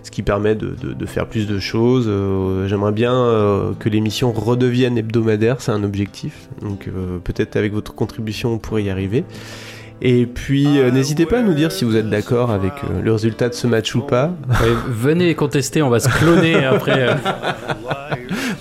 ce 0.01 0.11
qui 0.11 0.23
permet 0.23 0.55
de, 0.55 0.75
de- 0.81 0.93
de 0.93 1.05
faire 1.05 1.27
plus 1.27 1.45
de 1.45 1.59
choses. 1.59 2.05
Euh, 2.07 2.67
J'aimerais 2.69 2.93
bien 2.93 3.13
euh, 3.13 3.73
que 3.77 3.89
l'émission 3.89 4.31
redevienne 4.31 4.97
hebdomadaire, 4.97 5.57
c'est 5.59 5.71
un 5.73 5.83
objectif. 5.83 6.47
Donc 6.61 6.87
euh, 6.87 7.19
peut-être 7.23 7.57
avec 7.57 7.73
votre 7.73 7.93
contribution, 7.93 8.53
on 8.53 8.57
pourrait 8.59 8.83
y 8.83 8.89
arriver. 8.89 9.25
Et 10.01 10.25
puis 10.25 10.79
euh, 10.79 10.89
n'hésitez 10.91 11.25
pas 11.25 11.39
à 11.39 11.41
nous 11.41 11.53
dire 11.53 11.73
si 11.73 11.83
vous 11.83 11.97
êtes 11.97 12.09
d'accord 12.09 12.49
avec 12.51 12.71
euh, 12.85 13.01
le 13.03 13.11
résultat 13.11 13.49
de 13.49 13.53
ce 13.53 13.67
match 13.67 13.93
ou 13.95 13.99
pas. 14.01 14.31
Ouais, 14.49 14.69
venez 14.87 15.35
contester, 15.35 15.81
on 15.81 15.89
va 15.89 15.99
se 15.99 16.07
cloner 16.07 16.55
après. 16.65 17.09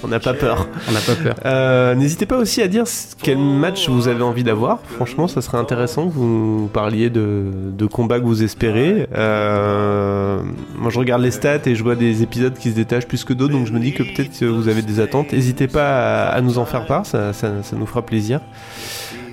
On 0.05 0.09
n'a 0.09 0.21
pas 0.21 0.35
peur. 0.35 0.67
On 0.89 0.93
n'a 0.93 1.01
pas 1.01 1.15
peur. 1.15 1.35
Euh, 1.45 1.95
N'hésitez 1.95 2.25
pas 2.27 2.37
aussi 2.37 2.63
à 2.63 2.69
dire 2.69 2.85
quel 3.23 3.39
match 3.39 3.89
vous 3.89 4.07
avez 4.09 4.23
envie 4.23 4.45
d'avoir. 4.45 4.79
Franchement, 4.97 5.27
ça 5.29 5.41
serait 5.43 5.59
intéressant 5.59 6.07
que 6.09 6.13
vous 6.15 6.71
parliez 6.73 7.11
de, 7.11 7.45
de 7.77 7.87
combats 7.87 8.21
que 8.21 8.25
vous 8.25 8.43
espérez. 8.43 9.09
Euh, 9.17 10.41
moi, 10.77 10.91
je 10.91 10.99
regarde 10.99 11.23
les 11.23 11.31
stats 11.31 11.59
et 11.67 11.75
je 11.75 11.83
vois 11.83 11.97
des 11.97 12.23
épisodes 12.23 12.55
qui 12.55 12.71
se 12.71 12.77
détachent 12.77 13.07
plus 13.09 13.25
que 13.25 13.33
d'autres, 13.33 13.53
donc 13.53 13.67
je 13.67 13.73
me 13.73 13.81
dis 13.81 13.93
que 13.93 14.03
peut-être 14.03 14.45
vous 14.45 14.69
avez 14.69 14.83
des 14.83 15.01
attentes. 15.01 15.33
N'hésitez 15.33 15.67
pas 15.69 16.27
à, 16.29 16.29
à 16.29 16.41
nous 16.41 16.59
en 16.59 16.65
faire 16.65 16.87
part, 16.87 17.05
ça, 17.07 17.33
ça- 17.33 17.63
ça 17.63 17.77
nous 17.77 17.87
fera 17.87 18.03
plaisir. 18.03 18.41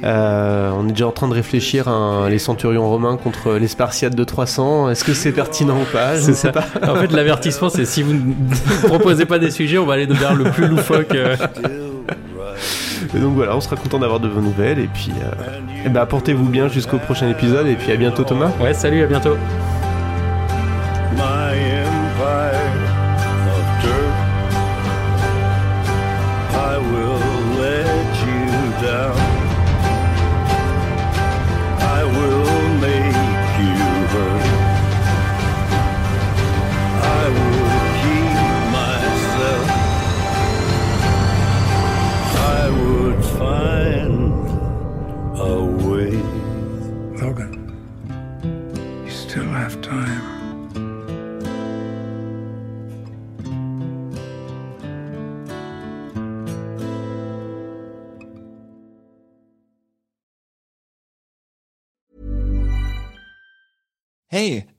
Euh, 0.03 0.71
on 0.77 0.87
est 0.87 0.91
déjà 0.91 1.07
en 1.07 1.11
train 1.11 1.27
de 1.29 1.33
réfléchir 1.33 1.87
à 1.87 1.91
un- 1.91 2.29
les 2.29 2.37
centurions 2.37 2.87
romains 2.87 3.17
contre 3.17 3.53
les 3.53 3.67
Spartiates 3.67 4.13
de 4.13 4.23
300. 4.23 4.89
Est-ce 4.89 5.03
que 5.03 5.13
c'est 5.13 5.31
pertinent 5.31 5.77
ou 5.81 5.85
pas? 5.91 6.15
Je 6.17 6.19
ne 6.29 6.33
sais 6.33 6.33
ça. 6.33 6.51
pas. 6.51 6.65
En 6.85 6.95
fait, 6.95 7.11
l'avertissement, 7.13 7.69
c'est 7.69 7.85
si 7.85 8.03
vous 8.03 8.13
ne 8.13 8.33
proposez 8.87 9.25
pas 9.25 9.39
des 9.39 9.49
sujets, 9.51 9.77
on 9.77 9.85
va 9.85 9.93
aller 9.93 10.05
vers 10.05 10.35
le 10.35 10.43
plus 10.55 10.67
loufoque. 10.67 11.13
euh. 11.15 11.35
Et 13.15 13.19
donc 13.19 13.33
voilà, 13.35 13.55
on 13.55 13.61
sera 13.61 13.75
content 13.75 13.99
d'avoir 13.99 14.19
de 14.19 14.27
vos 14.27 14.41
nouvelles. 14.41 14.79
Et 14.79 14.87
puis, 14.87 15.11
euh, 15.21 15.89
ben, 15.89 16.05
portez-vous 16.05 16.45
bien 16.49 16.67
jusqu'au 16.67 16.97
prochain 16.97 17.29
épisode. 17.29 17.67
Et 17.67 17.75
puis 17.75 17.91
à 17.91 17.95
bientôt, 17.95 18.23
Thomas. 18.23 18.51
Ouais, 18.61 18.73
salut, 18.73 19.03
à 19.03 19.07
bientôt. 19.07 19.35